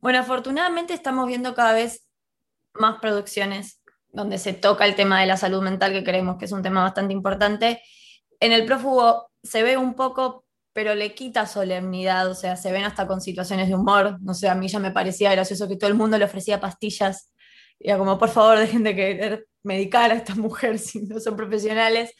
Bueno, 0.00 0.18
afortunadamente 0.18 0.92
estamos 0.92 1.26
viendo 1.26 1.54
cada 1.54 1.72
vez 1.72 2.06
más 2.74 3.00
producciones 3.00 3.75
donde 4.16 4.38
se 4.38 4.54
toca 4.54 4.86
el 4.86 4.94
tema 4.94 5.20
de 5.20 5.26
la 5.26 5.36
salud 5.36 5.62
mental, 5.62 5.92
que 5.92 6.02
creemos 6.02 6.38
que 6.38 6.46
es 6.46 6.52
un 6.52 6.62
tema 6.62 6.82
bastante 6.82 7.12
importante. 7.12 7.82
En 8.40 8.52
el 8.52 8.64
prófugo 8.64 9.30
se 9.42 9.62
ve 9.62 9.76
un 9.76 9.94
poco, 9.94 10.46
pero 10.72 10.94
le 10.94 11.14
quita 11.14 11.46
solemnidad, 11.46 12.30
o 12.30 12.34
sea, 12.34 12.56
se 12.56 12.72
ven 12.72 12.84
hasta 12.84 13.06
con 13.06 13.20
situaciones 13.20 13.68
de 13.68 13.74
humor. 13.74 14.18
No 14.22 14.32
sé, 14.32 14.48
a 14.48 14.54
mí 14.54 14.68
ya 14.68 14.78
me 14.78 14.90
parecía 14.90 15.30
gracioso 15.32 15.68
que 15.68 15.76
todo 15.76 15.88
el 15.88 15.96
mundo 15.96 16.16
le 16.18 16.24
ofrecía 16.24 16.58
pastillas. 16.60 17.32
Y 17.78 17.88
era 17.90 17.98
como, 17.98 18.18
por 18.18 18.30
favor, 18.30 18.58
dejen 18.58 18.82
de 18.82 18.96
querer 18.96 19.46
medicar 19.62 20.10
a 20.10 20.14
esta 20.14 20.34
mujer 20.34 20.78
si 20.80 21.02
no 21.02 21.20
son 21.20 21.36
profesionales. 21.36 22.12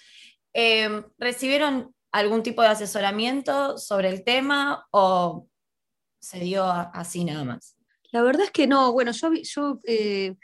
Eh, 0.53 1.03
recibieron 1.19 1.95
algún 2.13 2.43
tipo 2.43 2.63
de 2.63 2.69
asesoramiento 2.69 3.79
sobre 3.79 4.11
el 4.11 4.23
tema 4.23 4.87
o 4.91 5.49
se 6.21 6.41
dio 6.41 6.65
así 6.67 7.25
nada 7.25 7.45
más? 7.45 7.77
La 8.11 8.23
verdad 8.23 8.45
es 8.45 8.51
que 8.51 8.67
no, 8.67 8.93
bueno, 8.93 9.13
yo, 9.13 9.33
yo 9.33 9.81
eh, 9.85 10.35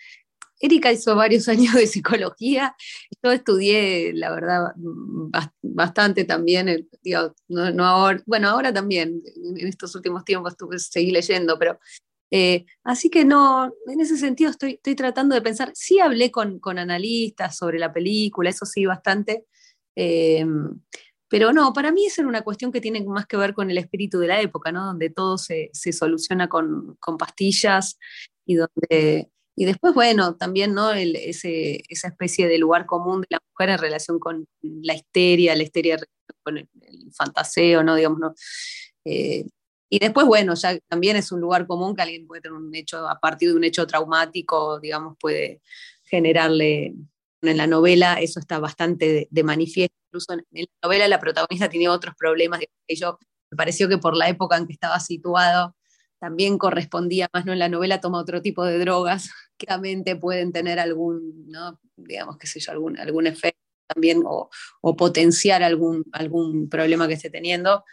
Erika 0.63 0.93
hizo 0.93 1.15
varios 1.15 1.49
años 1.49 1.75
de 1.75 1.87
psicología, 1.87 2.75
yo 3.23 3.33
estudié, 3.33 4.13
la 4.15 4.33
verdad, 4.33 4.73
bastante 5.61 6.25
también, 6.25 6.69
eh, 6.69 6.87
no, 7.49 7.85
ahora, 7.85 8.23
bueno, 8.27 8.49
ahora 8.49 8.73
también, 8.73 9.23
en 9.57 9.69
estos 9.69 9.95
últimos 9.95 10.25
tiempos 10.25 10.57
tuve, 10.57 10.79
seguí 10.79 11.11
leyendo, 11.11 11.59
pero 11.59 11.79
eh, 12.31 12.65
así 12.85 13.11
que 13.11 13.25
no, 13.27 13.75
en 13.87 14.01
ese 14.01 14.17
sentido 14.17 14.51
estoy, 14.51 14.79
tratando 14.97 15.35
de 15.35 15.43
pensar, 15.43 15.73
sí 15.75 16.01
hablé 16.01 16.31
con, 16.31 16.59
con, 16.61 16.79
analistas 16.79 17.57
sobre 17.59 17.79
la 17.79 17.93
película, 17.93 18.49
eso 18.49 18.65
sí, 18.65 18.87
bastante, 18.87 19.45
pero 21.33 21.51
no, 21.55 21.73
para 21.73 21.93
mí 21.93 22.05
es 22.05 22.19
una 22.19 22.43
cuestión 22.43 22.71
que 22.71 22.83
tiene 22.83 23.03
más 23.05 23.25
que 23.27 23.39
ver 23.39 23.55
con 23.55 23.71
el 23.71 23.79
espíritu 23.79 24.19
de 24.19 24.27
la 24.27 24.43
época, 24.43 24.71
¿no? 24.71 24.85
Donde 24.85 25.09
todo 25.09 25.39
se, 25.39 25.71
soluciona 25.73 26.47
con, 26.47 26.99
pastillas 27.19 27.99
y 28.45 28.57
donde... 28.57 29.31
Y 29.55 29.67
después, 29.67 29.95
bueno, 29.95 30.37
también, 30.37 30.75
¿no? 30.75 30.93
ese, 30.93 31.83
esa 31.89 32.09
especie 32.09 32.49
de 32.49 32.59
lugar 32.59 32.87
común 32.87 33.21
de 33.21 33.27
la 33.31 33.39
mujer 33.51 33.71
en 33.71 33.79
relación 33.79 34.19
con 34.19 34.47
la 34.63 34.95
histeria, 34.95 35.55
la 35.55 35.63
histeria 35.63 35.99
con 36.43 36.59
el, 36.59 36.69
fantaseo, 37.15 37.83
¿no? 37.83 37.95
Digamos, 37.95 38.19
¿no? 38.19 38.35
Eh, 39.05 39.45
y 39.91 39.99
después, 39.99 40.27
bueno, 40.27 40.55
ya 40.55 40.79
también 40.89 41.17
es 41.17 41.33
un 41.33 41.41
lugar 41.41 41.67
común 41.67 41.95
que 41.95 42.03
alguien 42.03 42.27
puede 42.27 42.41
tener 42.41 42.57
un 42.57 42.75
hecho, 42.75 43.07
a 43.07 43.21
partir 43.21 43.51
de 43.51 43.57
un 43.57 43.65
hecho 43.65 43.87
traumático, 43.87 44.81
digamos, 44.81 45.17
puede 45.21 45.61
generarle 46.05 46.95
en 47.43 47.57
la 47.57 47.67
novela 47.67 48.15
eso 48.15 48.41
está 48.41 48.59
bastante 48.59 49.29
de, 49.31 49.43
manifiesto, 49.43 49.95
incluso 50.09 50.33
en, 50.33 50.45
la 50.53 50.67
novela 50.83 51.09
la 51.09 51.21
protagonista 51.21 51.69
tiene 51.69 51.89
otros 51.89 52.15
problemas, 52.17 52.61
que 52.87 52.97
yo 52.97 53.19
me 53.51 53.57
pareció 53.57 53.89
que 53.89 53.99
por 53.99 54.17
la 54.17 54.29
época 54.29 54.57
en 54.57 54.67
que 54.67 54.73
estaba 54.73 54.99
situado 55.01 55.77
también 56.21 56.57
correspondía 56.57 57.29
más, 57.33 57.45
¿no? 57.45 57.53
En 57.53 57.59
la 57.59 57.69
novela 57.69 58.01
toma 58.01 58.21
otro 58.21 58.43
tipo 58.43 58.65
de 58.65 58.79
drogas, 58.79 59.31
pueden 60.21 60.53
tener 60.53 60.79
algún, 60.79 61.47
¿no? 61.49 61.79
digamos, 61.97 62.37
qué 62.39 62.47
sé 62.47 62.61
yo, 62.61 62.73
algún, 62.73 62.99
algún 62.99 63.27
efecto 63.27 63.59
también 63.87 64.23
o, 64.25 64.51
potenciar 64.97 65.63
algún, 65.63 66.05
algún 66.13 66.69
problema 66.69 67.09
que 67.09 67.15
esté 67.15 67.31
teniendo. 67.31 67.85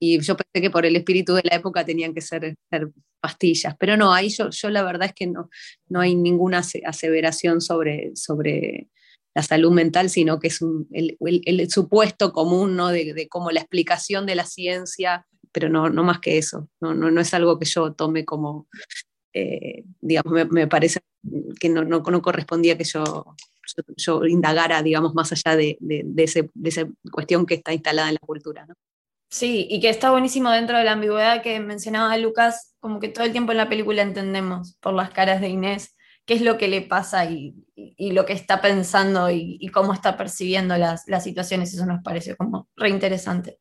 Y 0.00 0.20
yo 0.20 0.36
pensé 0.36 0.62
que 0.62 0.70
por 0.70 0.84
el 0.86 0.96
espíritu 0.96 1.34
de 1.34 1.42
la 1.44 1.56
época 1.56 1.84
tenían 1.84 2.14
que 2.14 2.20
ser, 2.20 2.56
ser 2.70 2.90
pastillas. 3.20 3.74
Pero 3.78 3.96
no, 3.96 4.12
ahí 4.12 4.28
yo, 4.28 4.50
yo 4.50 4.70
la 4.70 4.82
verdad 4.82 5.08
es 5.08 5.14
que 5.14 5.26
no, 5.26 5.48
no 5.88 6.00
hay 6.00 6.14
ninguna 6.14 6.62
aseveración 6.84 7.60
sobre, 7.60 8.14
sobre 8.14 8.88
la 9.34 9.42
salud 9.42 9.72
mental, 9.72 10.10
sino 10.10 10.38
que 10.38 10.48
es 10.48 10.60
el, 10.92 11.16
el, 11.20 11.70
supuesto 11.70 12.32
común 12.32 12.76
¿no? 12.76 12.88
de, 12.88 13.14
de 13.14 13.28
cómo 13.28 13.50
la 13.50 13.60
explicación 13.60 14.26
de 14.26 14.34
la 14.34 14.44
ciencia, 14.44 15.26
pero 15.52 15.68
no, 15.68 15.88
no 15.88 16.02
más 16.02 16.20
que 16.20 16.38
eso. 16.38 16.68
No, 16.80 16.94
no, 16.94 17.10
no 17.10 17.20
es 17.20 17.32
algo 17.34 17.58
que 17.58 17.64
yo 17.64 17.94
tome 17.94 18.24
como, 18.24 18.68
eh, 19.34 19.84
digamos, 20.00 20.48
me, 20.50 20.66
parece 20.66 21.00
que 21.60 21.68
no, 21.68 21.84
no, 21.84 22.00
no 22.00 22.22
correspondía 22.22 22.78
que 22.78 22.84
yo, 22.84 23.36
yo, 23.96 24.24
indagara, 24.24 24.82
digamos, 24.82 25.14
más 25.14 25.32
allá 25.32 25.56
de, 25.56 25.76
de, 25.80 26.02
de, 26.04 26.24
ese, 26.24 26.50
de 26.54 26.68
esa 26.68 26.86
cuestión 27.10 27.44
que 27.44 27.54
está 27.54 27.72
instalada 27.72 28.08
en 28.08 28.14
la 28.14 28.26
cultura. 28.26 28.64
¿no? 28.66 28.74
Sí, 29.28 29.66
y 29.68 29.80
que 29.80 29.88
está 29.88 30.12
buenísimo 30.12 30.50
dentro 30.50 30.78
de 30.78 30.84
la 30.84 30.92
ambigüedad 30.92 31.42
que 31.42 31.58
mencionaba 31.60 32.16
Lucas, 32.16 32.74
como 32.78 33.00
que 33.00 33.08
todo 33.08 33.24
el 33.24 33.32
tiempo 33.32 33.52
en 33.52 33.58
la 33.58 33.68
película 33.68 34.02
entendemos 34.02 34.76
por 34.80 34.94
las 34.94 35.10
caras 35.10 35.40
de 35.40 35.48
Inés 35.48 35.96
qué 36.24 36.34
es 36.34 36.42
lo 36.42 36.56
que 36.56 36.68
le 36.68 36.82
pasa 36.82 37.24
y, 37.30 37.54
lo 37.98 38.24
que 38.24 38.32
está 38.32 38.60
pensando 38.60 39.30
y, 39.30 39.68
cómo 39.68 39.92
está 39.92 40.16
percibiendo 40.16 40.76
las, 40.76 41.04
situaciones. 41.22 41.74
Eso 41.74 41.86
nos 41.86 42.02
parece 42.02 42.36
como 42.36 42.68
reinteresante. 42.76 43.58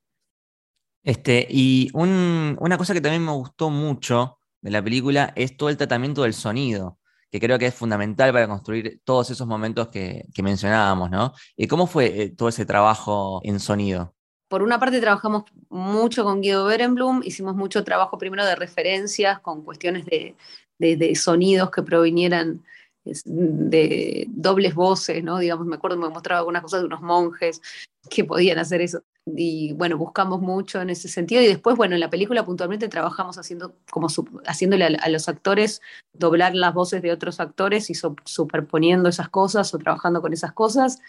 Este, 1.03 1.45
y 1.49 1.89
una 1.93 2.77
cosa 2.77 2.93
que 2.93 3.01
también 3.01 3.25
me 3.25 3.33
gustó 3.33 3.69
mucho 3.69 4.39
de 4.63 4.71
la 4.71 4.83
película 4.83 5.33
es 5.35 5.55
todo 5.55 5.69
el 5.69 5.77
tratamiento 5.77 6.23
del 6.23 6.33
sonido, 6.33 6.97
que 7.29 7.39
creo 7.39 7.59
que 7.59 7.67
es 7.67 7.75
fundamental 7.75 8.31
para 8.31 8.47
construir 8.47 9.01
todos 9.03 9.29
esos 9.29 9.45
momentos 9.45 9.89
que, 9.89 10.25
mencionábamos, 10.41 11.11
¿no? 11.11 11.33
¿Y 11.55 11.67
cómo 11.67 11.85
fue 11.85 12.21
eh, 12.21 12.29
todo 12.29 12.49
ese 12.49 12.65
trabajo 12.65 13.41
en 13.43 13.59
sonido? 13.59 14.15
por 14.53 14.61
una 14.61 14.79
parte 14.79 15.01
trabajamos 15.01 15.45
mucho 15.69 16.23
con 16.23 16.39
Guido 16.39 16.65
Berenblum, 16.65 17.23
hicimos 17.23 17.55
mucho 17.55 17.83
trabajo 17.83 18.19
primero 18.19 18.45
de 18.45 18.55
referencias 18.55 19.39
con 19.39 19.63
cuestiones 19.63 20.05
de, 20.05 21.15
sonidos 21.15 21.71
que 21.71 21.81
provinieran 21.81 22.63
de 23.03 24.27
dobles 24.29 24.75
voces, 24.75 25.23
¿no? 25.23 25.39
Digamos, 25.39 25.65
me 25.65 25.77
acuerdo, 25.77 25.97
me 25.97 26.07
mostraba 26.07 26.37
algunas 26.37 26.61
cosas 26.61 26.81
de 26.81 26.85
unos 26.85 27.01
monjes 27.01 27.63
que 28.11 28.25
podían 28.25 28.59
hacer 28.59 28.81
eso. 28.81 29.01
Y 29.25 29.73
bueno, 29.73 29.97
buscamos 29.97 30.41
mucho 30.41 30.81
en 30.81 30.89
ese 30.89 31.07
sentido. 31.07 31.41
Y 31.41 31.47
después, 31.47 31.77
bueno, 31.77 31.95
en 31.95 32.01
la 32.01 32.09
película 32.09 32.43
puntualmente 32.43 32.89
trabajamos 32.89 33.37
haciendo, 33.37 33.75
como 33.89 34.07
haciéndole 34.45 34.85
a, 34.85 35.09
los 35.09 35.29
actores 35.29 35.81
doblar 36.13 36.55
las 36.55 36.73
voces 36.73 37.01
de 37.01 37.11
otros 37.11 37.39
actores 37.39 37.89
y 37.89 37.95
superponiendo 37.95 39.09
esas 39.09 39.29
cosas 39.29 39.73
o 39.73 39.79
trabajando 39.79 40.21
con 40.21 40.33
esas 40.33 40.51
cosas. 40.53 41.01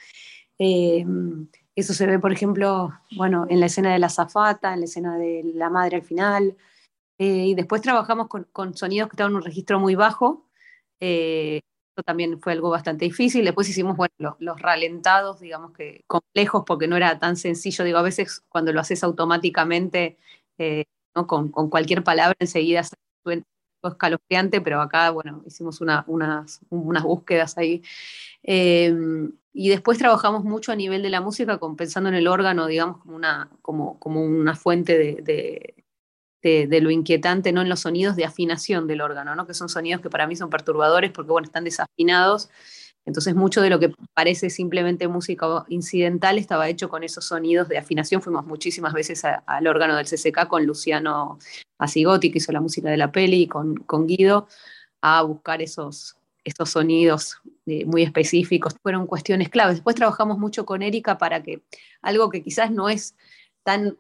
Eh, 0.59 1.05
eso 1.77 1.93
se 1.93 2.07
ve, 2.07 2.19
por 2.21 2.33
ejemplo, 2.33 2.93
bueno, 3.17 3.47
en 3.51 3.59
la 3.59 3.67
escena 3.67 3.93
de 3.93 3.99
la 3.99 4.09
zafata, 4.09 4.73
en 4.73 4.81
la 4.81 4.87
escena 4.87 5.19
de 5.19 5.43
la 5.55 5.71
madre 5.71 5.97
al 5.97 6.03
final. 6.03 6.57
Eh, 7.19 7.47
y 7.49 7.55
después 7.55 7.83
trabajamos 7.83 8.29
con, 8.29 8.77
sonidos 8.77 9.09
que 9.09 9.15
estaban 9.15 9.35
un 9.35 9.43
registro 9.43 9.81
muy 9.81 9.97
bajo. 9.97 10.47
Eh, 11.01 11.61
también 12.03 12.41
fue 12.41 12.53
algo 12.53 12.71
bastante 12.71 13.05
difícil. 13.05 13.45
Después 13.45 13.69
hicimos, 13.69 13.97
bueno, 13.97 14.37
los, 14.39 14.61
ralentados, 14.61 15.41
digamos 15.41 15.73
que 15.73 16.05
complejos, 16.07 16.65
porque 16.67 16.89
no 16.89 16.97
era 16.97 17.19
tan 17.19 17.37
sencillo. 17.37 17.85
Digo, 17.85 17.99
a 17.99 18.03
veces 18.03 18.43
cuando 18.49 18.73
lo 18.73 18.81
haces 18.81 19.05
automáticamente, 19.05 20.19
eh, 20.59 20.85
¿no? 21.15 21.27
con, 21.27 21.51
cualquier 21.51 22.03
palabra 22.05 22.37
enseguida 22.39 22.83
suena 23.23 23.43
escalofriante, 23.83 24.61
pero 24.63 24.81
acá, 24.81 25.11
bueno, 25.11 25.43
hicimos 25.47 25.81
unas, 25.83 26.05
unas 26.71 27.03
búsquedas 27.03 27.59
ahí. 27.59 27.83
Y 29.57 29.69
después 29.69 29.99
trabajamos 29.99 30.43
mucho 30.43 30.73
a 30.73 30.77
nivel 30.77 31.03
de 31.03 31.11
la 31.11 31.21
música, 31.21 31.59
con, 31.59 31.77
pensando 31.77 32.09
en 32.09 32.17
el 32.17 32.27
órgano, 32.27 32.67
digamos, 32.67 32.99
como 32.99 33.15
una, 33.15 33.49
como, 33.63 34.01
como 34.01 34.21
una 34.25 34.57
fuente 34.57 34.99
de, 34.99 35.84
lo 36.69 36.91
inquietante, 36.91 37.53
¿no? 37.53 37.63
En 37.63 37.69
los 37.69 37.81
sonidos 37.81 38.17
de 38.17 38.25
afinación 38.25 38.87
del 38.87 39.01
órgano, 39.01 39.35
¿no? 39.35 39.47
Que 39.47 39.55
son 39.55 39.69
sonidos 39.69 40.01
que 40.03 40.11
para 40.11 40.27
mí 40.27 40.37
son 40.37 40.51
perturbadores 40.51 41.11
porque, 41.11 41.33
bueno, 41.33 41.47
están 41.47 41.65
desafinados. 41.65 42.51
Entonces, 43.07 43.35
mucho 43.35 43.61
de 43.61 43.71
lo 43.71 43.79
que 43.79 43.93
parece 44.15 44.49
simplemente 44.49 45.09
música 45.09 45.47
incidental 45.69 46.39
estaba 46.39 46.69
hecho 46.69 46.89
con 46.89 47.05
esos 47.05 47.25
sonidos 47.27 47.69
de 47.69 47.79
afinación. 47.79 48.23
Fuimos 48.23 48.47
muchísimas 48.47 48.95
veces 48.95 49.23
al 49.25 49.67
órgano 49.67 49.97
del 49.97 50.07
CCK 50.07 50.49
con 50.49 50.65
Luciano 50.65 51.39
Asigotti, 51.79 52.31
que 52.31 52.39
hizo 52.39 52.53
la 52.53 52.61
música 52.61 52.89
de 52.89 52.97
la 52.97 53.13
peli, 53.13 53.43
y 53.43 53.47
con, 53.47 53.77
con 53.77 54.07
Guido, 54.07 54.49
a 55.03 55.23
buscar 55.23 55.61
esos, 55.61 56.17
sonidos 56.65 57.43
eh, 57.67 57.85
muy 57.85 58.03
específicos, 58.03 58.75
fueron 58.83 59.07
cuestiones 59.07 59.51
claves. 59.51 59.77
Después 59.77 59.97
trabajamos 59.97 60.39
mucho 60.39 60.65
con 60.65 60.81
Erika 60.81 61.19
para 61.19 61.43
que 61.43 61.63
algo 62.01 62.31
que 62.31 62.43
quizás 62.43 62.71
no 62.71 62.89
es 62.89 63.15
tan 63.65 63.99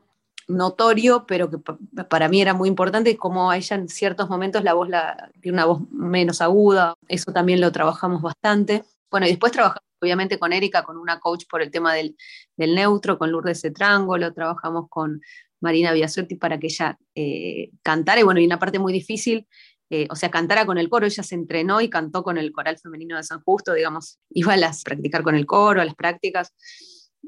notorio, 0.48 1.24
pero 1.26 1.50
que 1.50 1.58
para 2.04 2.28
mí 2.28 2.40
era 2.40 2.54
muy 2.54 2.68
importante, 2.68 3.16
como 3.16 3.50
a 3.50 3.56
ella 3.56 3.76
en 3.76 3.88
ciertos 3.88 4.28
momentos 4.28 4.62
la 4.62 4.74
voz 4.74 4.88
la, 4.88 5.30
tiene 5.40 5.56
una 5.56 5.66
voz 5.66 5.82
menos 5.90 6.40
aguda, 6.40 6.94
eso 7.08 7.32
también 7.32 7.60
lo 7.60 7.72
trabajamos 7.72 8.22
bastante. 8.22 8.84
Bueno, 9.10 9.26
y 9.26 9.30
después 9.30 9.52
trabajamos 9.52 9.84
obviamente 10.00 10.38
con 10.38 10.52
Erika, 10.52 10.82
con 10.82 10.98
una 10.98 11.18
coach 11.18 11.44
por 11.48 11.62
el 11.62 11.70
tema 11.70 11.94
del, 11.94 12.16
del 12.56 12.74
neutro, 12.74 13.18
con 13.18 13.30
Lourdes 13.30 13.62
Cetrángulo, 13.62 14.32
trabajamos 14.34 14.86
con 14.88 15.20
Marina 15.60 15.92
Biasotti 15.92 16.36
para 16.36 16.58
que 16.58 16.66
ella 16.66 16.98
eh, 17.14 17.70
cantara. 17.82 18.20
Y 18.20 18.24
bueno, 18.24 18.40
y 18.40 18.46
una 18.46 18.58
parte 18.58 18.78
muy 18.78 18.92
difícil, 18.92 19.48
eh, 19.90 20.06
o 20.10 20.16
sea, 20.16 20.30
cantara 20.30 20.66
con 20.66 20.78
el 20.78 20.88
coro. 20.88 21.06
Ella 21.06 21.22
se 21.22 21.34
entrenó 21.34 21.80
y 21.80 21.88
cantó 21.88 22.22
con 22.22 22.38
el 22.38 22.52
coral 22.52 22.78
femenino 22.78 23.16
de 23.16 23.22
San 23.22 23.40
Justo, 23.40 23.72
digamos, 23.72 24.18
iba 24.30 24.52
a 24.52 24.56
las, 24.56 24.82
practicar 24.84 25.22
con 25.22 25.34
el 25.34 25.46
coro, 25.46 25.80
a 25.80 25.84
las 25.84 25.94
prácticas. 25.94 26.52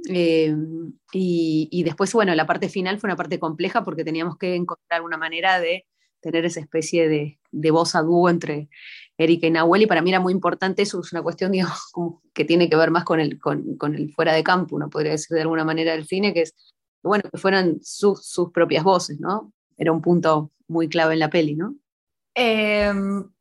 Eh, 0.08 0.54
y, 1.12 1.68
y, 1.70 1.82
después, 1.82 2.12
bueno, 2.12 2.34
la 2.34 2.46
parte 2.46 2.68
final 2.68 2.98
fue 2.98 3.08
una 3.08 3.16
parte 3.16 3.38
compleja 3.38 3.82
porque 3.82 4.04
teníamos 4.04 4.36
que 4.36 4.54
encontrar 4.54 5.02
una 5.02 5.16
manera 5.16 5.60
de 5.60 5.86
tener 6.20 6.44
esa 6.44 6.60
especie 6.60 7.08
de, 7.08 7.38
de 7.52 7.70
voz 7.70 7.94
a 7.94 8.02
dúo 8.02 8.28
entre 8.28 8.68
Erika 9.18 9.46
y 9.46 9.50
Nahuel, 9.50 9.82
y 9.82 9.86
para 9.86 10.02
mí 10.02 10.10
era 10.10 10.20
muy 10.20 10.32
importante 10.32 10.82
eso, 10.82 11.00
es 11.00 11.12
una 11.12 11.22
cuestión, 11.22 11.52
digamos, 11.52 11.92
que 12.34 12.44
tiene 12.44 12.68
que 12.68 12.76
ver 12.76 12.90
más 12.90 13.04
con 13.04 13.20
el, 13.20 13.38
con, 13.38 13.76
con 13.76 13.94
el 13.94 14.12
fuera 14.12 14.32
de 14.32 14.44
campo, 14.44 14.76
uno 14.76 14.90
podría 14.90 15.12
decir 15.12 15.34
de 15.34 15.42
alguna 15.42 15.64
manera 15.64 15.92
del 15.92 16.06
cine, 16.06 16.34
que 16.34 16.42
es, 16.42 16.54
bueno, 17.02 17.24
que 17.30 17.38
fueran 17.38 17.78
sus, 17.82 18.26
sus 18.26 18.50
propias 18.50 18.84
voces, 18.84 19.20
¿no? 19.20 19.52
Era 19.76 19.92
un 19.92 20.02
punto 20.02 20.50
muy 20.66 20.88
clave 20.88 21.14
en 21.14 21.20
la 21.20 21.30
peli, 21.30 21.54
¿no? 21.54 21.76
Eh, 22.34 22.92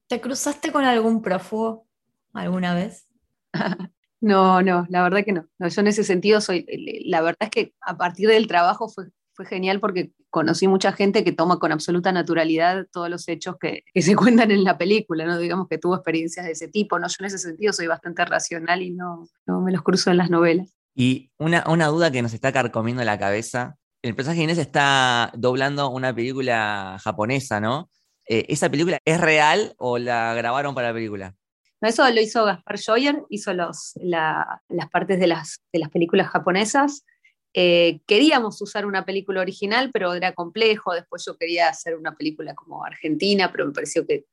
¿Te 0.08 0.22
cruzaste 0.22 0.72
con 0.72 0.86
algún 0.86 1.22
prófugo 1.22 1.88
alguna 2.34 2.76
vez? 2.76 3.08
no, 4.22 4.62
no, 4.62 4.86
la 4.90 5.04
verdad 5.04 5.24
que 5.24 5.34
no. 5.34 5.48
no. 5.60 5.68
Yo 5.68 5.82
en 5.82 5.88
ese 5.88 6.04
sentido 6.04 6.42
soy, 6.42 6.66
la 7.06 7.22
verdad 7.22 7.42
es 7.42 7.50
que 7.50 7.74
a 7.82 7.98
partir 7.98 8.28
del 8.28 8.48
trabajo 8.48 8.90
fue, 8.90 9.06
fue 9.34 9.46
genial 9.46 9.80
porque 9.80 10.12
conocí 10.30 10.68
mucha 10.68 10.92
gente 10.92 11.24
que 11.24 11.32
toma 11.32 11.60
con 11.60 11.72
absoluta 11.72 12.12
naturalidad 12.12 12.88
todos 12.92 13.10
los 13.10 13.28
hechos 13.28 13.56
que, 13.60 13.84
que, 13.94 14.02
se 14.02 14.16
cuentan 14.16 14.52
en 14.52 14.64
la 14.64 14.78
película, 14.78 15.26
¿no? 15.26 15.38
Digamos 15.38 15.68
que 15.68 15.78
tuvo 15.78 15.96
experiencias 15.96 16.46
de 16.46 16.54
ese 16.54 16.68
tipo, 16.68 17.00
¿no? 17.00 17.08
Yo 17.08 17.16
en 17.20 17.26
ese 17.26 17.38
sentido 17.38 17.74
soy 17.74 17.88
bastante 17.88 18.26
racional 18.26 18.82
y 18.82 18.92
no, 18.92 19.28
no 19.46 19.62
me 19.62 19.72
los 19.72 19.84
cruzo 19.84 20.12
en 20.12 20.18
las 20.18 20.30
novelas. 20.30 20.76
Y 20.96 21.32
una, 21.38 21.64
una 21.68 21.88
duda 21.88 22.10
que 22.10 22.22
nos 22.22 22.34
está 22.34 22.52
carcomiendo 22.52 23.04
la 23.04 23.20
cabeza. 23.20 23.76
El 24.02 24.16
personaje 24.16 24.44
Inés 24.44 24.58
está 24.58 25.32
doblando 25.36 25.90
una 25.90 26.14
película 26.16 26.98
japonesa, 27.04 27.60
¿no? 27.60 27.90
Eh, 28.28 28.46
¿Esa 28.50 28.70
película 28.70 29.00
es 29.04 29.20
real 29.20 29.74
o 29.78 29.98
la 29.98 30.34
grabaron 30.34 30.74
para 30.74 30.90
la 30.90 30.94
película? 30.94 31.36
Eso 31.86 32.10
lo 32.10 32.22
hizo 32.22 32.46
Gaspar 32.46 32.80
Joyer, 32.80 33.24
hizo 33.30 33.54
los, 33.54 33.94
la, 33.96 34.62
las 34.70 34.90
partes 34.90 35.20
de 35.20 35.28
las, 35.28 35.62
de 35.72 35.80
las 35.80 35.90
películas 35.90 36.30
japonesas. 36.30 37.06
Eh, 37.58 38.02
queríamos 38.06 38.62
usar 38.62 38.86
una 38.86 39.06
película 39.06 39.40
original, 39.40 39.90
pero 39.94 40.14
era 40.14 40.34
complejo. 40.34 40.94
Después 40.94 41.24
yo 41.26 41.38
quería 41.38 41.70
hacer 41.70 41.96
una 41.96 42.14
película 42.14 42.54
como 42.54 42.84
argentina, 42.84 43.50
pero 43.50 43.66
me 43.66 43.72
pareció 43.72 44.06
que 44.06 44.26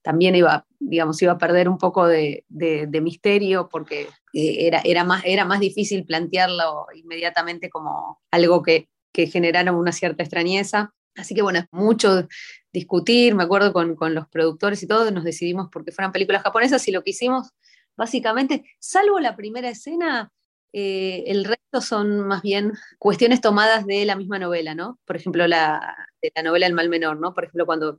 también 0.00 0.34
iba, 0.34 0.66
digamos, 0.78 1.20
iba 1.20 1.32
a 1.32 1.38
perder 1.38 1.68
un 1.68 1.76
poco 1.76 2.06
de, 2.06 2.44
de, 2.48 2.86
de 2.86 3.00
misterio 3.02 3.68
porque 3.68 4.08
eh, 4.32 4.66
era, 4.66 4.80
era, 4.82 5.04
más, 5.04 5.22
era 5.26 5.44
más 5.44 5.60
difícil 5.60 6.06
plantearlo 6.06 6.86
inmediatamente 6.94 7.68
como 7.68 8.18
algo 8.30 8.62
que, 8.62 8.88
que 9.12 9.26
generara 9.26 9.72
una 9.72 9.92
cierta 9.92 10.22
extrañeza. 10.22 10.94
Así 11.16 11.34
que 11.34 11.42
bueno, 11.42 11.66
mucho 11.72 12.28
discutir, 12.72 13.34
me 13.34 13.42
acuerdo 13.42 13.72
con, 13.72 13.96
con 13.96 14.14
los 14.14 14.28
productores 14.28 14.82
y 14.82 14.86
todo, 14.86 15.10
nos 15.10 15.24
decidimos 15.24 15.68
porque 15.72 15.92
fueran 15.92 16.12
películas 16.12 16.42
japonesas 16.42 16.86
y 16.88 16.92
lo 16.92 17.02
que 17.02 17.10
hicimos 17.10 17.52
básicamente, 17.96 18.64
salvo 18.78 19.20
la 19.20 19.36
primera 19.36 19.68
escena, 19.68 20.32
eh, 20.72 21.24
el 21.26 21.44
resto 21.44 21.80
son 21.80 22.20
más 22.20 22.42
bien 22.42 22.72
cuestiones 22.98 23.40
tomadas 23.40 23.86
de 23.86 24.04
la 24.04 24.16
misma 24.16 24.38
novela, 24.38 24.74
¿no? 24.74 25.00
Por 25.04 25.16
ejemplo, 25.16 25.46
la, 25.46 25.96
de 26.22 26.32
la 26.34 26.42
novela 26.42 26.66
El 26.66 26.74
mal 26.74 26.88
menor, 26.88 27.18
¿no? 27.18 27.34
Por 27.34 27.44
ejemplo, 27.44 27.66
cuando 27.66 27.98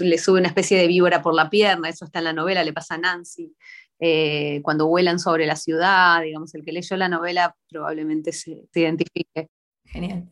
le 0.00 0.18
sube 0.18 0.40
una 0.40 0.48
especie 0.48 0.78
de 0.78 0.86
víbora 0.86 1.22
por 1.22 1.34
la 1.34 1.48
pierna, 1.48 1.88
eso 1.88 2.04
está 2.04 2.18
en 2.18 2.24
la 2.24 2.32
novela, 2.32 2.64
le 2.64 2.72
pasa 2.72 2.96
a 2.96 2.98
Nancy. 2.98 3.54
Eh, 4.00 4.60
cuando 4.62 4.88
vuelan 4.88 5.20
sobre 5.20 5.46
la 5.46 5.54
ciudad, 5.54 6.22
digamos, 6.22 6.54
el 6.54 6.64
que 6.64 6.72
leyó 6.72 6.96
la 6.96 7.08
novela 7.08 7.56
probablemente 7.68 8.32
se, 8.32 8.64
se 8.72 8.80
identifique. 8.80 9.48
Genial. 9.86 10.28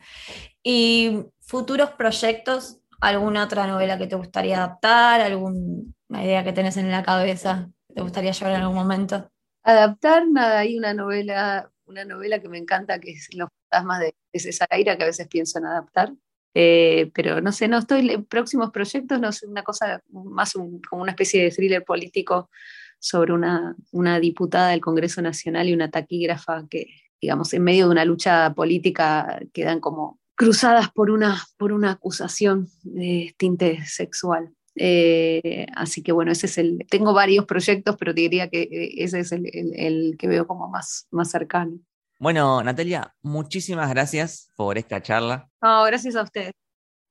¿Y 0.62 1.22
futuros 1.40 1.90
proyectos? 1.92 2.79
¿Alguna 3.00 3.44
otra 3.44 3.66
novela 3.66 3.98
que 3.98 4.06
te 4.06 4.16
gustaría 4.16 4.58
adaptar? 4.58 5.20
¿Alguna 5.20 6.24
idea 6.24 6.44
que 6.44 6.52
tenés 6.52 6.76
en 6.76 6.90
la 6.90 7.02
cabeza 7.02 7.70
que 7.88 7.94
te 7.94 8.02
gustaría 8.02 8.32
llevar 8.32 8.54
en 8.54 8.60
algún 8.60 8.76
momento? 8.76 9.30
adaptar, 9.62 10.28
nada, 10.28 10.60
hay 10.60 10.76
una 10.78 10.94
novela, 10.94 11.70
una 11.86 12.04
novela 12.04 12.40
que 12.40 12.48
me 12.48 12.58
encanta 12.58 12.98
que 12.98 13.12
es 13.12 13.28
Los 13.34 13.48
fantasmas 13.68 14.00
de, 14.00 14.14
César 14.38 14.68
Aira, 14.70 14.96
que 14.96 15.02
a 15.02 15.06
veces 15.06 15.28
pienso 15.28 15.58
en 15.58 15.66
adaptar. 15.66 16.12
Eh, 16.54 17.10
pero 17.14 17.40
no 17.40 17.52
sé, 17.52 17.68
no 17.68 17.78
estoy 17.78 18.10
en 18.10 18.24
próximos 18.24 18.70
proyectos, 18.70 19.20
no 19.20 19.32
sé, 19.32 19.46
una 19.46 19.62
cosa 19.62 20.02
más 20.10 20.52
como 20.52 21.02
una 21.02 21.12
especie 21.12 21.42
de 21.42 21.50
thriller 21.50 21.84
político 21.84 22.50
sobre 22.98 23.32
una, 23.32 23.76
una 23.92 24.20
diputada 24.20 24.70
del 24.70 24.80
Congreso 24.80 25.22
Nacional 25.22 25.68
y 25.68 25.74
una 25.74 25.90
taquígrafa 25.90 26.66
que, 26.68 26.86
digamos, 27.20 27.52
en 27.54 27.62
medio 27.62 27.86
de 27.86 27.92
una 27.92 28.04
lucha 28.04 28.52
política 28.54 29.40
quedan 29.52 29.80
como 29.80 30.19
cruzadas 30.40 30.90
por 30.90 31.10
una, 31.10 31.38
por 31.58 31.70
una 31.70 31.90
acusación 31.90 32.66
de 32.82 33.34
tinte 33.36 33.84
sexual. 33.84 34.54
Eh, 34.74 35.66
así 35.76 36.02
que 36.02 36.12
bueno, 36.12 36.32
ese 36.32 36.46
es 36.46 36.56
el. 36.56 36.86
Tengo 36.88 37.12
varios 37.12 37.44
proyectos, 37.44 37.94
pero 37.98 38.14
te 38.14 38.22
diría 38.22 38.48
que 38.48 38.66
ese 38.96 39.20
es 39.20 39.32
el, 39.32 39.50
el, 39.52 39.74
el, 39.76 40.16
que 40.18 40.28
veo 40.28 40.46
como 40.46 40.66
más, 40.66 41.06
más 41.10 41.30
cercano. 41.30 41.78
Bueno, 42.18 42.62
Natalia, 42.62 43.14
muchísimas 43.20 43.90
gracias 43.90 44.50
por 44.56 44.78
esta 44.78 45.02
charla. 45.02 45.46
No, 45.60 45.84
gracias 45.84 46.16
a 46.16 46.22
ustedes. 46.22 46.52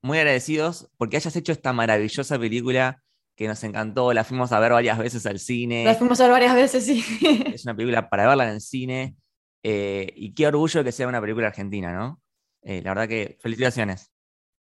Muy 0.02 0.18
agradecidos 0.18 0.90
porque 0.98 1.18
hayas 1.18 1.36
hecho 1.36 1.52
esta 1.52 1.72
maravillosa 1.72 2.40
película 2.40 3.04
que 3.36 3.48
nos 3.48 3.64
encantó. 3.64 4.12
La 4.12 4.24
fuimos 4.24 4.52
a 4.54 4.60
ver 4.60 4.72
varias 4.72 4.98
veces 4.98 5.28
al 5.28 5.38
cine. 5.38 5.86
La 5.86 5.94
fuimos 5.94 6.20
a 6.20 6.24
ver 6.24 6.32
varias 6.32 6.56
veces, 6.56 6.84
sí. 6.84 7.06
Es 7.54 7.64
una 7.64 7.76
película 7.76 8.10
para 8.10 8.28
verla 8.28 8.46
en 8.48 8.56
el 8.56 8.62
cine. 8.62 9.16
Eh, 9.62 10.12
y 10.16 10.34
qué 10.34 10.48
orgullo 10.48 10.84
que 10.84 10.92
sea 10.92 11.08
una 11.08 11.22
película 11.22 11.46
argentina, 11.46 11.94
¿no? 11.94 12.20
Eh, 12.62 12.82
la 12.84 12.92
verdad 12.92 13.08
que 13.08 13.38
felicitaciones. 13.42 14.12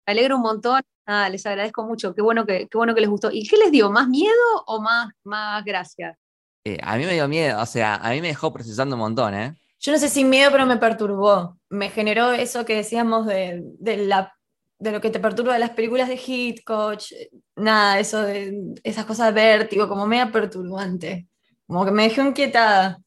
Me 0.05 0.13
alegro 0.13 0.37
un 0.37 0.41
montón. 0.41 0.81
Ah, 1.05 1.29
les 1.29 1.45
agradezco 1.45 1.83
mucho. 1.83 2.13
Qué 2.15 2.21
bueno 2.21 2.45
que, 2.45 2.67
qué 2.67 2.77
bueno 2.77 2.95
que 2.95 3.01
les 3.01 3.09
gustó. 3.09 3.29
¿Y 3.31 3.47
qué 3.47 3.57
les 3.57 3.71
dio? 3.71 3.91
¿Más 3.91 4.07
miedo 4.07 4.33
o 4.65 4.81
más, 4.81 5.09
más 5.23 5.63
gracia? 5.63 6.17
Eh, 6.63 6.77
a 6.83 6.97
mí 6.97 7.05
me 7.05 7.13
dio 7.13 7.27
miedo, 7.27 7.59
o 7.59 7.65
sea, 7.65 7.95
a 7.95 8.11
mí 8.11 8.21
me 8.21 8.27
dejó 8.27 8.53
procesando 8.53 8.95
un 8.95 9.01
montón, 9.01 9.33
¿eh? 9.33 9.55
Yo 9.79 9.91
no 9.91 9.97
sé 9.97 10.09
si 10.09 10.23
miedo, 10.23 10.51
pero 10.51 10.67
me 10.67 10.77
perturbó. 10.77 11.57
Me 11.69 11.89
generó 11.89 12.31
eso 12.33 12.65
que 12.65 12.75
decíamos 12.75 13.25
de, 13.25 13.61
de, 13.79 13.97
la, 13.97 14.31
de 14.77 14.91
lo 14.91 15.01
que 15.01 15.09
te 15.09 15.19
perturba 15.19 15.53
de 15.53 15.59
las 15.59 15.71
películas 15.71 16.07
de 16.07 16.21
Hitchcock. 16.23 16.99
Nada, 17.55 17.99
eso 17.99 18.21
de 18.21 18.75
esas 18.83 19.05
cosas 19.05 19.33
de 19.33 19.41
vértigo, 19.41 19.87
como 19.89 20.05
media 20.05 20.31
perturbante. 20.31 21.27
Como 21.65 21.83
que 21.83 21.91
me 21.91 22.03
dejó 22.07 22.21
inquietada. 22.21 22.99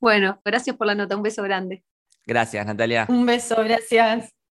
Bueno, 0.00 0.40
gracias 0.44 0.74
por 0.76 0.88
la 0.88 0.96
nota. 0.96 1.14
Un 1.16 1.22
beso 1.22 1.44
grande. 1.44 1.84
Gracias, 2.26 2.66
Natalia. 2.66 3.06
Un 3.08 3.24
beso, 3.24 3.56
gracias. 3.62 4.35